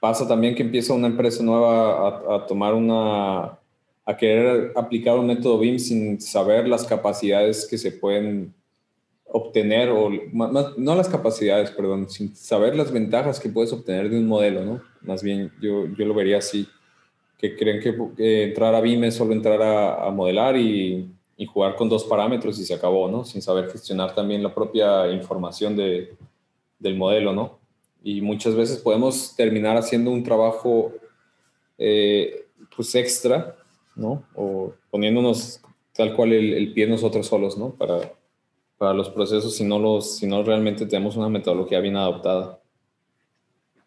pasa 0.00 0.26
también 0.26 0.54
que 0.54 0.62
empieza 0.62 0.92
una 0.92 1.06
empresa 1.06 1.42
nueva 1.42 2.08
a, 2.08 2.36
a 2.36 2.46
tomar 2.46 2.74
una, 2.74 3.58
a 4.06 4.16
querer 4.16 4.72
aplicar 4.76 5.18
un 5.18 5.26
método 5.26 5.58
BIM 5.58 5.78
sin 5.78 6.20
saber 6.20 6.68
las 6.68 6.84
capacidades 6.84 7.66
que 7.68 7.76
se 7.76 7.90
pueden 7.90 8.54
obtener, 9.28 9.90
o 9.90 10.08
no 10.76 10.94
las 10.94 11.08
capacidades, 11.08 11.70
perdón, 11.70 12.08
sin 12.08 12.34
saber 12.34 12.76
las 12.76 12.92
ventajas 12.92 13.40
que 13.40 13.48
puedes 13.48 13.72
obtener 13.72 14.08
de 14.08 14.18
un 14.18 14.26
modelo, 14.26 14.64
¿no? 14.64 14.80
Más 15.02 15.22
bien 15.22 15.52
yo, 15.60 15.86
yo 15.86 16.06
lo 16.06 16.14
vería 16.14 16.38
así, 16.38 16.68
que 17.36 17.56
creen 17.56 17.80
que 17.80 18.44
entrar 18.44 18.74
a 18.74 18.80
BIM 18.80 19.04
es 19.04 19.16
solo 19.16 19.32
entrar 19.32 19.60
a, 19.60 20.10
modelar 20.10 20.56
y, 20.56 21.10
y, 21.36 21.44
jugar 21.44 21.74
con 21.74 21.88
dos 21.88 22.04
parámetros 22.04 22.58
y 22.60 22.64
se 22.64 22.74
acabó, 22.74 23.08
¿no? 23.08 23.24
Sin 23.24 23.42
saber 23.42 23.70
gestionar 23.70 24.14
también 24.14 24.42
la 24.42 24.54
propia 24.54 25.10
información 25.10 25.76
de, 25.76 26.14
del 26.78 26.96
modelo, 26.96 27.32
¿no? 27.32 27.58
Y 28.06 28.20
muchas 28.20 28.54
veces 28.54 28.78
podemos 28.78 29.34
terminar 29.34 29.76
haciendo 29.76 30.12
un 30.12 30.22
trabajo 30.22 30.92
eh, 31.76 32.46
pues 32.76 32.94
extra, 32.94 33.56
¿no? 33.96 34.22
O 34.36 34.74
poniéndonos 34.92 35.60
tal 35.92 36.14
cual 36.14 36.32
el, 36.32 36.54
el 36.54 36.72
pie 36.72 36.86
nosotros 36.86 37.26
solos, 37.26 37.58
¿no? 37.58 37.70
Para, 37.70 38.12
para 38.78 38.94
los 38.94 39.10
procesos 39.10 39.56
si 39.56 39.64
no, 39.64 39.80
los, 39.80 40.18
si 40.18 40.28
no 40.28 40.44
realmente 40.44 40.86
tenemos 40.86 41.16
una 41.16 41.28
metodología 41.28 41.80
bien 41.80 41.96
adoptada. 41.96 42.60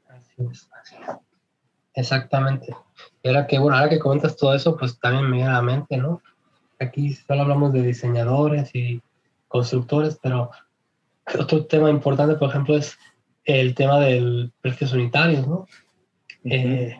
Así 0.09 0.43
es, 0.51 0.69
así 0.81 0.95
Exactamente. 1.93 2.75
Era 3.23 3.47
que, 3.47 3.57
bueno, 3.57 3.77
ahora 3.77 3.89
que 3.89 3.99
comentas 3.99 4.35
todo 4.35 4.53
eso, 4.53 4.75
pues 4.75 4.99
también 4.99 5.29
me 5.29 5.37
viene 5.37 5.51
a 5.51 5.53
la 5.53 5.61
mente, 5.61 5.95
¿no? 5.95 6.21
Aquí 6.77 7.13
solo 7.13 7.43
hablamos 7.43 7.71
de 7.71 7.83
diseñadores 7.83 8.75
y 8.75 9.01
constructores, 9.47 10.19
pero 10.21 10.51
otro 11.39 11.65
tema 11.67 11.89
importante, 11.89 12.35
por 12.35 12.49
ejemplo, 12.49 12.75
es 12.75 12.97
el 13.45 13.75
tema 13.75 13.99
del 13.99 14.51
precios 14.61 14.93
unitarios, 14.93 15.47
¿no? 15.47 15.67
Eh, 16.43 16.95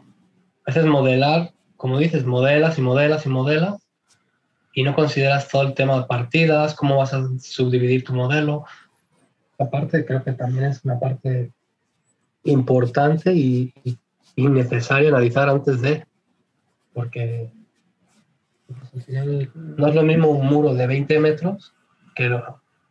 a 0.66 0.72
veces 0.72 0.86
modelar, 0.86 1.54
como 1.78 1.98
dices, 1.98 2.26
modelas 2.26 2.78
y 2.78 2.82
modelas 2.82 3.26
y 3.26 3.30
modelas, 3.30 3.82
y 4.74 4.84
no 4.84 4.96
consideras 4.96 5.48
todo 5.48 5.64
el 5.64 5.74
tema 5.74 5.98
de 6.00 6.06
partidas, 6.06 6.76
cómo 6.76 6.98
vas 6.98 7.14
a 7.14 7.28
subdividir 7.40 8.04
tu 8.04 8.14
modelo. 8.14 8.66
Aparte, 9.58 10.06
creo 10.06 10.24
que 10.24 10.34
también 10.34 10.66
es 10.66 10.84
una 10.86 11.00
parte 11.00 11.52
importante 12.44 13.34
y, 13.34 13.74
y 14.36 14.48
necesaria 14.48 15.10
analizar 15.10 15.50
antes 15.50 15.82
de, 15.82 16.06
porque 16.94 17.52
no 19.56 19.88
es 19.88 19.96
lo 19.96 20.04
mismo 20.04 20.30
un 20.30 20.48
muro 20.48 20.74
de 20.74 20.88
20 20.88 21.20
metros 21.20 21.74
que, 22.16 22.30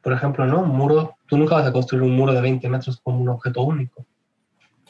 por 0.02 0.12
ejemplo, 0.12 0.46
¿no? 0.46 0.62
Un 0.62 0.70
muro, 0.70 1.16
tú 1.26 1.36
nunca 1.36 1.56
vas 1.56 1.66
a 1.66 1.72
construir 1.72 2.02
un 2.02 2.14
muro 2.14 2.32
de 2.32 2.40
20 2.40 2.68
metros 2.68 3.00
como 3.02 3.20
un 3.20 3.28
objeto 3.28 3.62
único. 3.62 4.06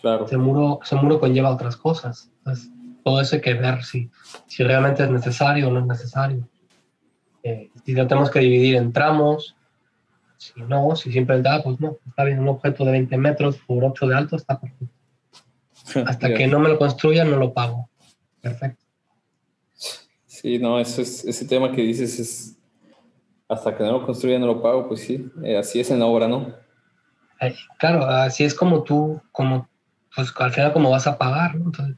Claro. 0.01 0.27
Ese 0.27 0.37
muro, 0.37 0.81
ese 0.83 0.97
muro 0.97 1.19
conlleva 1.19 1.51
otras 1.51 1.77
cosas. 1.77 2.31
Entonces, 2.39 2.71
todo 3.05 3.21
eso 3.21 3.37
hay 3.37 3.43
que 3.43 3.55
ver 3.55 3.83
si, 3.85 4.11
si 4.47 4.63
realmente 4.63 5.03
es 5.03 5.11
necesario 5.11 5.69
o 5.69 5.73
no 5.73 5.81
es 5.81 5.87
necesario. 5.87 6.49
Eh, 7.43 7.71
si 7.85 7.93
lo 7.93 8.07
tenemos 8.07 8.31
que 8.31 8.41
dividir 8.41 8.77
en 8.77 8.93
tramos, 8.93 9.57
si 10.37 10.61
no, 10.63 10.95
si 10.95 11.11
siempre 11.11 11.41
da, 11.43 11.63
pues 11.63 11.81
no, 11.81 11.97
está 12.07 12.25
bien, 12.25 12.39
un 12.39 12.49
objeto 12.49 12.85
de 12.85 12.93
20 12.93 13.17
metros 13.17 13.57
por 13.67 13.85
8 13.85 14.07
de 14.07 14.15
alto 14.15 14.37
está 14.37 14.61
perfecto. 14.61 14.95
Hasta 16.07 16.35
que 16.35 16.47
no 16.47 16.61
me 16.61 16.69
lo 16.69 16.79
construyan, 16.79 17.31
no 17.31 17.39
lo 17.39 17.53
pago. 17.53 17.89
Perfecto. 18.41 18.85
Sí, 20.27 20.59
no, 20.59 20.79
eso 20.79 21.03
es, 21.03 21.25
ese 21.25 21.47
tema 21.47 21.73
que 21.73 21.83
dices 21.83 22.21
es, 22.21 22.58
hasta 23.49 23.77
que 23.77 23.83
no 23.83 23.93
lo 23.93 24.07
construyan, 24.07 24.41
no 24.41 24.47
lo 24.47 24.63
pago, 24.63 24.87
pues 24.87 25.01
sí, 25.01 25.31
eh, 25.43 25.57
así 25.57 25.81
es 25.81 25.91
en 25.91 26.01
la 26.01 26.07
obra, 26.07 26.29
¿no? 26.29 26.55
claro, 27.79 28.05
así 28.05 28.43
es 28.43 28.53
como 28.53 28.83
tú, 28.83 29.23
como, 29.31 29.69
pues 30.15 30.33
al 30.37 30.53
final 30.53 30.73
como 30.73 30.91
vas 30.91 31.07
a 31.07 31.17
pagar, 31.17 31.55
¿no? 31.55 31.67
Entonces, 31.67 31.97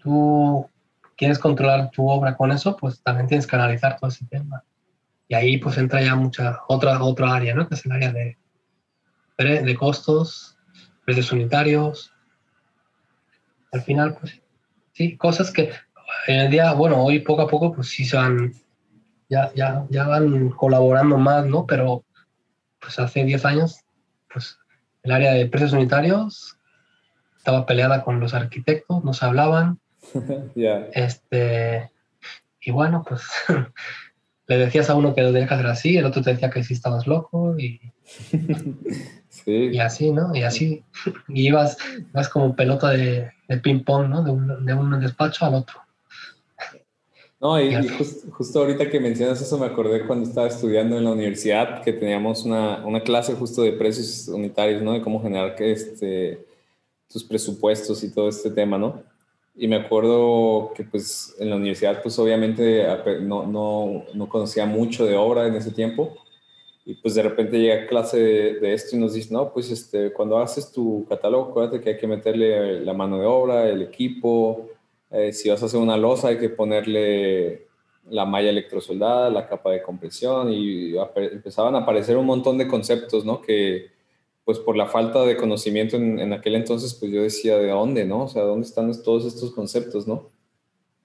tú 0.00 0.68
quieres 1.16 1.38
controlar 1.38 1.90
tu 1.90 2.08
obra 2.08 2.36
con 2.36 2.52
eso, 2.52 2.76
pues 2.76 3.02
también 3.02 3.26
tienes 3.26 3.46
que 3.46 3.56
analizar 3.56 3.98
todo 3.98 4.08
ese 4.08 4.24
tema. 4.26 4.62
Y 5.26 5.34
ahí 5.34 5.58
pues 5.58 5.78
entra 5.78 6.00
ya 6.00 6.14
mucha 6.14 6.60
otra, 6.68 7.02
otra 7.02 7.34
área, 7.34 7.54
¿no? 7.54 7.68
Que 7.68 7.74
es 7.74 7.84
el 7.84 7.92
área 7.92 8.12
de, 8.12 8.36
de 9.38 9.76
costos, 9.76 10.56
precios 11.04 11.32
unitarios. 11.32 12.12
Al 13.72 13.82
final, 13.82 14.16
pues 14.20 14.40
sí, 14.92 15.16
cosas 15.16 15.50
que 15.50 15.70
en 16.28 16.40
el 16.40 16.50
día, 16.50 16.72
bueno, 16.74 17.02
hoy 17.02 17.18
poco 17.20 17.42
a 17.42 17.48
poco 17.48 17.72
pues 17.72 17.88
sí 17.88 18.04
se 18.04 18.16
van, 18.16 18.52
ya, 19.32 19.50
ya, 19.54 19.86
ya 19.88 20.06
van 20.06 20.50
colaborando 20.50 21.16
más, 21.16 21.46
¿no? 21.46 21.66
Pero 21.66 22.04
pues 22.78 22.98
hace 22.98 23.24
10 23.24 23.44
años, 23.46 23.80
pues 24.32 24.58
el 25.02 25.12
área 25.12 25.32
de 25.32 25.46
precios 25.46 25.72
unitarios 25.72 26.58
estaba 27.38 27.64
peleada 27.64 28.04
con 28.04 28.20
los 28.20 28.34
arquitectos, 28.34 29.02
no 29.02 29.14
se 29.14 29.24
hablaban. 29.24 29.78
Este, 30.92 31.90
y 32.60 32.70
bueno, 32.72 33.04
pues 33.08 33.22
le 34.48 34.58
decías 34.58 34.90
a 34.90 34.96
uno 34.96 35.14
que 35.14 35.22
lo 35.22 35.32
tenías 35.32 35.48
que 35.48 35.54
hacer 35.54 35.66
así, 35.66 35.96
el 35.96 36.04
otro 36.04 36.20
te 36.20 36.32
decía 36.32 36.50
que 36.50 36.62
sí 36.62 36.74
estabas 36.74 37.06
loco 37.06 37.58
y, 37.58 37.80
y 39.46 39.78
así, 39.78 40.12
¿no? 40.12 40.34
Y 40.34 40.42
así, 40.42 40.84
y 41.28 41.46
ibas, 41.46 41.78
ibas 42.10 42.28
como 42.28 42.54
pelota 42.54 42.90
de, 42.90 43.30
de 43.48 43.56
ping-pong, 43.58 44.08
¿no? 44.08 44.22
De 44.22 44.30
un, 44.30 44.66
de 44.66 44.74
un 44.74 45.00
despacho 45.00 45.46
al 45.46 45.54
otro. 45.54 45.80
No, 47.42 47.60
y, 47.60 47.74
justo 48.30 48.60
ahorita 48.60 48.88
que 48.88 49.00
mencionas 49.00 49.42
eso 49.42 49.58
me 49.58 49.66
acordé 49.66 50.06
cuando 50.06 50.28
estaba 50.28 50.46
estudiando 50.46 50.96
en 50.96 51.02
la 51.02 51.10
universidad 51.10 51.82
que 51.82 51.92
teníamos 51.92 52.44
una, 52.44 52.86
una 52.86 53.00
clase 53.02 53.34
justo 53.34 53.62
de 53.62 53.72
precios 53.72 54.28
unitarios, 54.28 54.80
¿no? 54.80 54.92
De 54.92 55.02
cómo 55.02 55.20
generar 55.20 55.56
que 55.56 55.72
este, 55.72 56.46
tus 57.08 57.24
presupuestos 57.24 58.04
y 58.04 58.12
todo 58.12 58.28
este 58.28 58.48
tema, 58.48 58.78
¿no? 58.78 59.02
Y 59.56 59.66
me 59.66 59.74
acuerdo 59.74 60.72
que 60.76 60.84
pues 60.84 61.34
en 61.40 61.50
la 61.50 61.56
universidad 61.56 62.00
pues 62.00 62.16
obviamente 62.20 62.86
no, 63.22 63.44
no, 63.44 64.04
no 64.14 64.28
conocía 64.28 64.64
mucho 64.64 65.04
de 65.04 65.16
obra 65.16 65.48
en 65.48 65.56
ese 65.56 65.72
tiempo 65.72 66.16
y 66.84 66.94
pues 66.94 67.16
de 67.16 67.24
repente 67.24 67.58
llega 67.58 67.88
clase 67.88 68.20
de, 68.20 68.60
de, 68.60 68.72
esto 68.72 68.94
y 68.94 69.00
nos 69.00 69.14
dice, 69.14 69.34
no, 69.34 69.52
pues 69.52 69.68
este, 69.68 70.12
cuando 70.12 70.38
haces 70.38 70.70
tu 70.70 71.04
catálogo, 71.08 71.50
acuérdate 71.50 71.80
que 71.80 71.90
hay 71.90 71.96
que 71.96 72.06
meterle 72.06 72.80
la 72.82 72.92
mano 72.92 73.18
de 73.18 73.26
obra, 73.26 73.68
el 73.68 73.82
equipo, 73.82 74.68
eh, 75.12 75.32
si 75.32 75.50
vas 75.50 75.62
a 75.62 75.66
hacer 75.66 75.78
una 75.78 75.96
losa 75.96 76.28
hay 76.28 76.38
que 76.38 76.48
ponerle 76.48 77.66
la 78.10 78.24
malla 78.24 78.50
electrosoldada, 78.50 79.30
la 79.30 79.46
capa 79.46 79.70
de 79.70 79.82
compresión 79.82 80.52
y 80.52 80.94
empezaban 81.16 81.74
a 81.74 81.80
aparecer 81.80 82.16
un 82.16 82.26
montón 82.26 82.58
de 82.58 82.66
conceptos, 82.66 83.24
¿no? 83.24 83.40
Que 83.40 83.90
pues 84.44 84.58
por 84.58 84.76
la 84.76 84.86
falta 84.86 85.24
de 85.24 85.36
conocimiento 85.36 85.96
en, 85.96 86.32
aquel 86.32 86.56
entonces, 86.56 86.94
pues 86.94 87.12
yo 87.12 87.22
decía, 87.22 87.58
¿de 87.58 87.68
dónde, 87.68 88.04
no? 88.04 88.24
O 88.24 88.28
sea, 88.28 88.42
¿dónde 88.42 88.66
están 88.66 88.90
todos 89.02 89.24
estos 89.24 89.52
conceptos, 89.52 90.08
no? 90.08 90.30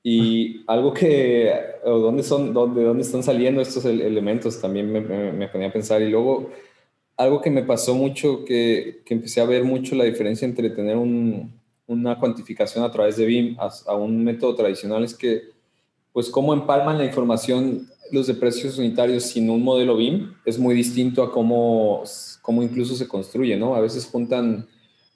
Y 0.01 0.63
algo 0.67 0.93
que, 0.93 1.53
¿dónde, 1.85 2.23
son, 2.23 2.53
dónde, 2.53 2.83
dónde 2.83 3.03
están 3.03 3.21
saliendo 3.21 3.61
estos 3.61 3.85
elementos? 3.85 4.59
También 4.59 4.91
me, 4.91 5.01
me, 5.01 5.47
ponía 5.49 5.67
a 5.67 5.73
pensar. 5.73 6.01
Y 6.01 6.09
luego, 6.09 6.49
algo 7.15 7.41
que 7.41 7.51
me 7.51 7.61
pasó 7.61 7.93
mucho, 7.93 8.43
que, 8.45 9.01
que 9.05 9.13
empecé 9.13 9.41
a 9.41 9.45
ver 9.45 9.63
mucho 9.63 9.95
la 9.95 10.05
diferencia 10.05 10.47
entre 10.47 10.69
tener 10.71 10.95
un, 10.97 11.51
una 11.87 12.19
cuantificación 12.19 12.83
a 12.83 12.91
través 12.91 13.17
de 13.17 13.25
BIM 13.25 13.57
a, 13.59 13.95
un 13.95 14.23
método 14.23 14.55
tradicional 14.55 15.03
es 15.03 15.15
que, 15.15 15.49
pues, 16.11 16.29
cómo 16.29 16.53
empalman 16.53 16.97
la 16.97 17.05
información 17.05 17.87
los 18.11 18.27
de 18.27 18.33
precios 18.35 18.77
unitarios 18.77 19.23
sin 19.23 19.49
un 19.49 19.63
modelo 19.63 19.97
BIM 19.97 20.33
es 20.45 20.57
muy 20.57 20.75
distinto 20.75 21.23
a 21.23 21.31
cómo, 21.31 22.03
cómo 22.41 22.63
incluso 22.63 22.95
se 22.95 23.07
construye, 23.07 23.57
¿no? 23.57 23.75
A 23.75 23.81
veces 23.81 24.05
juntan 24.05 24.67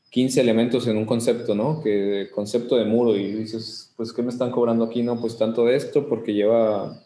15 0.10 0.42
elementos 0.42 0.88
en 0.88 0.98
un 0.98 1.06
concepto, 1.06 1.56
¿no? 1.56 1.82
Que 1.82 2.30
concepto 2.34 2.76
de 2.76 2.86
muro 2.86 3.16
y 3.16 3.32
dices, 3.32 3.94
pues, 3.96 4.12
¿qué 4.12 4.22
me 4.22 4.30
están 4.30 4.52
cobrando 4.52 4.84
aquí? 4.84 5.04
No, 5.04 5.20
pues 5.20 5.38
tanto 5.38 5.66
de 5.66 5.76
esto 5.76 6.08
porque 6.08 6.34
lleva... 6.34 7.02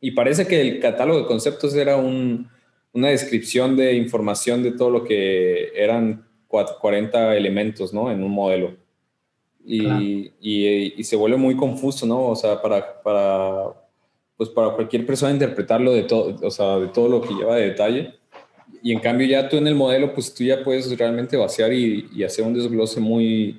Y 0.00 0.12
parece 0.12 0.46
que 0.46 0.60
el 0.60 0.80
catálogo 0.80 1.20
de 1.20 1.26
conceptos 1.26 1.74
era 1.74 1.96
un, 1.96 2.48
una 2.92 3.08
descripción 3.08 3.76
de 3.76 3.94
información 3.94 4.62
de 4.62 4.72
todo 4.72 4.90
lo 4.90 5.04
que 5.04 5.68
eran 5.76 6.26
40 6.48 7.36
elementos, 7.36 7.92
¿no? 7.92 8.10
En 8.10 8.24
un 8.24 8.32
modelo 8.32 8.79
y, 9.64 10.32
y, 10.40 11.04
se 11.04 11.16
vuelve 11.16 11.36
muy 11.36 11.56
confuso, 11.56 12.06
¿no? 12.06 12.28
O 12.28 12.36
sea, 12.36 12.60
para, 12.60 13.02
para, 13.02 13.74
pues 14.36 14.48
para 14.50 14.70
cualquier 14.70 15.06
persona 15.06 15.32
interpretarlo 15.32 15.92
de 15.92 16.02
todo, 16.04 16.36
o 16.42 16.50
sea, 16.50 16.78
de 16.78 16.88
todo 16.88 17.08
lo 17.08 17.20
que 17.20 17.34
lleva 17.34 17.56
de 17.56 17.68
detalle. 17.68 18.14
Y 18.82 18.92
en 18.92 19.00
cambio 19.00 19.26
ya 19.26 19.48
tú 19.48 19.56
en 19.56 19.66
el 19.66 19.74
modelo, 19.74 20.14
pues 20.14 20.32
tú 20.34 20.44
ya 20.44 20.62
puedes 20.64 20.96
realmente 20.96 21.36
vaciar 21.36 21.72
y, 21.72 22.08
y 22.14 22.24
hacer 22.24 22.44
un 22.44 22.54
desglose 22.54 23.00
muy, 23.00 23.56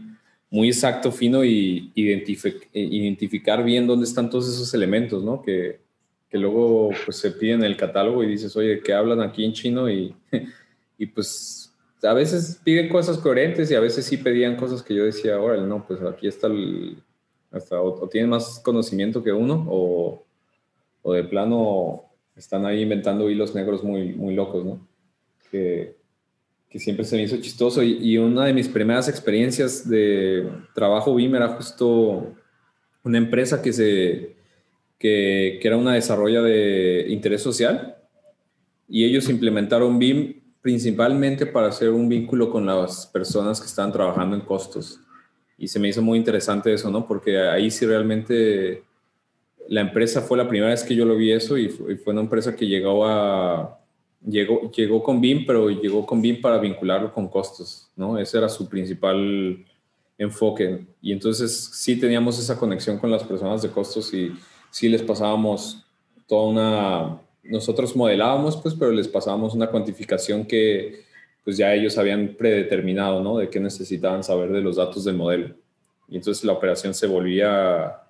muy 0.49 0.67
exacto, 0.69 1.11
fino 1.11 1.45
y 1.45 1.91
identificar 1.95 3.63
bien 3.63 3.87
dónde 3.87 4.05
están 4.05 4.29
todos 4.29 4.49
esos 4.49 4.73
elementos, 4.73 5.23
¿no? 5.23 5.41
Que, 5.41 5.79
que 6.31 6.37
luego 6.37 6.91
pues 7.03 7.17
se 7.17 7.31
piden 7.31 7.59
en 7.59 7.65
el 7.65 7.77
catálogo 7.77 8.23
y 8.23 8.27
dices, 8.27 8.55
oye, 8.55 8.79
¿qué 8.81 8.93
hablan 8.93 9.21
aquí 9.21 9.43
en 9.43 9.51
chino? 9.51 9.89
Y, 9.89 10.15
y 10.97 11.05
pues 11.05 11.60
a 12.03 12.13
veces 12.13 12.59
piden 12.63 12.89
cosas 12.89 13.17
coherentes 13.17 13.69
y 13.69 13.75
a 13.75 13.79
veces 13.79 14.05
sí 14.05 14.17
pedían 14.17 14.55
cosas 14.55 14.81
que 14.81 14.95
yo 14.95 15.05
decía, 15.05 15.39
órale, 15.39 15.67
no, 15.67 15.85
pues 15.85 16.01
aquí 16.01 16.27
está 16.27 16.47
el, 16.47 16.97
hasta 17.51 17.81
o, 17.81 18.07
tienen 18.07 18.29
más 18.29 18.59
conocimiento 18.63 19.23
que 19.23 19.31
uno 19.31 19.65
o, 19.69 20.25
o, 21.03 21.13
de 21.13 21.23
plano 21.23 22.05
están 22.35 22.65
ahí 22.65 22.81
inventando 22.81 23.29
hilos 23.29 23.53
negros 23.53 23.83
muy, 23.83 24.13
muy 24.13 24.33
locos, 24.33 24.65
¿no? 24.65 24.87
Que, 25.51 25.95
que 26.69 26.79
siempre 26.79 27.05
se 27.05 27.17
me 27.17 27.23
hizo 27.23 27.37
chistoso 27.37 27.83
y, 27.83 27.97
y, 28.01 28.17
una 28.17 28.45
de 28.45 28.53
mis 28.53 28.69
primeras 28.69 29.09
experiencias 29.09 29.87
de 29.87 30.49
trabajo 30.73 31.13
BIM 31.13 31.35
era 31.35 31.49
justo 31.49 32.33
una 33.03 33.17
empresa 33.17 33.61
que 33.61 33.73
se 33.73 34.35
que, 34.97 35.59
que 35.61 35.67
era 35.67 35.77
una 35.77 35.95
desarrolla 35.95 36.41
de 36.41 37.07
interés 37.09 37.41
social 37.41 37.97
y 38.87 39.03
ellos 39.03 39.29
implementaron 39.29 39.99
BIM 39.99 40.40
principalmente 40.61 41.45
para 41.45 41.67
hacer 41.67 41.89
un 41.89 42.07
vínculo 42.07 42.51
con 42.51 42.65
las 42.65 43.07
personas 43.07 43.59
que 43.59 43.67
están 43.67 43.91
trabajando 43.91 44.35
en 44.35 44.41
costos. 44.41 44.99
Y 45.57 45.67
se 45.67 45.79
me 45.79 45.89
hizo 45.89 46.01
muy 46.01 46.17
interesante 46.17 46.73
eso, 46.73 46.89
¿no? 46.89 47.07
Porque 47.07 47.39
ahí 47.39 47.69
sí 47.71 47.85
realmente 47.85 48.83
la 49.67 49.81
empresa 49.81 50.21
fue 50.21 50.37
la 50.37 50.47
primera 50.47 50.71
vez 50.71 50.83
que 50.83 50.95
yo 50.95 51.05
lo 51.05 51.15
vi 51.15 51.31
eso 51.31 51.57
y 51.57 51.69
fue, 51.69 51.97
una 52.07 52.21
empresa 52.21 52.55
que 52.55 52.67
llegó 52.67 53.05
a... 53.05 53.77
Llegó, 54.23 54.69
llegó 54.69 55.01
con 55.01 55.19
BIM, 55.19 55.47
pero 55.47 55.71
llegó 55.71 56.05
con 56.05 56.21
BIM 56.21 56.41
para 56.41 56.59
vincularlo 56.59 57.11
con 57.11 57.27
costos, 57.27 57.89
¿no? 57.95 58.19
Ese 58.19 58.37
era 58.37 58.49
su 58.49 58.69
principal 58.69 59.65
enfoque. 60.15 60.85
Y 61.01 61.11
entonces 61.11 61.71
sí 61.73 61.99
teníamos 61.99 62.37
esa 62.37 62.55
conexión 62.55 62.99
con 62.99 63.09
las 63.09 63.23
personas 63.23 63.63
de 63.63 63.69
costos 63.71 64.13
y 64.13 64.31
sí 64.69 64.89
les 64.89 65.01
pasábamos 65.01 65.83
toda 66.27 66.47
una 66.47 67.21
nosotros 67.43 67.95
modelábamos, 67.95 68.57
pues, 68.57 68.75
pero 68.75 68.91
les 68.91 69.07
pasábamos 69.07 69.53
una 69.53 69.67
cuantificación 69.67 70.45
que 70.45 71.05
pues 71.43 71.57
ya 71.57 71.73
ellos 71.73 71.97
habían 71.97 72.35
predeterminado, 72.37 73.21
¿no? 73.21 73.37
De 73.37 73.49
qué 73.49 73.59
necesitaban 73.59 74.23
saber 74.23 74.51
de 74.51 74.61
los 74.61 74.75
datos 74.75 75.05
del 75.05 75.15
modelo. 75.15 75.55
Y 76.07 76.17
entonces 76.17 76.43
la 76.43 76.53
operación 76.53 76.93
se 76.93 77.07
volvía 77.07 78.01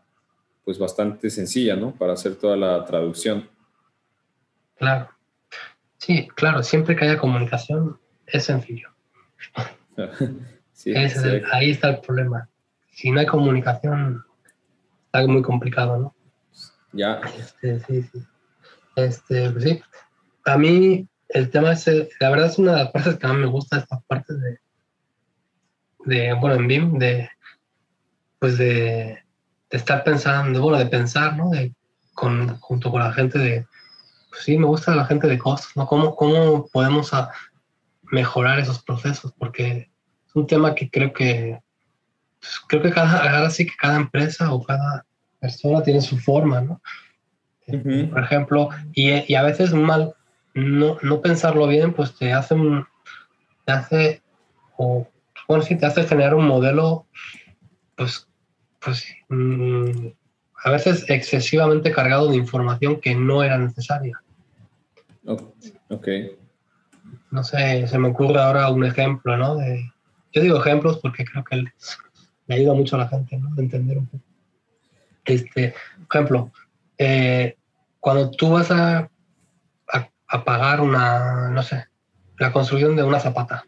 pues 0.65 0.77
bastante 0.77 1.29
sencilla, 1.29 1.75
¿no? 1.75 1.93
Para 1.93 2.13
hacer 2.13 2.36
toda 2.36 2.57
la 2.57 2.84
traducción. 2.84 3.49
Claro. 4.77 5.09
Sí, 5.97 6.27
claro, 6.36 6.63
siempre 6.63 6.95
que 6.95 7.05
haya 7.05 7.17
comunicación 7.17 7.99
es 8.25 8.45
sencillo. 8.45 8.89
sí, 10.73 10.93
ahí 10.95 11.71
está 11.71 11.89
el 11.89 12.01
problema. 12.01 12.49
Si 12.91 13.11
no 13.11 13.19
hay 13.19 13.25
comunicación, 13.25 14.25
está 15.05 15.25
muy 15.27 15.41
complicado, 15.41 15.97
¿no? 15.97 16.15
Ya. 16.91 17.21
Este, 17.38 17.79
sí, 17.79 18.03
sí. 18.03 18.19
Este, 19.06 19.49
pues 19.52 19.64
sí, 19.64 19.82
a 20.45 20.58
mí 20.58 21.08
el 21.30 21.49
tema 21.49 21.72
es, 21.72 21.88
la 22.20 22.30
verdad 22.30 22.47
es 22.47 22.58
una 22.58 22.74
de 22.74 22.84
las 22.84 22.91
partes 22.91 23.18
que 23.18 23.28
más 23.28 23.38
me 23.38 23.45
gusta, 23.47 23.78
esta 23.78 23.99
parte 24.02 24.34
de, 24.34 24.60
de 26.06 26.34
bueno, 26.34 26.56
en 26.56 26.68
BIM, 26.68 26.99
de, 26.99 27.30
pues 28.39 28.58
de, 28.58 29.20
estar 29.70 30.04
pensando, 30.04 30.62
bueno, 30.62 30.78
de 30.78 30.88
pensar, 30.88 31.38
¿no? 31.38 31.49
De, 31.49 31.74
con, 32.14 32.60
junto 32.60 32.91
con 32.91 33.02
la 33.02 33.14
gente 33.14 33.39
de, 33.39 33.68
pues 34.30 34.43
sí, 34.43 34.58
me 34.58 34.66
gusta 34.66 34.95
la 34.95 35.06
gente 35.06 35.28
de 35.28 35.39
costos, 35.39 35.72
¿no? 35.76 35.88
¿Cómo, 35.88 36.16
cómo 36.16 36.68
podemos 36.68 37.12
mejorar 38.04 38.60
esos 38.60 38.84
procesos? 38.84 39.34
Porque 39.38 39.89
es 40.28 40.36
un 40.36 40.47
tema 40.47 40.76
que 40.76 40.89
creo 40.89 41.14
que, 41.14 41.60
pues 42.39 42.60
creo 42.68 42.82
que 42.82 42.91
cada, 42.91 43.38
ahora 43.38 43.49
sí 43.49 43.66
que 43.66 43.76
cada 43.78 43.95
empresa 43.95 44.52
o 44.52 44.64
cada 44.64 45.06
persona 45.39 45.82
tiene 45.82 46.02
su 46.02 46.18
forma, 46.18 46.60
¿no? 46.62 46.82
Por 47.80 48.24
ejemplo, 48.24 48.69
y, 48.93 49.34
a 49.34 49.43
veces 49.43 49.74
mal, 49.74 50.13
no, 50.53 50.97
no, 51.01 51.22
pensarlo 51.22 51.67
bien, 51.67 51.93
pues 51.93 52.15
te 52.15 52.34
hace, 52.34 52.55
te 53.65 53.72
hace, 53.72 54.22
o 54.78 55.07
bueno, 55.47 55.63
sí, 55.63 55.78
te 55.78 55.86
hace 55.86 56.03
generar 56.03 56.36
un 56.36 56.47
modelo, 56.47 57.05
pues, 57.95 58.28
pues 58.80 59.05
mm, 59.30 60.07
a 60.63 60.72
veces 60.72 61.05
excesivamente 61.09 61.91
cargado 61.91 62.30
de 62.30 62.38
información 62.38 62.99
que 62.99 63.15
no 63.15 63.43
era 63.43 63.57
necesaria. 63.57 64.22
Ok. 65.26 66.07
No 67.32 67.43
sé, 67.43 67.88
se 67.88 67.97
me 67.97 68.09
ocurre 68.09 68.39
ahora 68.39 68.69
un 68.69 68.86
ejemplo, 68.86 69.38
¿no? 69.38 69.55
De, 69.55 69.91
yo 70.34 70.41
digo 70.41 70.59
ejemplos 70.59 70.99
porque 70.99 71.26
creo 71.26 71.43
que 71.43 71.63
le 72.47 72.55
ayuda 72.55 72.74
mucho 72.74 72.95
a 72.95 72.99
la 72.99 73.07
gente, 73.07 73.38
¿no? 73.38 73.53
De 73.55 73.63
entender 73.63 73.97
un 73.97 74.07
poco. 74.07 74.24
Este, 75.26 75.74
ejemplo, 76.09 76.51
eh, 76.97 77.57
cuando 78.02 78.30
tú 78.32 78.49
vas 78.52 78.70
a, 78.72 79.10
a 80.28 80.43
pagar 80.43 80.82
una, 80.82 81.49
no 81.49 81.64
sé, 81.64 81.88
la 82.38 82.52
construcción 82.52 82.95
de 82.95 83.04
una 83.04 83.20
zapata. 83.20 83.66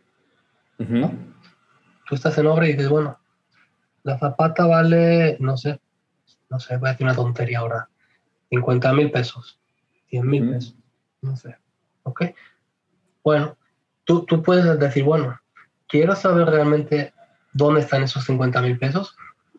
Tú 0.78 2.16
estás 2.16 2.38
en 2.38 2.48
obra 2.48 2.68
y 2.68 2.74
dices, 2.74 2.90
bueno, 2.90 3.20
la 4.02 4.18
zapata 4.18 4.66
vale, 4.66 5.38
no 5.40 5.56
sé, 5.56 5.80
no 6.50 6.60
sé, 6.60 6.78
voy 6.78 6.90
a 6.90 6.92
decir 6.94 7.06
una 7.06 7.16
tontería 7.16 7.60
ahora, 7.60 7.90
50 8.50 8.94
mil 8.94 9.12
pesos, 9.12 9.60
100 10.10 10.28
mil 10.28 10.50
pesos, 10.50 10.76
no 11.22 11.36
sé, 11.38 11.56
¿ok? 12.04 12.24
Bueno, 13.24 13.58
tú, 14.04 14.26
tú 14.26 14.42
puedes 14.42 14.80
decir, 14.80 15.04
bueno, 15.04 15.40
quiero 15.88 16.16
saber 16.16 16.48
realmente 16.48 17.14
dónde 17.54 17.82
están 17.82 18.04
esos 18.04 18.26
50 18.26 18.62
mil 18.62 18.78
pesos 18.80 19.16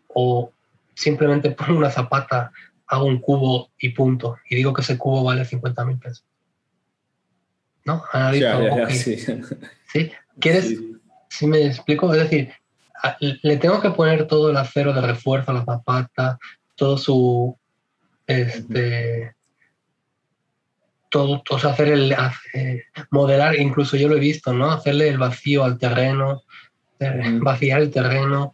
o 0.08 0.52
simplemente 0.94 1.50
pongo 1.52 1.78
una 1.78 1.90
zapata, 1.90 2.50
hago 2.94 3.06
un 3.06 3.20
cubo 3.20 3.70
y 3.78 3.90
punto, 3.90 4.36
y 4.48 4.56
digo 4.56 4.72
que 4.72 4.82
ese 4.82 4.98
cubo 4.98 5.24
vale 5.24 5.44
50 5.44 5.84
mil 5.84 5.98
pesos. 5.98 6.24
¿No? 7.84 8.02
sí. 8.88 9.16
sí. 9.92 10.10
¿Quieres? 10.40 10.74
Sí. 11.28 11.46
me 11.46 11.66
explico? 11.66 12.12
Es 12.14 12.22
decir, 12.22 12.52
le 13.20 13.56
tengo 13.58 13.80
que 13.80 13.90
poner 13.90 14.26
todo 14.26 14.50
el 14.50 14.56
acero 14.56 14.92
de 14.92 15.02
refuerzo 15.02 15.50
a 15.50 15.54
la 15.54 15.64
zapata, 15.64 16.38
todo 16.74 16.96
su, 16.96 17.58
este, 18.26 19.34
todo, 21.10 21.42
o 21.48 21.58
sea, 21.58 21.70
hacer 21.70 21.88
el, 21.88 22.16
modelar, 23.10 23.54
incluso 23.56 23.96
yo 23.96 24.08
lo 24.08 24.16
he 24.16 24.20
visto, 24.20 24.52
¿no? 24.52 24.70
Hacerle 24.70 25.08
el 25.08 25.18
vacío 25.18 25.64
al 25.64 25.78
terreno, 25.78 26.42
eh, 26.98 27.38
vaciar 27.40 27.82
el 27.82 27.90
terreno. 27.90 28.52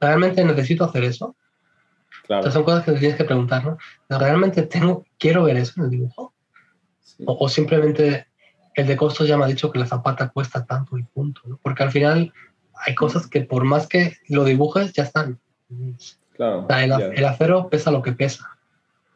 ¿Realmente 0.00 0.44
necesito 0.44 0.84
hacer 0.84 1.04
eso? 1.04 1.36
Claro. 2.26 2.50
son 2.50 2.64
cosas 2.64 2.84
que 2.84 2.92
te 2.92 2.98
tienes 2.98 3.16
que 3.16 3.24
preguntar, 3.24 3.64
¿no? 3.64 3.78
¿Realmente 4.08 4.62
tengo, 4.62 5.04
quiero 5.18 5.44
ver 5.44 5.56
eso 5.56 5.74
en 5.76 5.84
el 5.84 5.90
dibujo? 5.90 6.32
O, 7.24 7.48
simplemente 7.48 8.26
el 8.74 8.86
de 8.86 8.96
costos 8.96 9.28
ya 9.28 9.36
me 9.36 9.44
ha 9.44 9.48
dicho 9.48 9.70
que 9.70 9.78
la 9.78 9.86
zapata 9.86 10.28
cuesta 10.28 10.64
tanto 10.64 10.98
y 10.98 11.02
punto, 11.04 11.40
¿no? 11.44 11.58
Porque 11.62 11.82
al 11.82 11.90
final 11.90 12.32
hay 12.74 12.94
cosas 12.94 13.26
que 13.26 13.42
por 13.42 13.64
más 13.64 13.86
que 13.86 14.16
lo 14.28 14.44
dibujes, 14.44 14.92
ya 14.92 15.04
están. 15.04 15.38
Claro. 16.34 16.66
el, 16.68 17.24
acero 17.24 17.68
pesa 17.70 17.90
lo 17.90 18.02
que 18.02 18.12
pesa. 18.12 18.50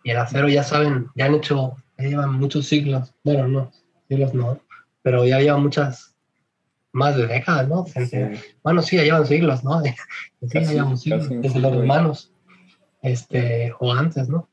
Y 0.02 0.10
el 0.10 0.16
acero 0.16 0.48
ya 0.48 0.62
saben, 0.62 1.08
ya 1.14 1.26
han 1.26 1.34
hecho, 1.34 1.76
ya 1.98 2.08
llevan 2.08 2.32
muchos 2.32 2.66
siglos. 2.66 3.12
Bueno, 3.22 3.48
no, 3.48 3.70
siglos 4.08 4.32
no, 4.32 4.60
pero 5.02 5.26
ya 5.26 5.40
llevan 5.40 5.62
muchas, 5.62 6.14
más 6.92 7.16
de 7.16 7.26
décadas, 7.26 7.68
¿no? 7.68 7.84
Bueno, 8.62 8.82
sí, 8.82 8.96
ya 8.96 9.02
llevan 9.02 9.26
siglos, 9.26 9.62
¿no? 9.64 9.82
Sí, 10.40 10.48
ya 10.54 10.60
llevan 10.62 10.96
siglos, 10.96 11.28
desde 11.28 11.60
los 11.60 11.74
romanos, 11.74 12.32
este, 13.02 13.72
o 13.78 13.92
antes, 13.92 14.28
¿no? 14.28 14.48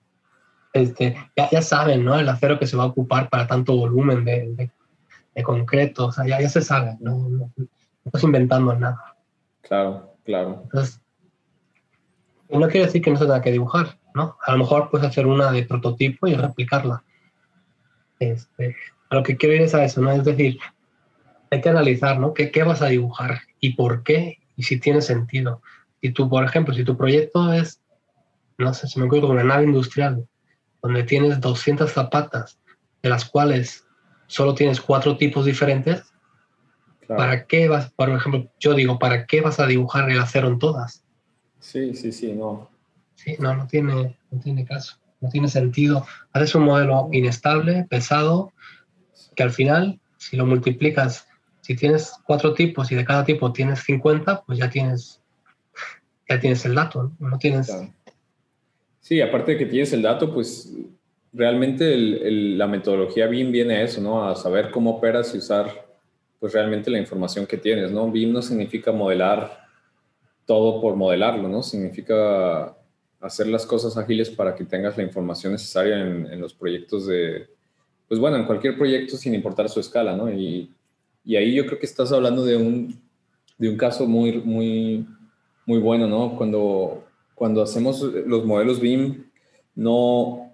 Este, 0.73 1.15
ya, 1.35 1.49
ya, 1.49 1.61
saben, 1.61 2.05
¿no? 2.05 2.19
El 2.19 2.29
acero 2.29 2.59
que 2.59 2.67
se 2.67 2.77
va 2.77 2.83
a 2.83 2.87
ocupar 2.87 3.29
para 3.29 3.47
tanto 3.47 3.75
volumen 3.75 4.25
de, 4.25 4.69
de, 5.33 5.43
concreto, 5.43 6.07
o 6.07 6.11
sea, 6.11 6.25
ya, 6.25 6.41
ya 6.41 6.49
se 6.49 6.61
sabe, 6.61 6.97
¿no? 6.99 7.29
no 7.29 7.51
estás 8.05 8.23
inventando 8.23 8.73
nada. 8.75 9.15
Claro, 9.61 10.15
claro. 10.23 10.61
Entonces, 10.63 11.01
no 12.49 12.67
quiere 12.67 12.85
decir 12.85 13.01
que 13.01 13.11
no 13.11 13.17
se 13.17 13.25
tenga 13.25 13.41
que 13.41 13.51
dibujar, 13.51 13.97
¿no? 14.13 14.37
A 14.45 14.53
lo 14.53 14.59
mejor 14.59 14.89
puedes 14.89 15.07
hacer 15.07 15.27
una 15.27 15.51
de 15.51 15.63
prototipo 15.63 16.27
y 16.27 16.33
replicarla. 16.33 17.03
Este, 18.19 18.75
a 19.09 19.15
lo 19.15 19.23
que 19.23 19.37
quiero 19.37 19.55
ir 19.55 19.61
es 19.61 19.75
a 19.75 19.83
eso, 19.83 20.01
¿no? 20.01 20.11
Es 20.11 20.23
decir, 20.23 20.57
hay 21.51 21.61
que 21.61 21.69
analizar, 21.69 22.19
¿no? 22.19 22.33
¿Qué, 22.33 22.51
¿Qué, 22.51 22.63
vas 22.63 22.81
a 22.81 22.87
dibujar 22.87 23.41
y 23.59 23.73
por 23.75 24.03
qué 24.03 24.39
y 24.55 24.63
si 24.63 24.79
tiene 24.79 25.01
sentido? 25.01 25.61
Si 26.01 26.11
tú, 26.11 26.29
por 26.29 26.43
ejemplo, 26.43 26.73
si 26.73 26.83
tu 26.83 26.97
proyecto 26.97 27.51
es, 27.53 27.81
no 28.57 28.73
sé, 28.73 28.87
se 28.87 28.99
me 28.99 29.05
ocurre 29.05 29.27
una 29.27 29.43
nave 29.43 29.63
industrial 29.63 30.27
donde 30.81 31.03
tienes 31.03 31.39
200 31.39 31.91
zapatas, 31.91 32.59
de 33.01 33.09
las 33.09 33.25
cuales 33.25 33.85
solo 34.27 34.53
tienes 34.53 34.81
cuatro 34.81 35.17
tipos 35.17 35.45
diferentes, 35.45 36.13
¿Para 37.07 37.45
qué 37.45 37.69
vas, 37.69 37.91
por 37.91 38.09
ejemplo, 38.09 38.51
yo 38.59 38.73
digo, 38.73 38.99
¿para 38.99 39.25
qué 39.25 39.41
vas 39.41 39.59
a 39.59 39.67
dibujar 39.67 40.09
el 40.09 40.19
acero 40.19 40.47
en 40.49 40.59
todas? 40.59 41.03
Sí, 41.59 41.93
sí, 41.95 42.11
sí, 42.11 42.33
no. 42.33 42.69
Sí, 43.15 43.35
no, 43.39 43.55
no 43.55 43.65
tiene, 43.67 44.17
no 44.29 44.39
tiene 44.41 44.65
caso, 44.65 44.97
no 45.21 45.29
tiene 45.29 45.47
sentido. 45.47 46.05
Haces 46.33 46.53
un 46.55 46.63
modelo 46.63 47.09
inestable, 47.11 47.85
pesado, 47.89 48.51
que 49.35 49.43
al 49.43 49.51
final, 49.51 49.99
si 50.17 50.35
lo 50.35 50.45
multiplicas, 50.45 51.27
si 51.61 51.75
tienes 51.75 52.13
cuatro 52.25 52.53
tipos 52.53 52.91
y 52.91 52.95
de 52.95 53.05
cada 53.05 53.23
tipo 53.23 53.53
tienes 53.53 53.79
50, 53.83 54.43
pues 54.45 54.59
ya 54.59 54.69
tienes, 54.69 55.21
ya 56.29 56.39
tienes 56.39 56.65
el 56.65 56.75
dato, 56.75 57.13
no, 57.19 57.37
tienes... 57.37 57.71
Sí, 59.07 59.21
aparte 59.21 59.53
de 59.53 59.57
que 59.57 59.65
tienes 59.65 59.93
el 59.93 60.01
dato, 60.01 60.33
pues 60.33 60.69
realmente 61.31 61.95
la 61.95 62.67
metodología 62.67 63.27
BIM 63.27 63.53
viene 63.53 63.75
a 63.75 63.83
eso, 63.83 64.01
¿no? 64.01 64.27
A 64.27 64.35
saber 64.35 64.69
cómo 64.69 64.97
operas 64.97 65.33
y 65.33 65.37
usar 65.37 65.87
pues 66.41 66.51
realmente 66.51 66.91
la 66.91 66.99
información 66.99 67.45
que 67.45 67.55
tienes, 67.55 67.89
¿no? 67.89 68.11
BIM 68.11 68.33
no 68.33 68.41
significa 68.41 68.91
modelar 68.91 69.59
todo 70.45 70.81
por 70.81 70.97
modelarlo, 70.97 71.47
¿no? 71.47 71.63
Significa 71.63 72.75
hacer 73.21 73.47
las 73.47 73.65
cosas 73.65 73.95
ágiles 73.95 74.29
para 74.29 74.53
que 74.53 74.65
tengas 74.65 74.97
la 74.97 75.03
información 75.03 75.53
necesaria 75.53 76.01
en, 76.01 76.41
los 76.41 76.53
proyectos 76.53 77.07
de, 77.07 77.47
pues 78.09 78.19
bueno, 78.19 78.35
en 78.35 78.43
cualquier 78.43 78.77
proyecto 78.77 79.15
sin 79.15 79.33
importar 79.33 79.69
su 79.69 79.79
escala, 79.79 80.17
¿no? 80.17 80.29
Y, 80.29 80.69
y, 81.23 81.37
ahí 81.37 81.55
yo 81.55 81.65
creo 81.65 81.79
que 81.79 81.85
estás 81.85 82.11
hablando 82.11 82.43
de 82.43 82.57
un, 82.57 82.99
de 83.57 83.69
un 83.69 83.77
caso 83.77 84.05
muy, 84.05 84.33
muy, 84.33 85.07
muy 85.65 85.79
bueno, 85.79 86.07
¿no? 86.07 86.35
Cuando, 86.35 87.06
cuando 87.37 87.61
hacemos 87.61 88.01
los 88.01 88.43
modelos 88.45 88.81
BIM, 88.81 89.25
no 89.75 90.51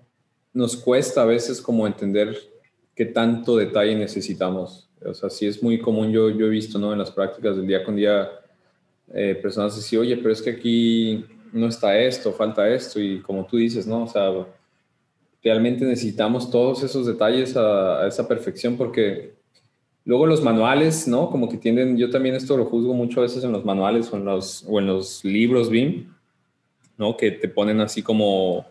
nos 0.54 0.76
cuesta 0.76 1.22
a 1.22 1.26
veces 1.26 1.62
como 1.62 1.88
entender 1.88 2.38
qué 2.94 3.06
tanto 3.06 3.56
detalle 3.58 3.96
necesitamos 3.96 4.90
o 5.06 5.14
sea, 5.14 5.30
sí 5.30 5.46
es 5.46 5.62
muy 5.62 5.80
común, 5.80 6.12
yo, 6.12 6.30
yo 6.30 6.48
he 6.48 6.50
visto, 6.50 6.80
¿no? 6.80 6.94
En 6.94 7.00
las 7.00 7.12
prácticas 7.12 7.58
del 7.58 7.68
día 7.68 7.84
con 7.84 7.96
día, 7.96 8.30
eh, 9.14 9.38
personas 9.42 9.76
decir, 9.76 10.00
oye, 10.00 10.18
pero 10.18 10.32
es 10.32 10.42
que 10.42 10.52
aquí 10.52 11.26
no 11.52 11.68
está 11.68 11.98
esto, 11.98 12.32
falta 12.32 12.68
esto, 12.70 13.00
y 13.00 13.20
como 13.22 13.46
tú 13.46 13.58
dices, 13.58 13.86
¿no? 13.86 14.04
O 14.04 14.08
sea, 14.08 14.32
realmente 15.44 15.86
necesitamos 15.86 16.50
todos 16.50 16.84
esos 16.84 17.06
detalles 17.06 17.56
a, 17.58 18.08
esa 18.08 18.28
perfección 18.28 18.78
porque 18.78 19.34
luego 20.06 20.26
los 20.26 20.42
manuales, 20.42 21.08
¿no? 21.08 21.30
Como 21.30 21.50
que 21.50 21.58
tienden, 21.58 21.98
yo 21.98 22.10
también 22.10 22.36
esto 22.36 22.58
lo 22.58 22.66
juzgo 22.66 22.94
mucho 22.94 23.20
a 23.20 23.24
veces 23.24 23.44
en 23.44 23.52
los 23.52 23.66
manuales 23.66 24.12
o 24.12 24.18
en 24.18 24.26
los, 24.26 24.66
o 24.68 24.80
en 24.80 24.88
los 24.88 25.24
libros 25.26 25.70
BIM, 25.70 26.13
¿no? 26.98 27.18
Que 27.18 27.32
te 27.32 27.48
ponen 27.48 27.80
así 27.82 28.02
como, 28.02 28.66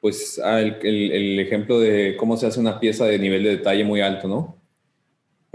pues, 0.00 0.40
ah, 0.44 0.60
el, 0.60 1.38
ejemplo 1.40 1.80
de 1.80 2.16
cómo 2.16 2.36
se 2.36 2.46
hace 2.46 2.60
una 2.60 2.80
pieza 2.80 3.06
de 3.06 3.18
nivel 3.18 3.42
de 3.42 3.56
detalle 3.56 3.84
muy 3.84 4.00
alto, 4.00 4.28
¿no? 4.28 4.56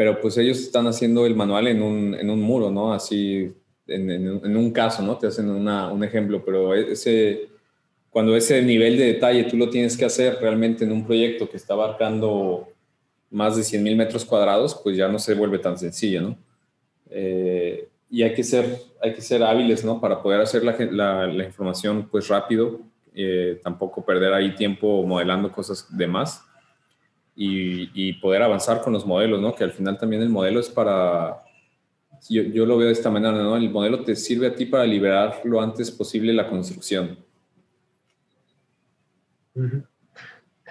pero 0.02 0.20
pues 0.20 0.36
ellos 0.40 0.60
están 0.60 0.88
haciendo 0.88 1.28
el 1.28 1.36
manual 1.36 1.68
en 1.68 1.84
un, 1.84 2.16
en 2.16 2.32
un 2.32 2.42
muro, 2.42 2.72
¿no? 2.72 2.92
Así, 2.92 3.54
en, 3.86 4.10
en, 4.10 4.58
un 4.58 4.72
caso, 4.72 5.04
¿no? 5.04 5.16
Te 5.16 5.28
hacen 5.28 5.48
una, 5.48 5.92
un 5.92 6.04
ejemplo, 6.04 6.44
pero 6.44 6.74
ese, 6.74 7.50
cuando 8.10 8.36
ese 8.36 8.64
nivel 8.64 8.98
de 8.98 9.14
detalle 9.14 9.44
tú 9.44 9.58
lo 9.58 9.70
tienes 9.70 9.96
que 9.96 10.06
hacer 10.06 10.40
realmente 10.42 10.86
en 10.86 10.92
un 10.92 11.06
proyecto 11.06 11.48
que 11.48 11.58
está 11.58 11.76
abarcando 11.76 12.68
más 13.30 13.56
de 13.56 13.64
100 13.64 13.84
mil 13.84 13.96
metros 13.96 14.26
cuadrados, 14.26 14.74
pues 14.84 14.98
ya 14.98 15.08
no 15.08 15.20
se 15.20 15.36
vuelve 15.36 15.60
tan 15.60 15.78
sencillo, 15.78 16.22
¿no? 16.22 16.38
Eh, 17.12 17.88
y 18.12 18.24
hay 18.24 18.34
que, 18.34 18.44
ser, 18.44 18.78
hay 19.02 19.14
que 19.14 19.22
ser 19.22 19.42
hábiles, 19.42 19.86
¿no? 19.86 20.02
Para 20.02 20.22
poder 20.22 20.42
hacer 20.42 20.66
la, 20.66 20.76
la, 20.92 21.28
la 21.28 21.46
información 21.46 22.10
pues 22.12 22.28
rápido, 22.28 22.82
eh, 23.16 23.62
tampoco 23.64 24.06
perder 24.06 24.34
ahí 24.34 24.54
tiempo 24.54 25.04
modelando 25.08 25.50
cosas 25.50 25.88
de 25.90 26.08
más 26.08 26.44
y, 27.36 28.14
poder 28.14 28.44
avanzar 28.44 28.82
con 28.82 28.92
los 28.92 29.06
modelos, 29.06 29.42
¿no? 29.42 29.56
Que 29.56 29.64
al 29.64 29.72
final 29.72 29.98
también 29.98 30.22
el 30.22 30.30
modelo 30.30 30.60
es 30.60 30.70
para, 30.70 31.42
yo, 32.30 32.44
yo, 32.44 32.66
lo 32.66 32.78
veo 32.78 32.88
de 32.88 32.94
esta 32.94 33.10
manera, 33.10 33.34
¿no? 33.34 33.56
El 33.56 33.70
modelo 33.70 34.04
te 34.04 34.16
sirve 34.16 34.48
a 34.48 34.56
ti 34.56 34.66
para 34.66 34.86
liberar 34.86 35.42
lo 35.46 35.62
antes 35.62 35.90
posible 35.90 36.34
la 36.34 36.48
construcción. 36.48 37.18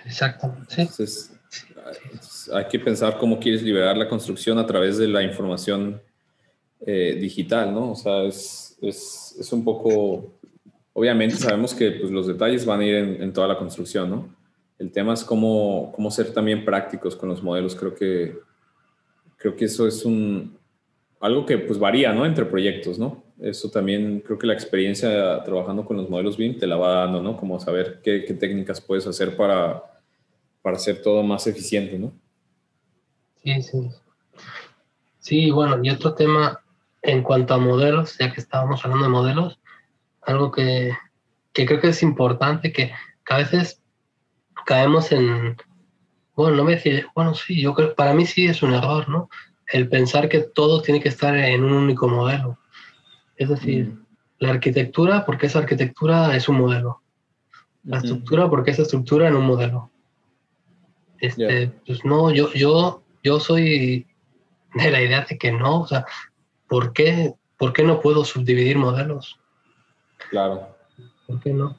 Exacto, 0.04 0.54
sí. 0.68 0.82
Entonces, 0.82 1.32
hay 2.52 2.66
que 2.66 2.78
pensar 2.78 3.16
cómo 3.18 3.40
quieres 3.40 3.62
liberar 3.62 3.96
la 3.96 4.08
construcción 4.08 4.58
a 4.58 4.66
través 4.66 4.98
de 4.98 5.08
la 5.08 5.22
información 5.22 6.00
eh, 6.86 7.18
digital, 7.20 7.74
¿no? 7.74 7.92
O 7.92 7.94
sea, 7.94 8.22
es, 8.22 8.78
es, 8.80 9.36
es, 9.38 9.52
un 9.52 9.62
poco, 9.62 10.32
obviamente 10.94 11.36
sabemos 11.36 11.74
que 11.74 11.90
pues, 11.90 12.10
los 12.10 12.26
detalles 12.26 12.64
van 12.64 12.80
a 12.80 12.86
ir 12.86 12.94
en, 12.94 13.32
toda 13.34 13.48
la 13.48 13.58
construcción, 13.58 14.08
¿no? 14.08 14.34
El 14.78 14.90
tema 14.90 15.12
es 15.12 15.22
cómo, 15.22 15.92
cómo 15.94 16.10
ser 16.10 16.32
también 16.32 16.64
prácticos 16.64 17.14
con 17.14 17.28
los 17.28 17.42
modelos. 17.42 17.76
Creo 17.76 17.94
que, 17.94 18.38
creo 19.36 19.54
que 19.54 19.66
eso 19.66 19.86
es 19.86 20.06
un, 20.06 20.56
algo 21.20 21.44
que 21.44 21.58
pues 21.58 21.78
varía, 21.78 22.14
¿no? 22.14 22.24
Entre 22.24 22.46
proyectos, 22.46 22.98
¿no? 22.98 23.22
Eso 23.38 23.70
también 23.70 24.22
creo 24.24 24.38
que 24.38 24.46
la 24.46 24.54
experiencia 24.54 25.42
trabajando 25.44 25.84
con 25.84 25.98
los 25.98 26.08
modelos 26.08 26.38
BIM 26.38 26.58
te 26.58 26.66
la 26.66 26.76
va 26.76 27.00
dando, 27.00 27.22
¿no? 27.22 27.36
Como 27.36 27.60
saber 27.60 28.00
qué, 28.02 28.24
qué 28.24 28.32
técnicas 28.32 28.80
puedes 28.80 29.06
hacer 29.06 29.36
para, 29.36 29.82
para 30.62 30.76
hacer 30.78 31.02
todo 31.02 31.22
más 31.22 31.46
eficiente, 31.46 31.98
¿no? 31.98 32.12
Sí, 33.42 33.62
sí. 33.62 33.90
Sí, 35.18 35.50
bueno, 35.50 35.78
y 35.82 35.90
otro 35.90 36.14
tema 36.14 36.58
en 37.02 37.22
cuanto 37.22 37.54
a 37.54 37.58
modelos, 37.58 38.18
ya 38.18 38.32
que 38.32 38.40
estábamos 38.40 38.84
hablando 38.84 39.04
de 39.04 39.10
modelos, 39.10 39.60
algo 40.22 40.50
que, 40.50 40.92
que 41.52 41.66
creo 41.66 41.80
que 41.80 41.88
es 41.88 42.02
importante, 42.02 42.72
que, 42.72 42.92
que 43.24 43.34
a 43.34 43.38
veces 43.38 43.82
caemos 44.66 45.12
en, 45.12 45.56
bueno, 46.34 46.56
no 46.56 46.64
me 46.64 46.76
decía, 46.76 47.06
bueno, 47.14 47.34
sí, 47.34 47.60
yo 47.60 47.74
creo, 47.74 47.94
para 47.94 48.14
mí 48.14 48.26
sí 48.26 48.46
es 48.46 48.62
un 48.62 48.72
error, 48.72 49.08
¿no? 49.08 49.28
El 49.66 49.88
pensar 49.88 50.28
que 50.28 50.40
todo 50.40 50.82
tiene 50.82 51.00
que 51.00 51.08
estar 51.08 51.36
en 51.36 51.64
un 51.64 51.72
único 51.72 52.08
modelo. 52.08 52.58
Es 53.36 53.48
decir, 53.48 53.88
mm. 53.88 54.06
la 54.38 54.50
arquitectura, 54.50 55.24
porque 55.24 55.46
esa 55.46 55.60
arquitectura 55.60 56.34
es 56.36 56.48
un 56.48 56.58
modelo. 56.58 57.02
La 57.84 57.98
estructura, 57.98 58.48
porque 58.50 58.72
esa 58.72 58.82
estructura 58.82 59.28
en 59.28 59.36
un 59.36 59.46
modelo. 59.46 59.90
Este, 61.18 61.72
Pues 61.86 62.04
no, 62.04 62.30
yo, 62.30 62.52
yo, 62.52 63.02
yo 63.22 63.40
soy 63.40 64.06
de 64.74 64.90
la 64.90 65.02
idea 65.02 65.26
de 65.28 65.38
que 65.38 65.52
no, 65.52 65.80
o 65.80 65.86
sea, 65.86 66.06
¿por 66.70 66.92
qué, 66.92 67.34
¿por 67.58 67.72
qué 67.72 67.82
no 67.82 68.00
puedo 68.00 68.24
subdividir 68.24 68.78
modelos? 68.78 69.38
Claro. 70.30 70.68
¿Por 71.26 71.40
qué 71.40 71.52
no? 71.52 71.78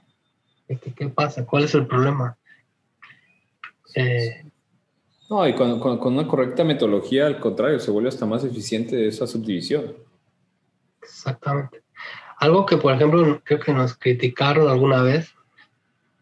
¿Qué, 0.68 0.78
qué 0.78 1.08
pasa? 1.08 1.46
¿Cuál 1.46 1.64
es 1.64 1.74
el 1.74 1.88
problema? 1.88 2.38
Eh, 3.96 4.46
no, 5.30 5.48
y 5.48 5.56
con, 5.56 5.80
con, 5.80 6.14
una 6.14 6.28
correcta 6.28 6.66
metodología, 6.66 7.26
al 7.26 7.40
contrario, 7.40 7.80
se 7.80 7.90
vuelve 7.90 8.10
hasta 8.10 8.26
más 8.26 8.44
eficiente 8.44 9.08
esa 9.08 9.26
subdivisión. 9.26 9.96
Exactamente. 11.02 11.84
Algo 12.38 12.66
que, 12.66 12.76
por 12.76 12.94
ejemplo, 12.94 13.42
creo 13.46 13.60
que 13.62 13.74
nos 13.74 13.98
criticaron 13.98 14.68
alguna 14.68 15.02
vez, 15.02 15.34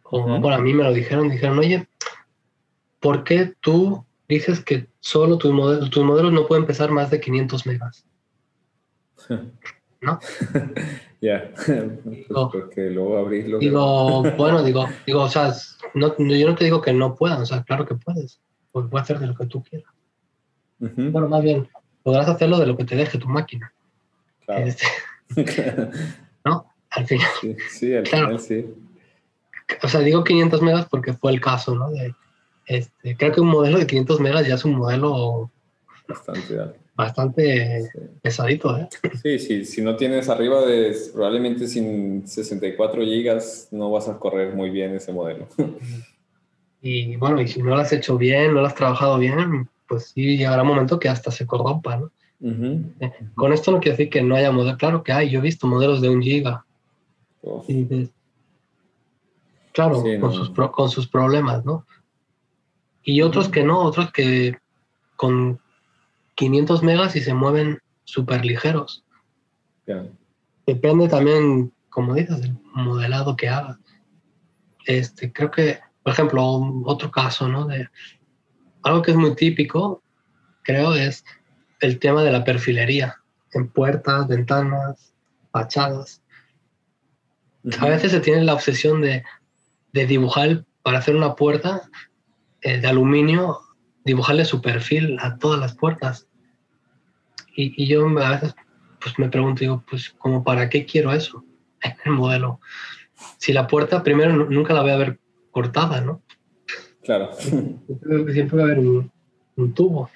o 0.03 0.21
bueno, 0.21 0.53
a 0.53 0.59
mí 0.59 0.73
me 0.73 0.83
lo 0.83 0.93
dijeron, 0.93 1.29
dijeron, 1.29 1.57
oye, 1.57 1.87
¿por 2.99 3.23
qué 3.23 3.55
tú 3.61 4.05
dices 4.27 4.63
que 4.63 4.87
solo 4.99 5.39
tus 5.39 5.53
modelos, 5.53 5.89
tus 5.89 6.03
modelos 6.03 6.33
no 6.33 6.45
pueden 6.45 6.67
pesar 6.67 6.91
más 6.91 7.09
de 7.09 7.19
500 7.19 7.65
megas? 7.65 8.05
¿No? 10.01 10.19
Ya, 11.21 11.51
porque 12.29 12.89
luego 12.89 13.17
abrirlo. 13.17 13.59
Digo, 13.59 14.23
bueno, 14.37 14.63
digo, 14.63 14.87
digo, 15.05 15.23
o 15.23 15.27
sea, 15.27 15.53
no, 15.93 16.15
yo 16.17 16.47
no 16.47 16.55
te 16.55 16.63
digo 16.63 16.79
que 16.79 16.93
no 16.93 17.13
puedan, 17.13 17.41
o 17.41 17.45
sea, 17.45 17.61
claro 17.63 17.85
que 17.85 17.95
puedes, 17.95 18.39
voy 18.71 18.87
a 18.93 19.01
hacer 19.01 19.19
de 19.19 19.27
lo 19.27 19.35
que 19.35 19.45
tú 19.45 19.61
quieras. 19.61 19.91
Bueno, 20.77 21.27
más 21.27 21.43
bien, 21.43 21.67
podrás 22.03 22.29
hacerlo 22.29 22.57
de 22.57 22.67
lo 22.67 22.77
que 22.77 22.85
te 22.85 22.95
deje 22.95 23.17
tu 23.17 23.27
máquina. 23.27 23.73
Claro. 24.45 24.65
Este, 24.65 24.85
¿No? 26.45 26.73
Al 26.91 27.05
final. 27.05 27.27
Sí, 27.69 27.93
al 27.93 28.07
final 28.07 28.39
sí. 28.39 28.73
O 29.83 29.87
sea, 29.89 29.99
digo 29.99 30.23
500 30.23 30.61
megas 30.61 30.87
porque 30.89 31.11
fue 31.11 31.33
el 31.33 31.41
caso, 31.41 31.75
¿no? 31.75 31.89
De, 31.91 32.15
este, 32.65 33.17
creo 33.17 33.33
que 33.33 33.41
un 33.41 33.49
modelo 33.49 33.77
de 33.77 33.87
500 33.87 34.21
megas 34.21 34.47
ya 34.47 34.55
es 34.55 34.63
un 34.63 34.75
modelo 34.75 35.51
bastante, 36.07 36.57
bastante 36.99 37.89
pesadito, 38.21 38.77
¿eh? 38.77 38.89
Sí, 39.23 39.39
sí, 39.39 39.63
si 39.63 39.81
no 39.81 39.95
tienes 39.95 40.27
arriba 40.27 40.65
de 40.65 40.93
probablemente 41.13 41.65
sin 41.67 42.27
64 42.27 43.03
gigas 43.03 43.69
no 43.71 43.89
vas 43.89 44.09
a 44.09 44.19
correr 44.19 44.53
muy 44.53 44.69
bien 44.69 44.93
ese 44.95 45.13
modelo. 45.13 45.47
Y 46.81 47.17
bueno, 47.17 47.41
y 47.41 47.47
si 47.49 47.61
no 47.61 47.71
lo 47.71 47.75
has 47.75 47.91
hecho 47.91 48.17
bien, 48.17 48.53
no 48.53 48.61
lo 48.61 48.67
has 48.67 48.73
trabajado 48.73 49.17
bien, 49.17 49.69
pues 49.85 50.13
sí 50.15 50.37
llegará 50.37 50.61
un 50.61 50.69
momento 50.69 50.97
que 50.97 51.09
hasta 51.09 51.29
se 51.29 51.45
corrompa, 51.45 51.97
¿no? 51.97 52.09
Eh, 53.01 53.11
con 53.35 53.51
esto 53.51 53.69
no 53.73 53.81
quiero 53.81 53.97
decir 53.97 54.09
que 54.09 54.21
no 54.21 54.33
haya 54.37 54.49
modelos, 54.49 54.77
claro 54.77 55.03
que 55.03 55.11
hay, 55.11 55.29
yo 55.29 55.39
he 55.39 55.41
visto 55.41 55.67
modelos 55.67 55.99
de 55.99 56.07
un 56.07 56.21
giga. 56.21 56.63
claro, 59.73 60.01
con, 60.21 60.31
sus 60.31 60.51
con 60.51 60.89
sus 60.89 61.05
problemas, 61.09 61.65
¿no? 61.65 61.85
Y 63.03 63.23
otros 63.23 63.49
que 63.49 63.65
no, 63.65 63.81
otros 63.81 64.13
que 64.13 64.55
con 65.17 65.59
500 66.39 66.83
megas 66.83 67.17
y 67.17 67.21
se 67.21 67.33
mueven 67.33 67.79
súper 68.05 68.45
ligeros. 68.45 69.03
Depende 70.65 71.09
también, 71.09 71.73
como 71.89 72.13
dices, 72.13 72.41
del 72.41 72.57
modelado 72.73 73.35
que 73.35 73.49
hagas. 73.49 73.77
Este, 74.85 75.33
creo 75.33 75.51
que, 75.51 75.79
por 76.01 76.13
ejemplo, 76.13 76.41
otro 76.85 77.11
caso, 77.11 77.49
¿no? 77.49 77.65
De 77.65 77.89
algo 78.83 79.01
que 79.01 79.11
es 79.11 79.17
muy 79.17 79.35
típico, 79.35 80.01
creo, 80.63 80.95
es 80.95 81.25
el 81.81 81.99
tema 81.99 82.23
de 82.23 82.31
la 82.31 82.45
perfilería 82.45 83.17
en 83.51 83.67
puertas, 83.67 84.25
ventanas, 84.29 85.13
fachadas. 85.51 86.21
A 87.81 87.89
veces 87.89 88.13
se 88.13 88.21
tiene 88.21 88.45
la 88.45 88.53
obsesión 88.53 89.01
de, 89.01 89.25
dibujar 89.91 90.63
para 90.83 90.99
hacer 90.99 91.17
una 91.17 91.35
puerta 91.35 91.89
eh, 92.61 92.79
de 92.79 92.87
aluminio, 92.87 93.59
dibujarle 94.05 94.45
su 94.45 94.61
perfil 94.61 95.17
a 95.19 95.37
todas 95.37 95.59
las 95.59 95.75
puertas. 95.75 96.28
Y, 97.61 97.87
yo 97.87 98.07
a 98.19 98.31
veces 98.31 98.55
pues 99.01 99.17
me 99.17 99.29
pregunto, 99.29 99.61
digo, 99.61 99.83
pues 99.89 100.09
como 100.11 100.43
para 100.43 100.69
qué 100.69 100.85
quiero 100.85 101.11
eso, 101.11 101.43
el 102.05 102.11
modelo. 102.11 102.59
Si 103.37 103.53
la 103.53 103.67
puerta 103.67 104.03
primero 104.03 104.33
nunca 104.33 104.73
la 104.73 104.81
voy 104.81 104.91
a 104.91 104.97
ver 104.97 105.19
cortada, 105.51 106.01
¿no? 106.01 106.21
Claro. 107.03 107.31
Siempre 107.33 108.57
va 108.57 108.61
a 108.61 108.65
haber 108.65 108.79
un, 108.79 109.11
un 109.55 109.73
tubo 109.73 110.09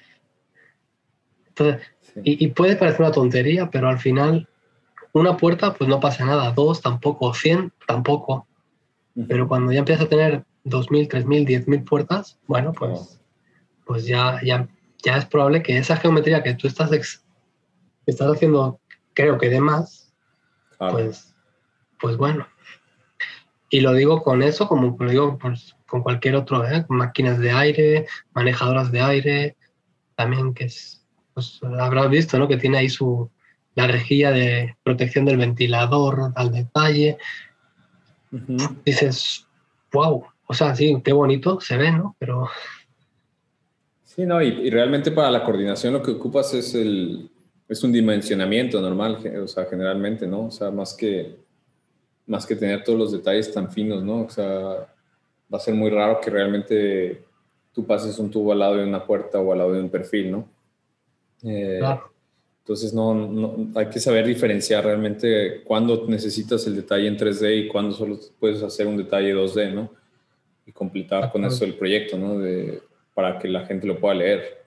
y, 2.22 2.48
puede 2.48 2.76
parecer 2.76 3.00
una 3.00 3.12
tontería, 3.12 3.70
pero 3.70 3.88
al 3.88 3.98
final 3.98 4.48
una 5.12 5.36
puerta 5.36 5.74
pues 5.74 5.88
no 5.88 6.00
pasa 6.00 6.24
nada, 6.24 6.52
dos 6.52 6.80
tampoco, 6.80 7.34
cien 7.34 7.72
tampoco. 7.86 8.46
Pero 9.28 9.46
cuando 9.46 9.72
ya 9.72 9.80
empiezas 9.80 10.06
a 10.06 10.08
tener 10.08 10.44
dos 10.64 10.90
mil, 10.90 11.06
tres 11.08 11.24
mil, 11.24 11.44
diez 11.44 11.68
mil 11.68 11.84
puertas, 11.84 12.38
bueno, 12.46 12.72
pues, 12.72 13.20
pues 13.84 14.06
ya, 14.06 14.40
ya, 14.42 14.68
ya 15.04 15.16
es 15.16 15.24
probable 15.24 15.62
que 15.62 15.76
esa 15.76 15.96
geometría 15.96 16.42
que 16.42 16.54
tú 16.54 16.66
estás, 16.66 16.90
estás 18.06 18.32
haciendo, 18.32 18.80
creo 19.12 19.38
que 19.38 19.48
de 19.48 19.60
más, 19.60 20.12
pues, 20.78 21.34
pues 22.00 22.16
bueno. 22.16 22.46
Y 23.70 23.80
lo 23.80 23.92
digo 23.92 24.22
con 24.22 24.42
eso, 24.42 24.68
como 24.68 24.96
lo 24.98 25.10
digo 25.10 25.38
pues, 25.38 25.74
con 25.86 26.02
cualquier 26.02 26.36
otro, 26.36 26.66
¿eh? 26.66 26.84
máquinas 26.88 27.38
de 27.38 27.50
aire, 27.50 28.06
manejadoras 28.32 28.92
de 28.92 29.00
aire, 29.00 29.56
también 30.14 30.54
que 30.54 30.64
es 30.64 31.04
pues 31.34 31.60
habrás 31.78 32.08
visto, 32.08 32.38
¿no? 32.38 32.48
Que 32.48 32.56
tiene 32.56 32.78
ahí 32.78 32.88
su, 32.88 33.28
la 33.74 33.88
rejilla 33.88 34.30
de 34.30 34.76
protección 34.82 35.24
del 35.24 35.36
ventilador 35.36 36.32
al 36.36 36.52
detalle. 36.52 37.18
Dices, 38.84 39.46
wow, 39.92 40.24
o 40.46 40.54
sea, 40.54 40.74
sí, 40.74 40.96
qué 41.04 41.12
bonito 41.12 41.60
se 41.60 41.76
ve, 41.76 41.90
¿no? 41.90 42.16
Pero... 42.18 42.48
Sí, 44.04 44.24
no, 44.24 44.40
y, 44.40 44.70
realmente 44.70 45.10
para 45.10 45.30
la 45.30 45.42
coordinación 45.42 45.92
lo 45.92 46.02
que 46.02 46.12
ocupas 46.12 46.54
es 46.54 46.74
el, 46.76 47.30
es 47.68 47.82
un 47.82 47.92
dimensionamiento 47.92 48.80
normal, 48.80 49.18
o 49.42 49.48
sea, 49.48 49.64
generalmente, 49.64 50.26
¿no? 50.26 50.46
O 50.46 50.50
sea, 50.50 50.70
más 50.70 50.94
que, 50.94 51.36
más 52.26 52.46
que 52.46 52.56
tener 52.56 52.84
todos 52.84 52.98
los 52.98 53.12
detalles 53.12 53.52
tan 53.52 53.70
finos, 53.70 54.02
¿no? 54.02 54.22
O 54.22 54.30
sea, 54.30 54.44
va 55.52 55.58
a 55.58 55.60
ser 55.60 55.74
muy 55.74 55.90
raro 55.90 56.20
que 56.20 56.30
realmente 56.30 57.22
tú 57.72 57.86
pases 57.86 58.18
un 58.18 58.30
tubo 58.30 58.52
al 58.52 58.58
lado 58.58 58.76
de 58.76 58.84
una 58.84 59.04
puerta 59.04 59.40
o 59.40 59.52
al 59.52 59.58
lado 59.58 59.72
de 59.72 59.80
un 59.80 59.90
perfil, 59.90 60.30
¿no? 60.30 60.48
Eh, 61.42 61.80
entonces, 62.60 62.94
no, 62.94 63.70
hay 63.74 63.90
que 63.90 64.00
saber 64.00 64.26
diferenciar 64.26 64.84
realmente 64.84 65.62
cuándo 65.64 66.06
necesitas 66.08 66.66
el 66.66 66.76
detalle 66.76 67.06
en 67.06 67.18
3D 67.18 67.64
y 67.64 67.68
cuándo 67.68 67.94
solo 67.94 68.18
puedes 68.40 68.62
hacer 68.62 68.86
un 68.86 68.96
detalle 68.96 69.34
2D, 69.34 69.72
¿no? 69.72 69.90
Y 70.66 70.72
completar 70.72 71.30
con 71.30 71.44
eso 71.44 71.66
el 71.66 71.74
proyecto, 71.74 72.16
¿no? 72.16 72.38
De, 72.38 72.80
para 73.12 73.38
que 73.38 73.48
la 73.48 73.66
gente 73.66 73.86
lo 73.86 74.00
pueda 74.00 74.14
leer. 74.14 74.64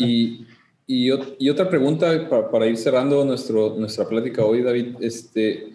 Y, 0.00 0.44
y, 0.88 1.10
y, 1.38 1.50
otra 1.50 1.68
pregunta 1.68 2.28
para, 2.30 2.50
para, 2.50 2.66
ir 2.66 2.78
cerrando 2.78 3.22
nuestro, 3.24 3.76
nuestra 3.76 4.08
plática 4.08 4.42
hoy, 4.42 4.62
David, 4.62 4.96
este, 5.00 5.74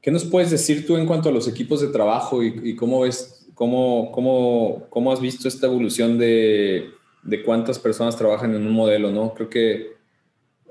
¿qué 0.00 0.10
nos 0.10 0.24
puedes 0.24 0.50
decir 0.50 0.86
tú 0.86 0.96
en 0.96 1.06
cuanto 1.06 1.28
a 1.28 1.32
los 1.32 1.46
equipos 1.46 1.82
de 1.82 1.88
trabajo 1.88 2.42
y, 2.42 2.58
y 2.64 2.74
cómo 2.74 3.02
ves, 3.02 3.46
cómo, 3.54 4.10
cómo, 4.10 4.86
cómo 4.88 5.12
has 5.12 5.20
visto 5.20 5.46
esta 5.46 5.66
evolución 5.66 6.16
de, 6.16 6.88
de 7.22 7.42
cuántas 7.42 7.78
personas 7.78 8.16
trabajan 8.16 8.54
en 8.54 8.66
un 8.66 8.72
modelo, 8.72 9.10
¿no? 9.10 9.34
Creo 9.34 9.50
que 9.50 9.90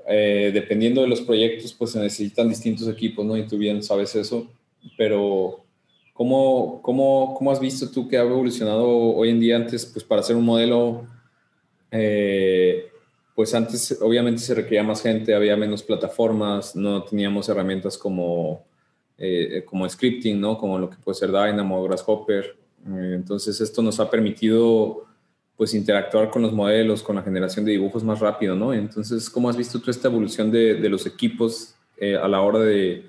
eh, 0.08 0.50
dependiendo 0.52 1.02
de 1.02 1.06
los 1.06 1.20
proyectos, 1.20 1.72
pues 1.72 1.92
se 1.92 2.00
necesitan 2.00 2.48
distintos 2.48 2.88
equipos, 2.88 3.24
¿no? 3.24 3.36
Y 3.36 3.46
tú 3.46 3.56
bien 3.56 3.84
sabes 3.84 4.16
eso, 4.16 4.50
pero 4.98 5.64
¿cómo, 6.12 6.82
cómo, 6.82 7.34
cómo 7.38 7.52
has 7.52 7.60
visto 7.60 7.88
tú 7.88 8.08
que 8.08 8.18
ha 8.18 8.22
evolucionado 8.22 8.88
hoy 8.88 9.30
en 9.30 9.38
día 9.38 9.54
antes, 9.54 9.86
pues 9.86 10.04
para 10.04 10.22
hacer 10.22 10.34
un 10.34 10.44
modelo, 10.44 11.06
eh, 11.92 12.89
pues 13.40 13.54
antes 13.54 13.98
obviamente 14.02 14.42
se 14.42 14.54
requería 14.54 14.82
más 14.82 15.00
gente, 15.00 15.34
había 15.34 15.56
menos 15.56 15.82
plataformas, 15.82 16.76
no 16.76 17.04
teníamos 17.04 17.48
herramientas 17.48 17.96
como, 17.96 18.66
eh, 19.16 19.64
como 19.64 19.88
scripting, 19.88 20.38
¿no? 20.38 20.58
Como 20.58 20.78
lo 20.78 20.90
que 20.90 20.98
puede 20.98 21.14
ser 21.14 21.30
Dynamo, 21.30 21.82
Grasshopper. 21.84 22.54
entonces 22.84 23.58
esto 23.62 23.80
nos 23.80 23.98
ha 23.98 24.10
permitido 24.10 25.06
pues 25.56 25.72
interactuar 25.72 26.28
con 26.28 26.42
los 26.42 26.52
modelos, 26.52 27.02
con 27.02 27.16
la 27.16 27.22
generación 27.22 27.64
de 27.64 27.72
dibujos 27.72 28.04
más 28.04 28.20
rápido, 28.20 28.54
¿no? 28.54 28.74
Entonces, 28.74 29.30
¿cómo 29.30 29.48
has 29.48 29.56
visto 29.56 29.80
tú 29.80 29.90
esta 29.90 30.08
evolución 30.08 30.50
de, 30.50 30.86
los 30.90 31.06
equipos 31.06 31.74
eh, 31.96 32.16
a 32.16 32.28
la 32.28 32.42
hora 32.42 32.58
de 32.58 33.08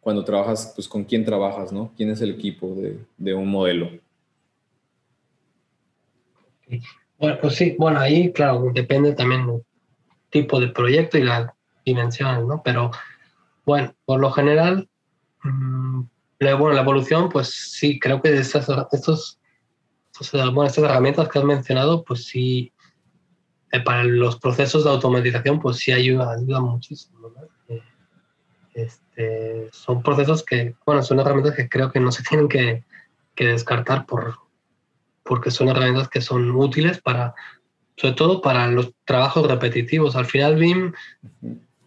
cuando 0.00 0.22
trabajas, 0.22 0.74
pues 0.76 0.86
con 0.86 1.02
quién 1.02 1.24
trabajas, 1.24 1.72
¿no? 1.72 1.92
¿Quién 1.96 2.10
es 2.10 2.20
el 2.20 2.30
equipo 2.30 2.72
de, 2.76 3.00
de 3.18 3.34
un 3.34 3.48
modelo? 3.48 3.90
Bueno, 7.18 7.38
pues 7.40 7.56
sí, 7.56 7.74
bueno, 7.76 7.98
ahí, 7.98 8.30
claro, 8.30 8.70
depende 8.72 9.12
también 9.14 9.44
tipo 10.32 10.58
de 10.58 10.68
proyecto 10.68 11.18
y 11.18 11.22
la 11.22 11.54
dimensión, 11.84 12.48
¿no? 12.48 12.62
Pero, 12.64 12.90
bueno, 13.64 13.94
por 14.04 14.18
lo 14.18 14.32
general, 14.32 14.88
mmm, 15.44 16.02
la, 16.40 16.54
bueno, 16.56 16.74
la 16.74 16.82
evolución, 16.82 17.28
pues 17.28 17.48
sí, 17.50 18.00
creo 18.00 18.20
que 18.20 18.36
estos, 18.36 18.68
estos 18.90 19.38
bueno, 20.52 20.64
estas 20.64 20.84
herramientas 20.84 21.28
que 21.28 21.38
has 21.38 21.44
mencionado, 21.44 22.02
pues 22.02 22.24
sí, 22.24 22.72
eh, 23.70 23.80
para 23.80 24.04
los 24.04 24.38
procesos 24.38 24.84
de 24.84 24.90
automatización, 24.90 25.60
pues 25.60 25.76
sí 25.76 25.92
ayuda, 25.92 26.32
ayuda 26.32 26.60
muchísimo. 26.60 27.32
Eh, 27.68 27.82
este, 28.74 29.68
son 29.72 30.02
procesos 30.02 30.42
que, 30.44 30.74
bueno, 30.84 31.02
son 31.02 31.20
herramientas 31.20 31.54
que 31.54 31.68
creo 31.68 31.92
que 31.92 32.00
no 32.00 32.10
se 32.10 32.22
tienen 32.28 32.48
que, 32.48 32.84
que 33.34 33.46
descartar 33.46 34.06
por, 34.06 34.38
porque 35.22 35.50
son 35.50 35.68
herramientas 35.68 36.08
que 36.08 36.20
son 36.20 36.50
útiles 36.50 37.00
para, 37.00 37.34
sobre 37.96 38.14
todo 38.14 38.40
para 38.40 38.66
los 38.68 38.92
trabajos 39.04 39.46
repetitivos. 39.46 40.16
Al 40.16 40.26
final, 40.26 40.56
BIM, 40.56 40.92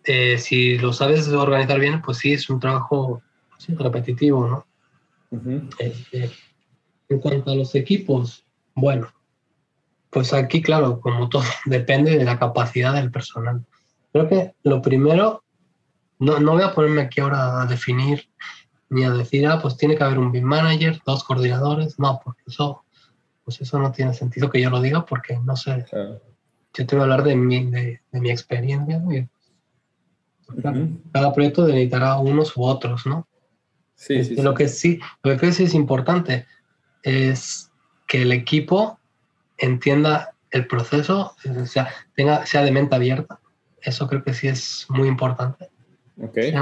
eh, 0.04 0.38
si 0.38 0.78
lo 0.78 0.94
sabes 0.94 1.28
organizar 1.30 1.80
bien, 1.80 2.02
pues 2.02 2.20
sí, 2.20 2.34
es 2.34 2.50
un 2.50 2.60
trabajo 2.60 3.22
repetitivo, 3.68 4.48
¿no? 4.48 4.66
Este, 5.80 6.32
en 7.10 7.20
cuanto 7.20 7.52
a 7.52 7.56
los 7.56 7.76
equipos, 7.76 8.46
bueno, 8.76 9.08
pues 10.10 10.32
aquí, 10.34 10.62
claro, 10.62 11.02
como 11.02 11.28
todo, 11.30 11.44
depende 11.66 12.18
de 12.18 12.24
la 12.24 12.40
capacidad 12.40 12.94
del 12.94 13.12
personal. 13.12 13.66
Creo 14.14 14.30
que 14.30 14.54
lo 14.64 14.82
primero, 14.82 15.44
no, 16.20 16.40
no 16.40 16.54
voy 16.54 16.64
a 16.64 16.74
ponerme 16.74 17.02
aquí 17.02 17.20
ahora 17.20 17.62
a 17.62 17.66
definir 17.66 18.30
ni 18.90 19.04
a 19.04 19.12
decir, 19.12 19.46
ah, 19.48 19.60
pues 19.62 19.76
tiene 19.76 19.98
que 19.98 20.04
haber 20.04 20.20
un 20.20 20.32
BIM 20.32 20.46
manager, 20.46 21.02
dos 21.06 21.24
coordinadores, 21.24 22.00
no, 22.00 22.22
porque 22.24 22.44
eso 22.48 22.85
pues 23.46 23.62
eso 23.62 23.80
no 23.80 23.92
tiene 23.92 24.14
sentido 24.14 24.50
que 24.50 24.60
yo 24.60 24.72
lo 24.72 24.82
diga 24.82 25.06
porque 25.06 25.38
no 25.38 25.56
sé. 25.56 25.86
Yo 25.92 26.86
te 26.86 26.96
voy 26.96 27.02
a 27.02 27.04
hablar 27.04 27.24
de 27.24 27.36
mi, 27.36 27.70
de, 27.70 28.02
mi 28.12 28.32
experiencia. 28.32 29.02
Pues, 29.06 30.64
cada 31.14 31.32
proyecto 31.32 31.66
necesitará 31.68 32.18
unos 32.18 32.58
u 32.58 32.64
otros, 32.64 33.06
¿no? 33.06 33.28
Sí, 33.94 34.24
sí, 34.26 34.36
Lo 34.42 34.56
que 34.56 34.68
sí, 34.68 35.00
lo 35.24 35.32
que 35.32 35.38
creo 35.38 35.52
que 35.52 35.56
sí 35.56 35.64
es 35.64 35.74
importante 35.74 36.46
es 37.04 37.72
que 38.08 38.24
el 38.24 38.32
equipo 38.32 39.00
entienda 39.58 40.34
el 40.50 40.68
proceso, 40.68 41.36
o 41.62 41.66
sea, 41.66 41.90
tenga, 42.16 42.46
sea 42.46 42.64
de 42.64 42.72
mente 42.72 42.96
abierta. 42.96 43.40
Eso 43.82 44.08
creo 44.08 44.24
que 44.24 44.34
sí 44.34 44.48
es 44.48 44.88
muy 44.90 45.08
importante. 45.08 45.70
Okay. 46.18 46.54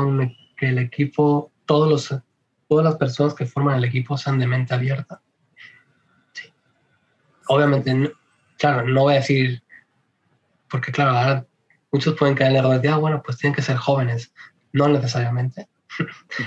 que 0.58 0.68
el 0.68 0.80
equipo, 0.80 1.52
todos 1.66 1.90
los, 1.90 2.22
todas 2.68 2.84
las 2.84 2.96
personas 2.98 3.36
que 3.36 3.46
forman 3.46 3.78
el 3.78 3.86
equipo 3.86 4.18
sean 4.18 4.40
de 4.40 4.48
mente 4.48 4.74
abierta 4.74 5.23
obviamente, 7.48 8.14
claro, 8.58 8.88
no 8.88 9.04
voy 9.04 9.14
a 9.16 9.18
decir, 9.18 9.64
porque 10.70 10.92
claro, 10.92 11.12
ahora 11.12 11.46
muchos 11.92 12.16
pueden 12.16 12.36
caer 12.36 12.52
en 12.52 12.58
el 12.58 12.66
error 12.66 12.82
de, 12.82 12.90
ah, 12.90 12.98
bueno, 12.98 13.22
pues 13.24 13.38
tienen 13.38 13.56
que 13.56 13.62
ser 13.62 13.78
jóvenes. 13.78 14.34
No 14.72 14.88
necesariamente. 14.88 15.68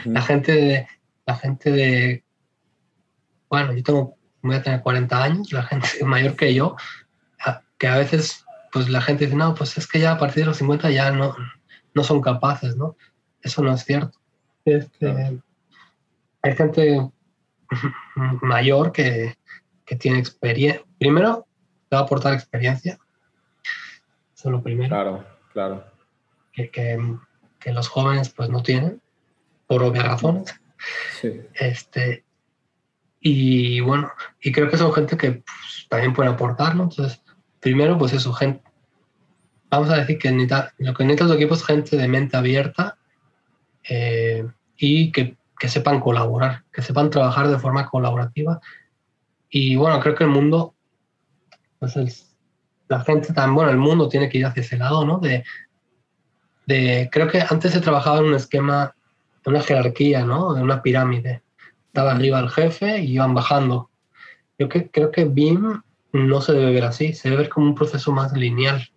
La 0.04 0.20
gente 0.22 0.52
de, 0.52 0.88
la 1.24 1.36
gente 1.36 1.70
de, 1.70 2.24
bueno, 3.48 3.72
yo 3.72 3.82
tengo, 3.82 4.16
voy 4.42 4.56
a 4.56 4.62
tener 4.62 4.82
40 4.82 5.22
años, 5.22 5.52
la 5.52 5.62
gente 5.62 5.88
mayor 6.04 6.36
que 6.36 6.54
yo, 6.54 6.76
que 7.78 7.86
a 7.86 7.96
veces, 7.96 8.44
pues 8.72 8.88
la 8.88 9.00
gente 9.00 9.26
dice, 9.26 9.36
no, 9.36 9.54
pues 9.54 9.76
es 9.78 9.86
que 9.86 10.00
ya 10.00 10.12
a 10.12 10.18
partir 10.18 10.42
de 10.42 10.46
los 10.46 10.56
50 10.56 10.90
ya 10.90 11.10
no, 11.10 11.36
no 11.94 12.02
son 12.02 12.20
capaces, 12.20 12.76
¿no? 12.76 12.96
Eso 13.42 13.62
no 13.62 13.72
es 13.72 13.84
cierto. 13.84 14.18
Este, 14.64 15.40
hay 16.42 16.56
gente 16.56 17.10
mayor 18.42 18.92
que, 18.92 19.36
que 19.84 19.96
tiene 19.96 20.18
experiencia. 20.18 20.85
Primero, 20.98 21.46
te 21.88 21.96
va 21.96 22.02
a 22.02 22.04
aportar 22.04 22.34
experiencia. 22.34 22.98
Eso 24.34 24.48
es 24.48 24.52
lo 24.52 24.62
primero. 24.62 24.88
Claro, 24.88 25.26
claro. 25.52 25.84
Que, 26.52 26.70
que, 26.70 27.72
los 27.72 27.88
jóvenes 27.88 28.30
pues 28.30 28.48
no 28.48 28.62
tienen, 28.62 29.02
por 29.66 29.82
obvias 29.82 30.06
razones. 30.06 30.54
Sí. 31.20 31.40
Este, 31.54 32.24
y 33.20 33.80
bueno, 33.80 34.10
y 34.40 34.52
creo 34.52 34.70
que 34.70 34.76
son 34.76 34.92
gente 34.92 35.16
que 35.16 35.32
pues, 35.32 35.86
también 35.88 36.14
puede 36.14 36.30
aportarlo. 36.30 36.84
Entonces, 36.84 37.20
primero, 37.60 37.98
pues 37.98 38.12
eso, 38.12 38.32
gente. 38.32 38.62
Vamos 39.68 39.90
a 39.90 39.96
decir 39.96 40.18
que 40.18 40.30
lo 40.30 40.94
que 40.94 41.04
necesita 41.04 41.26
tu 41.26 41.32
equipo 41.32 41.54
es 41.54 41.64
gente 41.64 41.96
de 41.96 42.06
mente 42.06 42.36
abierta 42.36 42.96
eh, 43.82 44.46
y 44.76 45.10
que, 45.10 45.36
que 45.58 45.68
sepan 45.68 45.98
colaborar, 45.98 46.62
que 46.72 46.82
sepan 46.82 47.10
trabajar 47.10 47.48
de 47.48 47.58
forma 47.58 47.86
colaborativa 47.86 48.60
y 49.58 49.76
bueno, 49.76 50.00
creo 50.00 50.14
que 50.14 50.24
el 50.24 50.30
mundo, 50.30 50.74
pues 51.78 52.36
la 52.88 53.00
gente 53.00 53.32
también, 53.32 53.54
bueno, 53.54 53.70
el 53.70 53.78
mundo 53.78 54.08
tiene 54.08 54.28
que 54.28 54.38
ir 54.38 54.46
hacia 54.46 54.62
ese 54.62 54.76
lado, 54.76 55.04
¿no? 55.04 55.18
De, 55.18 55.44
de, 56.66 57.08
creo 57.10 57.28
que 57.28 57.42
antes 57.48 57.72
se 57.72 57.80
trabajaba 57.80 58.18
en 58.18 58.26
un 58.26 58.34
esquema, 58.34 58.94
en 59.44 59.52
una 59.52 59.62
jerarquía, 59.62 60.24
¿no? 60.24 60.54
De 60.54 60.62
una 60.62 60.82
pirámide. 60.82 61.42
Estaba 61.86 62.12
arriba 62.12 62.40
el 62.40 62.50
jefe 62.50 63.00
y 63.00 63.12
iban 63.12 63.34
bajando. 63.34 63.90
Yo 64.58 64.68
que, 64.68 64.90
creo 64.90 65.10
que 65.10 65.24
BIM 65.24 65.82
no 66.12 66.40
se 66.40 66.52
debe 66.52 66.72
ver 66.72 66.84
así, 66.84 67.12
se 67.12 67.28
debe 67.28 67.42
ver 67.42 67.50
como 67.50 67.66
un 67.66 67.74
proceso 67.74 68.12
más 68.12 68.32
lineal. 68.32 68.88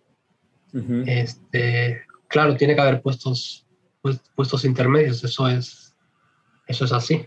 este, 1.06 2.02
claro, 2.28 2.56
tiene 2.56 2.74
que 2.74 2.80
haber 2.80 3.02
puestos, 3.02 3.66
pues, 4.02 4.20
puestos 4.34 4.64
intermedios, 4.64 5.24
eso 5.24 5.48
es, 5.48 5.96
eso 6.66 6.84
es 6.84 6.92
así. 6.92 7.26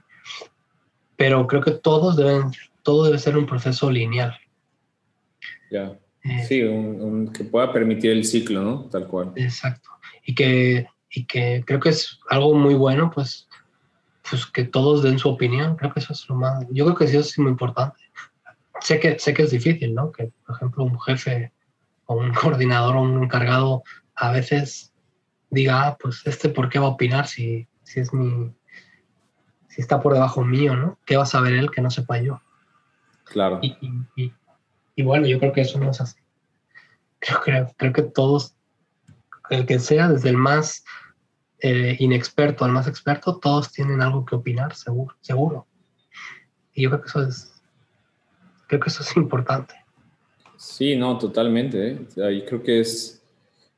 Pero 1.18 1.46
creo 1.46 1.62
que 1.62 1.72
todos 1.72 2.16
deben 2.16 2.52
todo 2.84 3.06
debe 3.06 3.18
ser 3.18 3.38
un 3.38 3.46
proceso 3.46 3.90
lineal. 3.90 4.38
Ya. 5.74 5.98
Eh, 6.24 6.46
sí, 6.48 6.62
que 7.34 7.44
pueda 7.46 7.74
permitir 7.74 8.12
el 8.12 8.26
ciclo, 8.26 8.62
¿no? 8.62 8.84
Tal 8.92 9.08
cual. 9.08 9.34
Exacto. 9.36 9.90
Y 10.24 10.36
que, 10.36 10.86
y 11.10 11.26
que 11.26 11.64
creo 11.66 11.80
que 11.80 11.90
es 11.90 12.20
algo 12.30 12.54
muy 12.54 12.76
bueno, 12.76 13.10
pues, 13.10 13.50
pues 14.30 14.46
que 14.46 14.66
todos 14.66 15.02
den 15.02 15.18
su 15.18 15.30
opinión. 15.30 15.76
Creo 15.76 15.92
que 15.92 16.00
eso 16.00 16.14
es 16.14 16.30
lo 16.30 16.36
más. 16.36 16.64
Yo 16.70 16.86
creo 16.86 16.96
que 16.96 17.08
sí 17.08 17.18
es 17.18 17.40
muy 17.40 17.50
importante. 17.50 18.00
Sé 18.82 19.00
que, 19.00 19.18
sé 19.18 19.34
que 19.34 19.42
es 19.42 19.52
difícil, 19.52 19.96
¿no? 19.96 20.12
Que, 20.12 20.32
por 20.46 20.56
ejemplo, 20.56 20.84
un 20.84 21.00
jefe 21.02 21.52
o 22.06 22.18
un 22.18 22.32
coordinador 22.34 22.96
o 22.96 23.02
un 23.02 23.24
encargado 23.24 23.82
a 24.16 24.32
veces 24.32 24.94
diga, 25.50 25.88
ah, 25.88 25.98
pues 26.00 26.22
este, 26.26 26.50
¿por 26.50 26.70
qué 26.70 26.78
va 26.78 26.86
a 26.86 26.90
opinar 26.90 27.28
si, 27.28 27.68
si 27.82 28.00
es 28.00 28.14
mi. 28.14 28.54
si 29.70 29.82
está 29.82 30.00
por 30.00 30.14
debajo 30.14 30.44
mío, 30.46 30.76
¿no? 30.76 31.00
¿Qué 31.04 31.18
va 31.18 31.24
a 31.24 31.26
saber 31.26 31.54
él 31.54 31.72
que 31.72 31.82
no 31.82 31.90
sepa 31.90 32.20
yo? 32.20 32.40
Claro. 33.24 33.60
Y, 33.64 34.32
bueno, 35.02 35.26
yo 35.26 35.40
creo 35.40 35.52
que 35.52 35.62
eso 35.62 35.80
no 35.80 35.90
es 35.90 36.00
así. 36.00 36.20
Creo, 37.20 37.74
creo, 37.78 37.94
que 37.94 38.04
todos, 38.04 38.56
el 39.50 39.66
que 39.66 39.80
sea, 39.80 40.10
desde 40.10 40.30
el 40.30 40.38
más 40.38 40.84
eh, 41.60 41.96
inexperto 42.00 42.66
al 42.66 42.72
más 42.72 42.88
experto, 42.88 43.40
todos 43.40 43.72
tienen 43.72 44.02
algo 44.02 44.26
que 44.26 44.36
opinar, 44.36 44.76
seguro, 44.76 45.16
seguro. 45.22 45.66
Y 46.74 46.84
yo 46.84 46.90
creo 46.90 47.02
que 47.02 47.08
eso 47.08 47.24
es, 47.24 47.64
creo 48.68 48.82
que 48.82 48.90
eso 48.90 49.02
es 49.02 49.16
importante. 49.16 49.74
Sí, 50.58 50.96
no, 50.96 51.18
totalmente. 51.18 51.92
¿eh? 51.92 52.08
Ahí 52.24 52.46
creo 52.46 52.62
que 52.62 52.82
es 52.82 53.24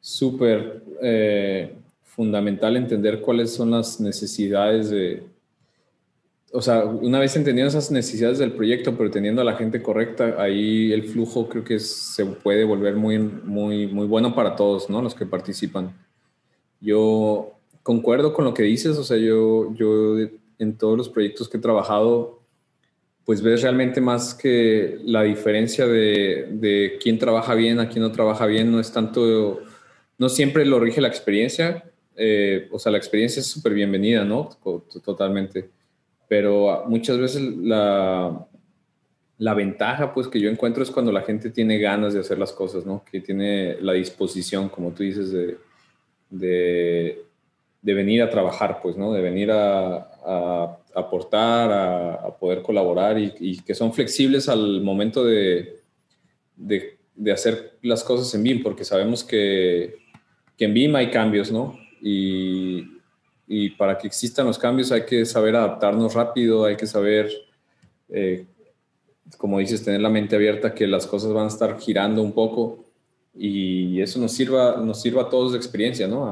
súper 0.02 0.84
eh, 1.02 1.76
fundamental 2.04 2.76
entender 2.76 3.22
cuáles 3.22 3.54
son 3.54 3.72
las 3.72 4.00
necesidades 4.00 4.90
de, 4.90 5.24
o 6.56 6.62
sea, 6.62 6.86
una 6.86 7.20
vez 7.20 7.36
entendiendo 7.36 7.68
esas 7.68 7.92
necesidades 7.92 8.40
del 8.40 8.54
proyecto, 8.54 8.98
pero 8.98 9.12
teniendo 9.12 9.42
a 9.42 9.46
la 9.46 9.58
gente 9.58 9.82
correcta, 9.82 10.36
ahí 10.40 10.94
el 10.94 11.04
flujo 11.04 11.50
creo 11.50 11.66
que 11.66 11.80
se 11.80 12.26
puede 12.26 12.64
volver 12.64 12.96
muy, 12.96 13.20
muy, 13.20 13.88
muy 13.88 14.08
bueno 14.08 14.34
para 14.34 14.56
todos, 14.56 14.90
¿no? 14.90 15.02
Los 15.02 15.14
que 15.14 15.26
participan. 15.26 15.94
Yo 16.80 17.52
concuerdo 17.84 18.34
con 18.34 18.46
lo 18.46 18.54
que 18.54 18.64
dices, 18.64 18.98
o 18.98 19.04
sea, 19.04 19.18
yo, 19.18 19.74
yo 19.76 20.18
en 20.58 20.78
todos 20.78 20.98
los 20.98 21.10
proyectos 21.10 21.50
que 21.50 21.58
he 21.58 21.60
trabajado, 21.60 22.40
pues 23.26 23.42
ves 23.42 23.62
realmente 23.62 24.00
más 24.00 24.34
que 24.34 25.00
la 25.04 25.24
diferencia 25.24 25.86
de, 25.86 26.48
de 26.52 26.98
quién 27.02 27.20
trabaja 27.20 27.54
bien 27.54 27.82
a 27.82 27.90
quién 27.90 28.02
no 28.02 28.14
trabaja 28.14 28.46
bien, 28.46 28.72
no 28.72 28.80
es 28.80 28.94
tanto, 28.94 29.60
no 30.18 30.30
siempre 30.30 30.64
lo 30.64 30.80
rige 30.80 31.02
la 31.02 31.10
experiencia, 31.10 31.84
eh, 32.16 32.70
o 32.72 32.80
sea, 32.80 32.94
la 32.94 32.98
experiencia 32.98 33.42
es 33.42 33.48
súper 33.48 33.74
bienvenida, 33.74 34.24
¿no? 34.24 34.50
Totalmente 35.04 35.75
pero 36.28 36.86
muchas 36.88 37.18
veces 37.18 37.42
la, 37.58 38.48
la 39.38 39.54
ventaja 39.54 40.14
pues 40.14 40.28
que 40.28 40.40
yo 40.40 40.50
encuentro 40.50 40.84
es 40.84 40.92
cuando 40.92 41.12
la 41.12 41.22
gente 41.22 41.50
tiene 41.50 41.78
ganas 41.78 42.14
de 42.14 42.22
hacer 42.22 42.38
las 42.38 42.54
cosas, 42.54 42.86
¿no? 42.86 43.04
Que 43.10 43.20
tiene 43.20 43.78
la 43.82 43.94
disposición, 43.94 44.70
como 44.70 44.92
tú 44.92 45.04
dices, 45.04 45.32
de, 45.32 45.58
de, 46.30 47.24
de 47.82 47.94
venir 47.94 48.22
a 48.22 48.30
trabajar, 48.30 48.80
pues, 48.82 48.98
¿no? 48.98 49.14
De 49.14 49.22
venir 49.22 49.52
a, 49.52 49.98
a 50.26 50.78
aportar, 50.96 51.72
a, 51.72 52.14
a, 52.16 52.38
poder 52.38 52.62
colaborar 52.62 53.20
y, 53.20 53.34
y, 53.40 53.62
que 53.62 53.76
son 53.76 53.94
flexibles 53.94 54.48
al 54.48 54.82
momento 54.82 55.24
de, 55.24 55.82
de, 56.56 56.98
de, 57.16 57.32
hacer 57.32 57.78
las 57.82 58.04
cosas 58.04 58.34
en 58.34 58.44
BIM, 58.44 58.64
porque 58.64 58.86
sabemos 58.86 59.24
que, 59.24 59.98
que 60.58 60.66
en 60.66 60.74
BIM 60.74 60.96
hay 60.96 61.12
cambios, 61.12 61.52
¿no? 61.52 61.78
Y, 62.02 62.95
y 63.48 63.72
para 63.72 63.98
que 63.98 64.08
existan 64.08 64.48
los 64.48 64.58
cambios 64.58 64.92
hay 64.92 65.06
que 65.06 65.26
saber 65.26 65.56
adaptarnos 65.56 66.14
rápido, 66.14 66.66
hay 66.66 66.76
que 66.76 66.88
saber, 66.88 67.30
eh, 68.10 68.46
como 69.38 69.60
dices, 69.60 69.84
tener 69.84 70.02
la 70.02 70.10
mente 70.10 70.36
abierta 70.36 70.74
que 70.74 70.88
las 70.88 71.06
cosas 71.06 71.32
van 71.32 71.46
a 71.46 71.50
estar 71.50 71.80
girando 71.80 72.22
un 72.22 72.34
poco 72.34 72.86
y 73.34 74.02
eso 74.02 74.20
nos 74.20 74.32
sirva, 74.32 74.78
nos 74.78 75.02
sirva 75.02 75.24
a 75.24 75.30
todos 75.30 75.52
de 75.52 75.58
experiencia, 75.58 76.08
¿no? 76.08 76.26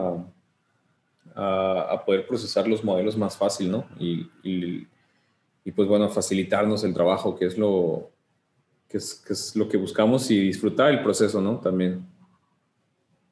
A, 1.35 1.93
a, 1.93 2.05
poder 2.05 2.27
procesar 2.27 2.67
los 2.67 2.83
modelos 2.83 3.17
más 3.17 3.35
fácil, 3.35 3.71
¿no? 3.71 3.85
Y, 3.99 4.29
y, 4.43 5.71
pues 5.71 5.87
bueno, 5.87 6.07
facilitarnos 6.09 6.83
el 6.83 6.93
trabajo, 6.93 7.35
que 7.35 7.45
es 7.45 7.57
lo, 7.57 8.11
que 8.87 8.97
es, 8.97 9.15
que 9.15 9.33
es 9.33 9.55
lo 9.55 9.67
que 9.67 9.77
buscamos 9.77 10.29
y 10.29 10.39
disfrutar 10.39 10.91
el 10.91 11.01
proceso, 11.01 11.41
¿no? 11.41 11.57
También. 11.57 12.05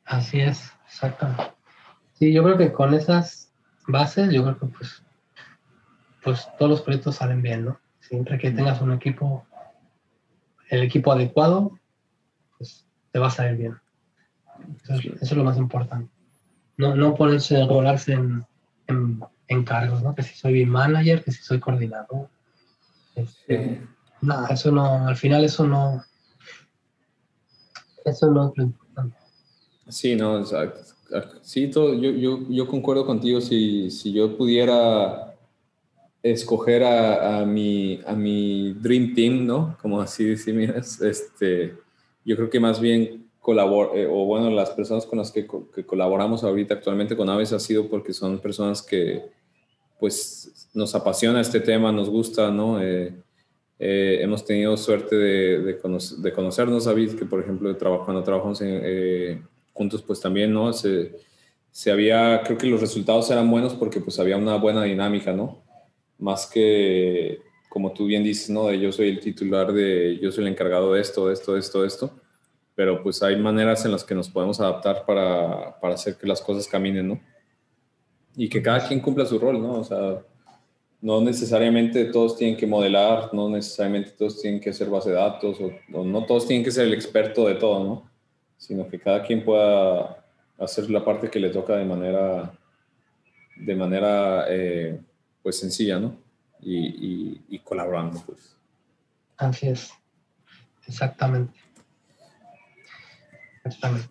Así 0.03 0.39
es, 0.39 0.71
exactamente. 0.85 1.43
Sí, 2.13 2.33
yo 2.33 2.43
creo 2.43 2.57
que 2.57 2.73
con 2.73 2.93
esas 2.93 3.50
bases, 3.87 4.31
yo 4.31 4.43
creo 4.43 4.59
que 4.59 4.65
pues, 4.67 5.03
pues 6.23 6.47
todos 6.57 6.71
los 6.71 6.81
proyectos 6.81 7.15
salen 7.15 7.41
bien, 7.41 7.65
¿no? 7.65 7.79
Siempre 7.99 8.37
que 8.37 8.51
tengas 8.51 8.81
un 8.81 8.91
equipo, 8.91 9.45
el 10.69 10.83
equipo 10.83 11.11
adecuado, 11.11 11.77
pues 12.57 12.85
te 13.11 13.19
va 13.19 13.27
a 13.27 13.31
salir 13.31 13.57
bien. 13.57 13.77
Eso, 14.89 15.15
es 15.21 15.31
lo 15.31 15.43
más 15.43 15.57
importante. 15.57 16.11
No, 16.77 16.95
no 16.95 17.15
ponerse, 17.15 17.59
enrolarse 17.59 18.13
en, 18.13 18.45
en, 18.87 19.63
cargos, 19.63 20.01
¿no? 20.01 20.15
Que 20.15 20.23
si 20.23 20.35
soy 20.35 20.65
manager, 20.65 21.23
que 21.23 21.31
si 21.31 21.43
soy 21.43 21.59
coordinador. 21.59 22.29
Este, 23.15 23.81
Nada, 24.21 24.47
eso 24.49 24.71
no, 24.71 25.07
al 25.07 25.15
final 25.15 25.43
eso 25.43 25.65
no, 25.65 26.03
eso 28.05 28.29
no 28.29 28.49
es 28.49 28.57
lo 28.57 28.63
importante. 28.63 29.17
Sí, 29.89 30.15
no, 30.15 30.39
exacto. 30.39 30.90
Sí, 31.41 31.69
todo, 31.69 31.93
yo, 31.93 32.11
yo, 32.11 32.39
yo 32.49 32.67
concuerdo 32.67 33.05
contigo. 33.05 33.41
Si, 33.41 33.89
si 33.91 34.13
yo 34.13 34.37
pudiera 34.37 35.35
escoger 36.23 36.83
a, 36.83 37.39
a, 37.39 37.45
mi, 37.45 37.99
a 38.05 38.13
mi 38.13 38.73
Dream 38.73 39.13
Team, 39.13 39.45
¿no? 39.45 39.77
Como 39.81 39.99
así 40.01 40.25
decimos, 40.25 41.01
este, 41.01 41.75
yo 42.23 42.35
creo 42.35 42.49
que 42.49 42.59
más 42.59 42.79
bien 42.79 43.25
colabor, 43.39 43.91
eh, 43.95 44.07
o 44.09 44.25
bueno, 44.25 44.49
las 44.51 44.69
personas 44.69 45.05
con 45.05 45.17
las 45.17 45.31
que, 45.31 45.47
que, 45.73 45.83
colaboramos 45.83 46.43
ahorita 46.43 46.75
actualmente 46.75 47.17
con 47.17 47.27
Aves 47.27 47.53
ha 47.53 47.59
sido 47.59 47.87
porque 47.87 48.13
son 48.13 48.39
personas 48.39 48.83
que 48.83 49.23
pues 49.99 50.69
nos 50.73 50.93
apasiona 50.93 51.41
este 51.41 51.59
tema, 51.59 51.91
nos 51.91 52.09
gusta, 52.09 52.51
¿no? 52.51 52.81
Eh, 52.81 53.13
eh, 53.79 54.19
hemos 54.21 54.45
tenido 54.45 54.77
suerte 54.77 55.15
de, 55.15 55.59
de, 55.59 55.79
de, 56.19 56.33
conocernos, 56.33 56.85
David, 56.85 57.15
que 57.15 57.25
por 57.25 57.39
ejemplo 57.39 57.75
cuando 58.05 58.23
trabajamos 58.23 58.61
en, 58.61 59.43
juntos, 59.73 60.01
pues 60.01 60.19
también, 60.19 60.53
¿no? 60.53 60.73
Se, 60.73 61.15
se, 61.71 61.91
había, 61.91 62.41
creo 62.43 62.57
que 62.57 62.67
los 62.67 62.81
resultados 62.81 63.29
eran 63.31 63.49
buenos 63.49 63.73
porque 63.73 63.99
pues 63.99 64.19
había 64.19 64.37
una 64.37 64.55
buena 64.57 64.83
dinámica, 64.83 65.33
¿no? 65.33 65.63
Más 66.17 66.45
que, 66.47 67.39
como 67.69 67.93
tú 67.93 68.05
bien 68.05 68.23
dices, 68.23 68.49
¿no? 68.49 68.67
De 68.67 68.79
yo 68.79 68.91
soy 68.91 69.09
el 69.09 69.19
titular 69.19 69.71
de, 69.73 70.19
yo 70.21 70.31
soy 70.31 70.43
el 70.43 70.51
encargado 70.51 70.93
de 70.93 71.01
esto, 71.01 71.27
de 71.27 71.33
esto, 71.33 71.53
de 71.53 71.59
esto, 71.59 71.81
de 71.81 71.87
esto. 71.87 72.19
Pero 72.75 73.03
pues 73.03 73.21
hay 73.21 73.35
maneras 73.37 73.85
en 73.85 73.91
las 73.91 74.03
que 74.03 74.15
nos 74.15 74.29
podemos 74.29 74.59
adaptar 74.59 75.05
para, 75.05 75.79
para 75.79 75.95
hacer 75.95 76.17
que 76.17 76.27
las 76.27 76.41
cosas 76.41 76.67
caminen, 76.67 77.07
¿no? 77.07 77.21
Y 78.35 78.47
que 78.49 78.61
cada 78.61 78.87
quien 78.87 78.99
cumpla 78.99 79.25
su 79.25 79.37
rol, 79.39 79.61
¿no? 79.61 79.73
O 79.79 79.83
sea, 79.83 80.21
no 81.01 81.19
necesariamente 81.19 82.05
todos 82.05 82.37
tienen 82.37 82.55
que 82.55 82.67
modelar, 82.67 83.33
no 83.33 83.49
necesariamente 83.49 84.11
todos 84.11 84.39
tienen 84.39 84.61
que 84.61 84.69
hacer 84.69 84.89
base 84.89 85.09
de 85.09 85.15
datos, 85.15 85.57
o, 85.59 86.03
no 86.03 86.25
todos 86.25 86.47
tienen 86.47 86.63
que 86.63 86.71
ser 86.71 86.85
el 86.85 86.93
experto 86.93 87.47
de 87.47 87.55
todo, 87.55 87.83
¿no? 87.83 88.10
Sino 88.61 88.87
que 88.87 88.99
cada 88.99 89.23
quien 89.23 89.43
pueda 89.43 90.23
hacer 90.59 90.87
la 90.91 91.03
parte 91.03 91.31
que 91.31 91.39
le 91.39 91.49
toca 91.49 91.75
de 91.75 91.83
manera, 91.83 92.53
de 93.55 93.75
manera 93.75 94.45
eh, 94.49 95.01
pues 95.41 95.59
sencilla, 95.59 95.99
¿no? 95.99 96.15
Y, 96.61 97.41
y, 97.49 97.59
colaborando, 97.59 98.21
pues. 98.23 98.55
Así 99.37 99.67
es, 99.67 99.91
exactamente. 100.85 101.59
Exactamente. 103.65 104.09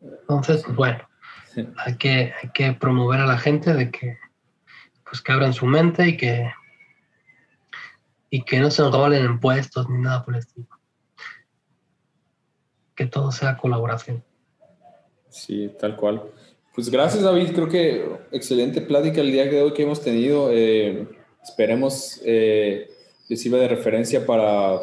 Entonces, 0.00 0.64
bueno, 0.74 1.08
hay 1.76 1.96
que, 1.96 2.34
hay 2.42 2.50
que 2.52 2.72
promover 2.72 3.20
a 3.20 3.26
la 3.26 3.38
gente 3.38 3.72
de 3.72 3.92
que 3.92 4.18
pues 5.08 5.22
que 5.22 5.30
abran 5.30 5.52
su 5.52 5.66
mente 5.66 6.08
y 6.08 6.16
que, 6.16 6.52
y 8.30 8.42
que 8.42 8.58
no 8.58 8.72
se 8.72 8.82
enrolen 8.82 9.24
en 9.24 9.38
puestos 9.38 9.88
ni 9.88 9.98
nada 9.98 10.24
por 10.24 10.34
el 10.34 10.40
estilo. 10.40 10.75
Que 12.96 13.06
todo 13.06 13.30
sea 13.30 13.56
colaboración. 13.56 14.24
Sí, 15.28 15.70
tal 15.78 15.94
cual. 15.96 16.22
Pues 16.74 16.90
gracias 16.90 17.22
David, 17.22 17.52
creo 17.54 17.68
que 17.68 18.04
excelente 18.32 18.80
plática 18.80 19.20
el 19.20 19.30
día 19.30 19.44
de 19.44 19.62
hoy 19.62 19.72
que 19.72 19.84
hemos 19.84 20.02
tenido. 20.02 20.50
Eh, 20.50 21.06
esperemos 21.42 22.20
eh, 22.24 22.90
les 23.28 23.40
sirva 23.40 23.58
de 23.58 23.68
referencia 23.68 24.26
para, 24.26 24.80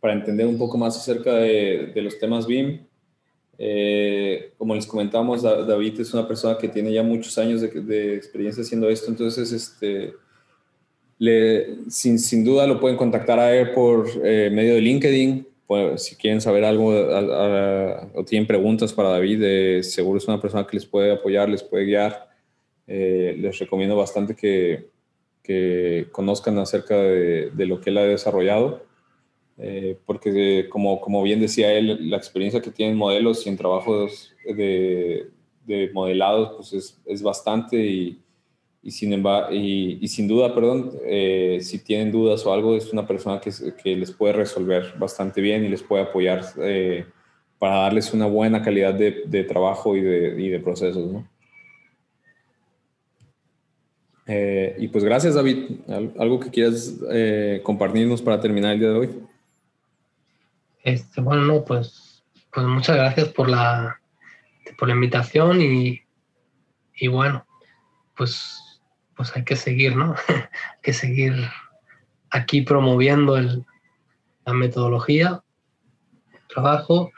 para 0.00 0.14
entender 0.14 0.46
un 0.46 0.56
poco 0.56 0.78
más 0.78 0.96
acerca 0.96 1.34
de, 1.34 1.92
los 1.96 2.18
temas 2.18 2.46
BIM 2.46 2.88
eh, 3.60 4.52
como 4.56 4.76
les 4.76 4.86
comentamos, 4.86 5.42
David 5.42 6.00
es 6.00 6.14
una 6.14 6.28
persona 6.28 6.56
que 6.56 6.68
tiene 6.68 6.92
ya 6.92 7.02
muchos 7.02 7.36
años 7.38 7.60
de, 7.60 8.14
experiencia 8.14 8.62
haciendo 8.62 8.88
esto, 8.88 9.10
entonces 9.10 9.50
este, 9.50 10.14
le, 11.18 11.90
sin, 11.90 12.20
sin, 12.20 12.44
duda 12.44 12.68
lo 12.68 12.78
pueden 12.78 12.96
contactar 12.96 13.40
a 13.40 13.52
él 13.52 13.72
por 13.72 14.08
eh, 14.22 14.48
medio 14.52 14.74
de 14.74 14.80
LinkedIn. 14.80 15.47
Pues, 15.68 16.06
si 16.06 16.16
quieren 16.16 16.40
saber 16.40 16.64
algo 16.64 16.88
o 16.88 18.24
tienen 18.24 18.46
preguntas 18.46 18.94
para 18.94 19.10
David, 19.10 19.82
seguro 19.82 20.16
es 20.16 20.26
una 20.26 20.40
persona 20.40 20.66
que 20.66 20.78
les 20.78 20.86
puede 20.86 21.12
apoyar, 21.12 21.46
les 21.46 21.62
puede 21.62 21.84
guiar. 21.84 22.30
Eh, 22.86 23.36
les 23.38 23.58
recomiendo 23.58 23.94
bastante 23.94 24.34
que, 24.34 24.88
que 25.42 26.08
conozcan 26.10 26.56
acerca 26.58 26.96
de, 26.96 27.50
de, 27.50 27.66
lo 27.66 27.82
que 27.82 27.90
él 27.90 27.98
ha 27.98 28.04
desarrollado. 28.04 28.86
Eh, 29.58 29.98
porque 30.06 30.70
como, 30.70 31.02
como 31.02 31.22
bien 31.22 31.38
decía 31.38 31.70
él, 31.74 32.08
la 32.08 32.16
experiencia 32.16 32.62
que 32.62 32.70
tienen 32.70 32.96
modelos 32.96 33.44
y 33.44 33.50
en 33.50 33.58
trabajos 33.58 34.32
de, 34.46 35.28
de 35.66 35.90
modelados 35.92 36.52
pues 36.56 36.72
es, 36.72 36.98
es 37.04 37.22
bastante 37.22 37.76
y, 37.76 38.22
y, 38.82 38.90
sin 38.92 39.12
embargo, 39.12 39.52
y, 39.52 40.06
sin 40.08 40.28
duda, 40.28 40.54
perdón, 40.54 40.92
eh, 41.04 41.58
si 41.62 41.78
tienen 41.80 42.12
dudas 42.12 42.46
o 42.46 42.52
algo, 42.52 42.76
es 42.76 42.92
una 42.92 43.06
persona 43.06 43.40
que, 43.40 43.96
les 43.96 44.12
puede 44.12 44.34
resolver 44.34 44.94
bastante 44.98 45.40
bien 45.40 45.64
y 45.64 45.68
les 45.68 45.82
puede 45.82 46.04
apoyar 46.04 46.44
eh, 46.62 47.04
para 47.58 47.78
darles 47.78 48.14
una 48.14 48.26
buena 48.26 48.62
calidad 48.62 48.94
de, 48.94 49.44
trabajo 49.44 49.96
y 49.96 50.00
de, 50.00 50.60
procesos, 50.60 51.12
¿no? 51.12 51.28
y 54.78 54.88
pues 54.88 55.04
gracias, 55.04 55.34
David. 55.34 55.80
¿Algo 56.18 56.38
que 56.38 56.50
quieras 56.50 57.00
compartirnos 57.62 58.20
para 58.20 58.38
terminar 58.38 58.74
el 58.74 58.80
día 58.80 58.90
de 58.90 58.98
hoy? 58.98 59.10
Este, 60.84 61.20
bueno, 61.20 61.44
no, 61.44 61.64
pues, 61.64 62.22
pues 62.52 62.66
muchas 62.66 62.96
gracias 62.96 63.28
por 63.28 63.48
la, 63.48 64.00
por 64.78 64.88
la 64.88 64.94
invitación 64.94 65.60
y, 65.60 66.02
y 66.94 67.08
bueno, 67.08 67.44
pues, 68.16 68.67
pues 69.18 69.36
hay 69.36 69.44
que 69.44 69.56
seguir, 69.56 69.94
¿no? 69.96 70.14
hay 70.28 70.80
que 70.82 70.94
seguir 70.94 71.34
aquí 72.30 72.62
promoviendo 72.62 73.36
el, 73.36 73.66
la 74.46 74.54
metodología, 74.54 75.42
el 76.32 76.48
trabajo 76.48 77.10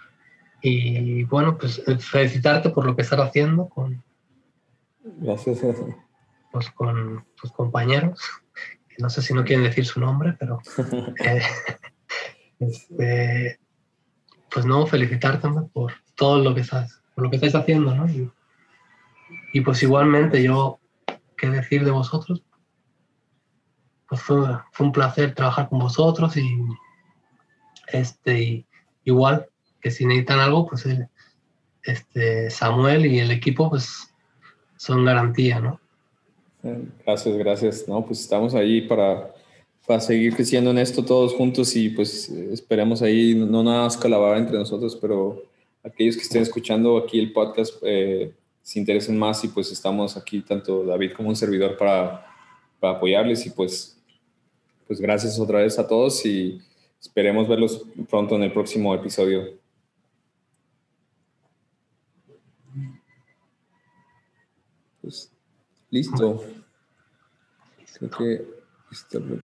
y 0.61 1.23
bueno, 1.25 1.57
pues 1.57 1.81
felicitarte 2.01 2.71
por 2.71 2.85
lo 2.85 2.97
que 2.97 3.03
estás 3.03 3.21
haciendo 3.21 3.69
con, 3.69 4.03
gracias. 5.03 5.61
Pues 6.53 6.71
con 6.71 7.25
tus 7.37 7.53
compañeros, 7.53 8.21
no 8.99 9.09
sé 9.09 9.23
si 9.23 9.33
no 9.33 9.45
quieren 9.45 9.65
decir 9.65 9.87
su 9.87 10.01
nombre, 10.01 10.35
pero 10.39 10.61
eh, 11.25 11.43
este, 12.59 13.61
pues 14.51 14.67
no, 14.67 14.87
felicitarte 14.87 15.49
por 15.73 15.93
todo 16.15 16.43
lo 16.43 16.55
que 16.55 16.63
estás, 16.63 17.03
por 17.15 17.25
lo 17.25 17.31
que 17.31 17.37
estáis 17.37 17.55
haciendo, 17.55 17.95
¿no? 17.95 18.07
Y, 19.53 19.61
pues 19.63 19.83
igualmente 19.83 20.43
yo, 20.43 20.80
¿qué 21.41 21.49
decir 21.49 21.85
de 21.85 21.91
vosotros? 21.91 22.43
Pues 24.09 24.21
fue, 24.21 24.39
un 24.79 24.93
placer 24.93 25.35
trabajar 25.35 25.69
con 25.69 25.79
vosotros 25.79 26.37
y 26.37 26.49
este, 27.89 28.67
igual 29.05 29.47
que 29.81 29.91
si 29.91 30.05
necesitan 30.05 30.41
algo, 30.41 30.67
pues 30.67 30.87
este, 31.85 32.51
Samuel 32.51 33.07
y 33.07 33.21
el 33.21 33.31
equipo 33.31 33.71
pues 33.71 34.13
son 34.77 35.05
garantía, 35.05 35.61
¿no? 35.61 35.81
Gracias, 37.07 37.37
gracias. 37.37 37.89
No, 37.89 38.05
pues 38.05 38.21
estamos 38.21 38.55
ahí 38.55 38.83
para 38.83 39.33
para 39.91 40.01
seguir 40.01 40.37
creciendo 40.37 40.71
en 40.71 40.79
esto 40.79 41.05
todos 41.05 41.35
juntos 41.35 41.75
y 41.75 41.89
pues 41.89 42.29
esperemos 42.29 43.03
ahí 43.03 43.35
no 43.35 43.65
nada 43.65 43.83
más 43.83 43.97
colaborar 43.97 44.39
entre 44.39 44.57
nosotros, 44.57 44.97
pero 45.01 45.43
aquellos 45.83 46.17
que 46.17 46.23
estén 46.23 46.43
escuchando 46.43 46.97
aquí 46.97 47.19
el 47.19 47.33
podcast 47.33 47.75
eh, 47.83 48.33
se 48.71 48.79
interesen 48.79 49.19
más 49.19 49.43
y 49.43 49.49
pues 49.49 49.73
estamos 49.73 50.17
aquí 50.17 50.43
tanto 50.43 50.85
David 50.85 51.15
como 51.17 51.29
un 51.29 51.35
servidor 51.35 51.77
para, 51.77 52.25
para 52.79 52.99
apoyarles 52.99 53.45
y 53.45 53.51
pues, 53.51 54.01
pues 54.87 55.01
gracias 55.01 55.41
otra 55.41 55.59
vez 55.59 55.77
a 55.81 55.89
todos 55.89 56.25
y 56.25 56.63
esperemos 57.01 57.49
verlos 57.49 57.85
pronto 58.09 58.37
en 58.37 58.45
el 58.45 58.53
próximo 58.53 58.95
episodio. 58.95 59.59
Pues 65.03 65.33
listo. 65.91 66.45
Creo 67.99 68.11
que 68.11 69.41